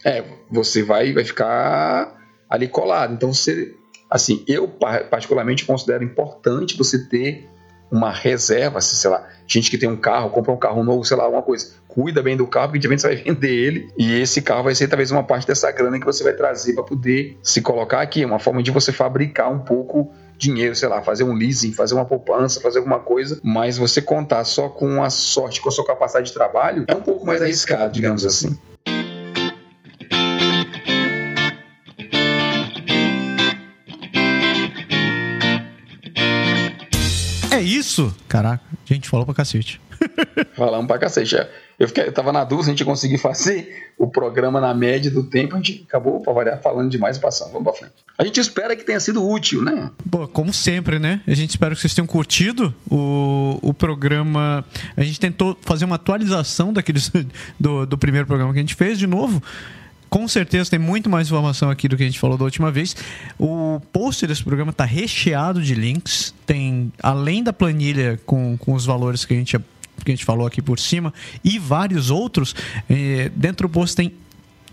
é, 0.04 0.24
você 0.50 0.82
vai, 0.82 1.12
vai 1.12 1.24
ficar 1.24 2.16
ali 2.48 2.68
colado. 2.68 3.14
Então, 3.14 3.32
você, 3.32 3.74
assim, 4.10 4.44
eu 4.46 4.68
particularmente 4.68 5.64
considero 5.64 6.04
importante 6.04 6.76
você 6.76 7.08
ter 7.08 7.48
uma 7.90 8.10
reserva, 8.10 8.80
sei 8.80 9.10
lá, 9.10 9.26
gente 9.46 9.70
que 9.70 9.78
tem 9.78 9.88
um 9.88 9.96
carro, 9.96 10.30
compra 10.30 10.52
um 10.52 10.56
carro 10.56 10.82
novo, 10.82 11.04
sei 11.04 11.16
lá, 11.16 11.24
alguma 11.24 11.42
coisa, 11.42 11.72
cuida 11.86 12.22
bem 12.22 12.36
do 12.36 12.46
carro, 12.46 12.68
porque 12.68 12.80
repente 12.80 13.02
você 13.02 13.08
vai 13.08 13.16
vender 13.16 13.50
ele 13.50 13.88
e 13.96 14.20
esse 14.20 14.42
carro 14.42 14.64
vai 14.64 14.74
ser 14.74 14.88
talvez 14.88 15.10
uma 15.10 15.22
parte 15.22 15.46
dessa 15.46 15.70
grana 15.70 15.98
que 15.98 16.04
você 16.04 16.22
vai 16.22 16.32
trazer 16.32 16.74
para 16.74 16.84
poder 16.84 17.38
se 17.42 17.62
colocar 17.62 18.00
aqui, 18.00 18.24
uma 18.24 18.38
forma 18.38 18.62
de 18.62 18.70
você 18.70 18.92
fabricar 18.92 19.50
um 19.50 19.60
pouco 19.60 20.12
dinheiro, 20.36 20.74
sei 20.74 20.88
lá, 20.88 21.00
fazer 21.00 21.24
um 21.24 21.32
leasing, 21.32 21.72
fazer 21.72 21.94
uma 21.94 22.04
poupança, 22.04 22.60
fazer 22.60 22.78
alguma 22.78 22.98
coisa, 22.98 23.40
mas 23.42 23.78
você 23.78 24.02
contar 24.02 24.44
só 24.44 24.68
com 24.68 25.02
a 25.02 25.08
sorte, 25.08 25.60
com 25.60 25.68
a 25.68 25.72
sua 25.72 25.86
capacidade 25.86 26.26
de 26.26 26.34
trabalho, 26.34 26.84
é 26.86 26.94
um 26.94 27.00
pouco 27.00 27.24
mais 27.24 27.40
arriscado, 27.40 27.92
digamos 27.92 28.26
assim. 28.26 28.58
É 37.56 37.62
isso? 37.62 38.14
Caraca, 38.28 38.62
a 38.70 38.92
gente 38.92 39.08
falou 39.08 39.24
pra 39.24 39.34
cacete. 39.34 39.80
Falamos 40.54 40.86
pra 40.86 40.98
cacete. 40.98 41.36
É. 41.36 41.50
Eu, 41.78 41.88
fiquei, 41.88 42.04
eu 42.04 42.12
tava 42.12 42.30
na 42.30 42.44
dúvida 42.44 42.64
se 42.64 42.70
a 42.70 42.72
gente 42.72 42.84
conseguir 42.84 43.16
fazer 43.16 43.92
o 43.98 44.06
programa 44.06 44.60
na 44.60 44.74
média 44.74 45.10
do 45.10 45.22
tempo. 45.22 45.54
A 45.54 45.56
gente 45.56 45.84
acabou, 45.88 46.20
pra 46.20 46.34
variar, 46.34 46.60
falando 46.60 46.90
demais 46.90 47.16
e 47.16 47.20
passando. 47.20 47.52
Vamos 47.52 47.64
pra 47.64 47.72
frente. 47.72 47.94
A 48.18 48.24
gente 48.24 48.40
espera 48.40 48.76
que 48.76 48.84
tenha 48.84 49.00
sido 49.00 49.26
útil, 49.26 49.62
né? 49.62 49.90
Bom, 50.04 50.26
como 50.26 50.52
sempre, 50.52 50.98
né? 50.98 51.22
A 51.26 51.34
gente 51.34 51.50
espera 51.50 51.74
que 51.74 51.80
vocês 51.80 51.94
tenham 51.94 52.06
curtido 52.06 52.74
o, 52.90 53.58
o 53.62 53.72
programa. 53.72 54.62
A 54.94 55.02
gente 55.02 55.18
tentou 55.18 55.56
fazer 55.62 55.86
uma 55.86 55.96
atualização 55.96 56.74
daqueles 56.74 57.10
do, 57.58 57.86
do 57.86 57.96
primeiro 57.96 58.26
programa 58.26 58.52
que 58.52 58.58
a 58.58 58.62
gente 58.62 58.74
fez 58.74 58.98
de 58.98 59.06
novo 59.06 59.42
com 60.16 60.26
certeza 60.26 60.70
tem 60.70 60.78
muito 60.78 61.10
mais 61.10 61.26
informação 61.28 61.68
aqui 61.68 61.86
do 61.86 61.94
que 61.94 62.02
a 62.02 62.06
gente 62.06 62.18
falou 62.18 62.38
da 62.38 62.44
última 62.44 62.72
vez. 62.72 62.96
O 63.38 63.82
post 63.92 64.26
desse 64.26 64.42
programa 64.42 64.70
está 64.70 64.86
recheado 64.86 65.62
de 65.62 65.74
links. 65.74 66.34
Tem, 66.46 66.90
além 67.02 67.42
da 67.42 67.52
planilha 67.52 68.18
com, 68.24 68.56
com 68.56 68.72
os 68.72 68.86
valores 68.86 69.26
que 69.26 69.34
a 69.34 69.36
gente 69.36 69.58
que 70.02 70.12
a 70.12 70.14
gente 70.14 70.24
falou 70.24 70.46
aqui 70.46 70.62
por 70.62 70.78
cima 70.78 71.12
e 71.44 71.58
vários 71.58 72.10
outros, 72.10 72.54
eh, 72.88 73.30
dentro 73.34 73.68
do 73.68 73.72
post 73.72 73.94
tem 73.94 74.12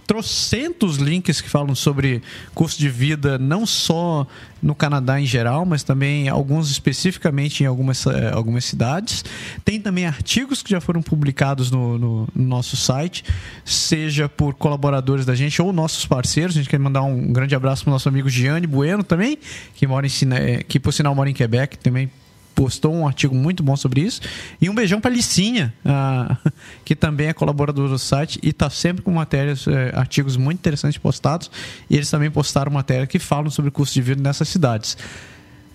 trocentos 0.05 0.97
links 0.97 1.41
que 1.41 1.49
falam 1.49 1.75
sobre 1.75 2.21
custo 2.53 2.79
de 2.79 2.89
vida, 2.89 3.37
não 3.37 3.65
só 3.65 4.27
no 4.61 4.73
Canadá 4.73 5.19
em 5.19 5.25
geral, 5.25 5.65
mas 5.65 5.83
também 5.83 6.29
alguns 6.29 6.71
especificamente 6.71 7.63
em 7.63 7.65
algumas, 7.65 8.05
eh, 8.05 8.31
algumas 8.33 8.63
cidades. 8.63 9.23
Tem 9.65 9.79
também 9.79 10.05
artigos 10.05 10.63
que 10.63 10.69
já 10.69 10.79
foram 10.79 11.01
publicados 11.01 11.69
no, 11.69 11.97
no, 11.97 12.27
no, 12.33 12.45
nosso 12.45 12.77
site, 12.77 13.25
seja 13.65 14.29
por 14.29 14.53
colaboradores 14.53 15.25
da 15.25 15.35
gente 15.35 15.61
ou 15.61 15.73
nossos 15.73 16.05
parceiros. 16.05 16.55
A 16.55 16.59
gente 16.59 16.69
quer 16.69 16.79
mandar 16.79 17.03
um 17.03 17.33
grande 17.33 17.55
abraço 17.55 17.83
para 17.83 17.91
o 17.91 17.93
nosso 17.93 18.07
amigo 18.07 18.29
Gianni 18.29 18.67
Bueno 18.67 19.03
também, 19.03 19.37
que 19.75 19.85
mora 19.85 20.07
em 20.07 20.11
eh, 20.33 20.63
que 20.63 20.79
por 20.79 20.93
sinal 20.93 21.13
mora 21.13 21.29
em 21.29 21.33
Quebec, 21.33 21.77
também 21.77 22.09
postou 22.53 22.93
um 22.93 23.07
artigo 23.07 23.35
muito 23.35 23.63
bom 23.63 23.75
sobre 23.75 24.01
isso. 24.01 24.21
E 24.61 24.69
um 24.69 24.75
beijão 24.75 25.01
para 25.01 25.11
Licinha, 25.11 25.73
uh, 25.85 26.51
que 26.85 26.95
também 26.95 27.27
é 27.27 27.33
colaborador 27.33 27.89
do 27.89 27.99
site 27.99 28.39
e 28.41 28.49
está 28.49 28.69
sempre 28.69 29.01
com 29.01 29.11
matérias, 29.11 29.67
uh, 29.67 29.71
artigos 29.93 30.37
muito 30.37 30.59
interessantes 30.59 30.97
postados. 30.97 31.49
E 31.89 31.95
eles 31.95 32.09
também 32.09 32.29
postaram 32.31 32.71
matéria 32.71 33.07
que 33.07 33.19
falam 33.19 33.49
sobre 33.49 33.69
o 33.69 33.71
custo 33.71 33.93
de 33.93 34.01
vida 34.01 34.21
nessas 34.21 34.47
cidades. 34.49 34.97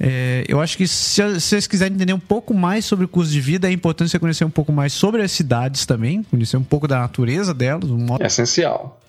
É, 0.01 0.45
eu 0.47 0.61
acho 0.61 0.77
que 0.77 0.87
se, 0.87 1.41
se, 1.41 1.41
vocês 1.41 1.67
quiserem 1.67 1.95
entender 1.95 2.13
um 2.13 2.21
pouco 2.21 2.55
mais 2.55 2.85
sobre 2.85 3.05
o 3.05 3.09
custo 3.09 3.33
de 3.33 3.41
vida, 3.41 3.69
é 3.69 3.73
importante 3.73 4.11
você 4.11 4.19
conhecer 4.19 4.45
um 4.45 4.51
pouco 4.51 4.73
mais 4.73 4.93
sobre 4.93 5.23
as 5.23 5.33
cidades 5.33 5.85
também, 5.85 6.23
conhecer 6.23 6.57
um 6.57 6.63
pouco 6.63 6.87
da 6.87 7.01
natureza 7.01 7.53
delas. 7.53 7.91
Um 7.91 7.99
modo... 7.99 8.23
É 8.23 8.27
essencial. 8.27 9.01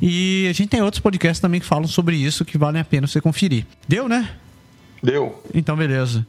E 0.00 0.46
a 0.48 0.52
gente 0.54 0.70
tem 0.70 0.80
outros 0.80 1.00
podcasts 1.00 1.40
também 1.40 1.60
que 1.60 1.66
falam 1.66 1.86
sobre 1.86 2.16
isso 2.16 2.44
que 2.44 2.56
valem 2.56 2.80
a 2.80 2.84
pena 2.84 3.06
você 3.06 3.20
conferir. 3.20 3.66
Deu, 3.86 4.08
né? 4.08 4.30
Deu. 5.02 5.42
Então, 5.54 5.76
beleza. 5.76 6.26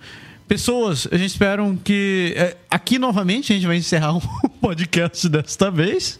Pessoas, 0.51 1.07
a 1.09 1.15
gente 1.15 1.29
espera 1.29 1.63
que. 1.81 2.33
É, 2.35 2.57
aqui 2.69 2.99
novamente 2.99 3.53
a 3.53 3.55
gente 3.55 3.65
vai 3.65 3.77
encerrar 3.77 4.17
o 4.19 4.49
podcast 4.59 5.29
desta 5.29 5.71
vez. 5.71 6.19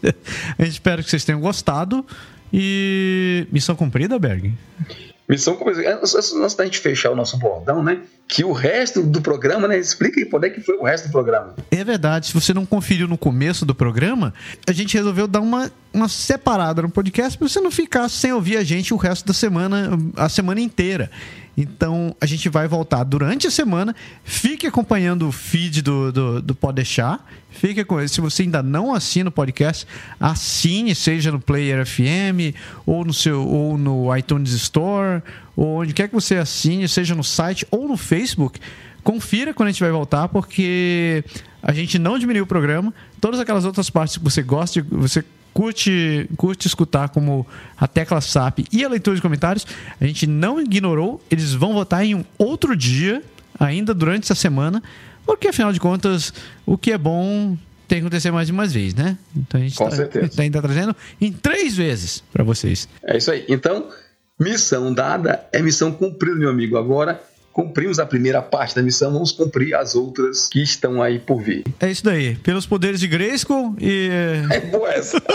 A 0.58 0.64
gente 0.64 0.72
espera 0.72 1.04
que 1.04 1.10
vocês 1.10 1.26
tenham 1.26 1.42
gostado. 1.42 2.06
E. 2.54 3.46
Missão 3.52 3.76
cumprida, 3.76 4.18
Berg? 4.18 4.54
Missão 5.28 5.58
cumprida. 5.58 6.00
Antes 6.02 6.56
da 6.56 6.64
gente 6.64 6.80
fechar 6.80 7.12
o 7.12 7.16
nosso 7.16 7.38
bordão, 7.38 7.84
né? 7.84 8.04
Que 8.26 8.46
o 8.46 8.54
resto 8.54 9.04
do 9.04 9.22
programa, 9.22 9.68
né? 9.68 9.78
Explica 9.78 10.22
aí 10.22 10.26
por 10.26 10.42
é 10.46 10.50
que 10.50 10.62
foi 10.62 10.78
o 10.78 10.84
resto 10.84 11.10
do 11.10 11.12
programa. 11.12 11.54
É 11.70 11.84
verdade. 11.84 12.28
Se 12.28 12.34
você 12.34 12.54
não 12.54 12.66
conferiu 12.66 13.10
no 13.10 13.18
começo 13.18 13.66
do 13.66 13.76
programa, 13.76 14.34
a 14.66 14.72
gente 14.72 14.96
resolveu 14.96 15.28
dar 15.28 15.42
uma, 15.42 15.70
uma 15.94 16.08
separada 16.08 16.82
no 16.82 16.90
podcast 16.90 17.38
para 17.38 17.50
você 17.50 17.60
não 17.60 17.70
ficar 17.70 18.08
sem 18.08 18.32
ouvir 18.32 18.56
a 18.56 18.64
gente 18.64 18.94
o 18.94 18.98
resto 18.98 19.28
da 19.28 19.34
semana, 19.34 19.90
a 20.16 20.30
semana 20.30 20.62
inteira. 20.62 21.12
Então 21.58 22.16
a 22.20 22.26
gente 22.26 22.48
vai 22.50 22.68
voltar 22.68 23.04
durante 23.04 23.48
a 23.48 23.52
semana. 23.52 23.96
Fique 24.24 24.66
acompanhando 24.66 25.28
o 25.28 25.32
feed 25.32 25.82
do, 25.82 26.12
do, 26.12 26.42
do 26.42 26.56
Pode 26.56 26.76
Deixar. 26.76 27.26
Fique 27.50 27.84
com 27.84 28.06
Se 28.08 28.22
você 28.22 28.44
ainda 28.44 28.64
não 28.64 28.94
assina 28.94 29.30
o 29.30 29.32
podcast, 29.32 29.86
assine, 30.20 30.96
seja 30.96 31.32
no 31.32 31.40
Player 31.40 31.86
FM, 31.86 32.56
ou 32.86 33.04
no, 33.04 33.14
seu, 33.14 33.46
ou 33.46 33.78
no 33.78 34.16
iTunes 34.16 34.52
Store, 34.54 35.22
ou 35.56 35.82
onde 35.82 35.94
quer 35.94 36.08
que 36.08 36.14
você 36.16 36.38
assine, 36.38 36.88
seja 36.88 37.14
no 37.14 37.24
site 37.24 37.68
ou 37.70 37.88
no 37.88 37.98
Facebook. 37.98 38.60
Confira 39.04 39.54
quando 39.54 39.68
a 39.68 39.72
gente 39.72 39.82
vai 39.82 39.92
voltar, 39.92 40.28
porque 40.30 41.24
a 41.62 41.74
gente 41.74 42.00
não 42.00 42.18
diminuiu 42.18 42.44
o 42.46 42.48
programa. 42.48 42.94
Todas 43.20 43.40
aquelas 43.40 43.66
outras 43.66 43.90
partes 43.90 44.18
que 44.18 44.24
você 44.24 44.42
gosta, 44.42 44.84
você 44.90 45.24
curte, 45.54 46.30
curte 46.38 46.68
escutar 46.68 47.10
como 47.10 47.46
a 47.78 47.88
tecla 47.88 48.22
SAP 48.22 48.60
e 48.72 48.84
a 48.84 48.90
leitura 48.90 49.16
de 49.16 49.22
comentários, 49.22 49.66
a 50.00 50.06
gente 50.06 50.28
não 50.28 50.60
ignorou, 50.60 51.22
eles 51.30 51.54
vão 51.54 51.74
votar 51.74 52.04
em 52.06 52.16
um 52.16 52.26
outro 52.38 52.76
dia, 52.76 53.24
ainda 53.60 53.94
durante 53.94 54.24
essa 54.24 54.36
semana, 54.36 54.82
porque 55.26 55.48
afinal 55.48 55.72
de 55.72 55.80
contas, 55.80 56.34
o 56.66 56.78
que 56.78 56.92
é 56.92 56.98
bom 56.98 57.58
tem 57.88 58.00
que 58.00 58.06
acontecer 58.06 58.32
mais 58.32 58.48
de 58.48 58.54
uma 58.54 58.66
vez, 58.66 58.94
né? 58.94 59.18
Então 59.36 59.60
a 59.60 59.64
gente 59.64 59.78
está 60.26 60.44
ainda 60.44 60.62
trazendo 60.62 60.96
em 61.20 61.32
três 61.32 61.76
vezes 61.76 62.24
para 62.32 62.44
vocês. 62.44 62.88
É 63.04 63.18
isso 63.18 63.30
aí. 63.30 63.46
Então, 63.50 63.90
missão 64.40 64.94
dada 64.94 65.46
é 65.52 65.62
missão 65.62 65.92
cumprida, 65.92 66.36
meu 66.36 66.50
amigo. 66.50 66.78
Agora 66.78 67.22
cumprimos 67.52 68.00
a 68.00 68.06
primeira 68.06 68.42
parte 68.42 68.76
da 68.76 68.82
missão, 68.82 69.12
vamos 69.12 69.32
cumprir 69.32 69.76
as 69.76 69.96
outras 69.96 70.48
que 70.48 70.62
estão 70.62 71.02
aí 71.02 71.20
por 71.20 71.42
vir. 71.42 71.64
É 71.80 71.90
isso 71.90 72.04
daí. 72.04 72.36
Pelos 72.38 72.66
poderes 72.66 73.00
de 73.00 73.08
Grayskull 73.08 73.76
e. 73.80 74.10
É 74.52 74.60
boa 74.62 74.90
essa. 74.92 75.22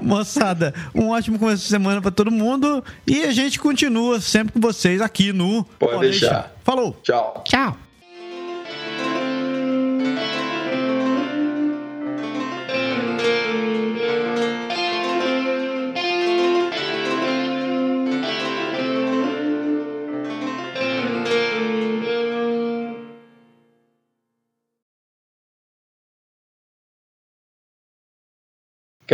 Moçada, 0.00 0.74
um 0.94 1.08
ótimo 1.10 1.38
começo 1.38 1.62
de 1.62 1.68
semana 1.68 2.00
para 2.00 2.10
todo 2.10 2.30
mundo 2.30 2.82
e 3.06 3.22
a 3.24 3.32
gente 3.32 3.58
continua 3.58 4.20
sempre 4.20 4.52
com 4.52 4.60
vocês 4.60 5.00
aqui 5.00 5.32
no 5.32 5.64
Pode, 5.78 6.00
deixar. 6.00 6.26
deixar. 6.26 6.56
Falou. 6.64 6.96
Tchau. 7.02 7.44
Tchau. 7.46 7.83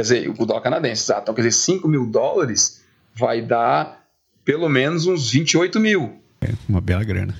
Quer 0.00 0.02
dizer, 0.04 0.30
o 0.38 0.46
dólar 0.46 0.62
canadense, 0.62 1.02
exato. 1.02 1.20
Então, 1.24 1.34
quer 1.34 1.42
dizer, 1.42 1.58
5 1.58 1.86
mil 1.86 2.06
dólares 2.06 2.80
vai 3.14 3.42
dar 3.42 4.02
pelo 4.42 4.66
menos 4.66 5.06
uns 5.06 5.30
28 5.30 5.78
mil. 5.78 6.18
É 6.40 6.48
uma 6.66 6.80
bela 6.80 7.04
grana. 7.04 7.34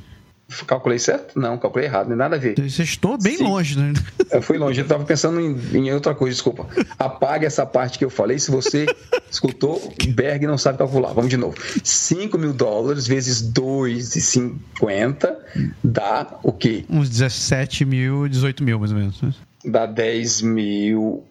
Calculei 0.67 0.99
certo? 0.99 1.41
Não, 1.41 1.57
calculei 1.57 1.89
errado, 1.89 2.03
não 2.03 2.11
tem 2.11 2.19
nada 2.19 2.37
a 2.37 2.39
ver. 2.39 2.57
Você 2.61 2.83
estou 2.83 3.17
bem 3.17 3.39
Sim. 3.39 3.45
longe, 3.45 3.79
né? 3.79 3.95
Eu 4.31 4.43
fui 4.43 4.59
longe, 4.59 4.79
eu 4.79 4.83
estava 4.83 5.03
pensando 5.07 5.41
em, 5.41 5.59
em, 5.75 5.91
outra 5.95 6.15
coisa, 6.15 6.35
desculpa. 6.35 6.67
Apague 6.99 7.47
essa 7.47 7.65
parte 7.65 7.99
que 7.99 8.05
eu 8.05 8.11
falei. 8.11 8.39
Se 8.39 8.51
você 8.51 8.85
escutou, 9.31 9.81
Berg 10.09 10.47
não 10.47 10.59
sabe 10.59 10.77
calcular. 10.77 11.15
Vamos 11.15 11.31
de 11.31 11.39
novo. 11.39 11.57
5 11.83 12.37
mil 12.37 12.53
dólares 12.53 13.07
vezes 13.07 13.43
2,50 13.43 15.35
dá 15.83 16.39
o 16.43 16.53
quê? 16.53 16.85
Uns 16.91 17.09
17 17.09 17.87
mil, 17.87 18.29
18 18.29 18.63
mil, 18.63 18.79
mais 18.79 18.93
ou 18.93 18.99
menos. 18.99 19.23
Né? 19.23 19.33
Dá 19.65 19.87
10 19.87 20.43
mil 20.43 21.25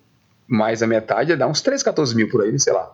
mais 0.50 0.82
a 0.82 0.88
metade, 0.88 1.36
dá 1.36 1.48
uns 1.48 1.62
13, 1.62 1.84
14 1.84 2.16
mil 2.16 2.30
por 2.30 2.42
aí, 2.42 2.60
sei 2.60 2.74
lá. 2.74 2.92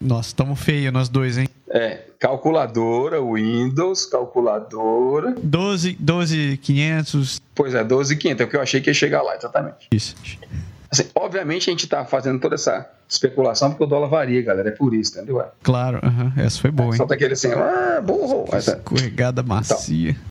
Nossa, 0.00 0.28
estamos 0.28 0.60
feios 0.60 0.92
nós 0.92 1.08
dois, 1.08 1.36
hein? 1.36 1.48
É, 1.68 2.04
calculadora, 2.18 3.20
Windows, 3.20 4.06
calculadora. 4.06 5.34
12, 5.42 5.96
12 5.98 6.56
500. 6.62 7.42
Pois 7.54 7.74
é, 7.74 7.82
12 7.82 8.16
500, 8.16 8.40
é 8.40 8.44
o 8.44 8.48
que 8.48 8.56
eu 8.56 8.62
achei 8.62 8.80
que 8.80 8.88
ia 8.88 8.94
chegar 8.94 9.22
lá, 9.22 9.34
exatamente. 9.34 9.88
Isso. 9.92 10.14
Assim, 10.90 11.04
obviamente 11.14 11.68
a 11.68 11.72
gente 11.72 11.84
está 11.84 12.04
fazendo 12.04 12.40
toda 12.40 12.54
essa 12.54 12.88
especulação 13.08 13.70
porque 13.70 13.84
o 13.84 13.86
dólar 13.86 14.08
varia, 14.08 14.40
galera, 14.40 14.68
é 14.68 14.72
por 14.72 14.94
isso, 14.94 15.16
entendeu? 15.16 15.42
Claro, 15.62 15.98
uh 15.98 16.00
-huh. 16.00 16.40
essa 16.40 16.60
foi 16.60 16.70
boa, 16.70 16.90
é, 16.90 16.92
hein? 16.92 16.96
Só 16.96 17.06
tá 17.06 17.14
aquele 17.14 17.34
assim, 17.34 17.52
ah, 17.52 18.00
burro. 18.02 18.46
Escorregada 18.56 19.42
macia. 19.42 20.10
Então, 20.10 20.22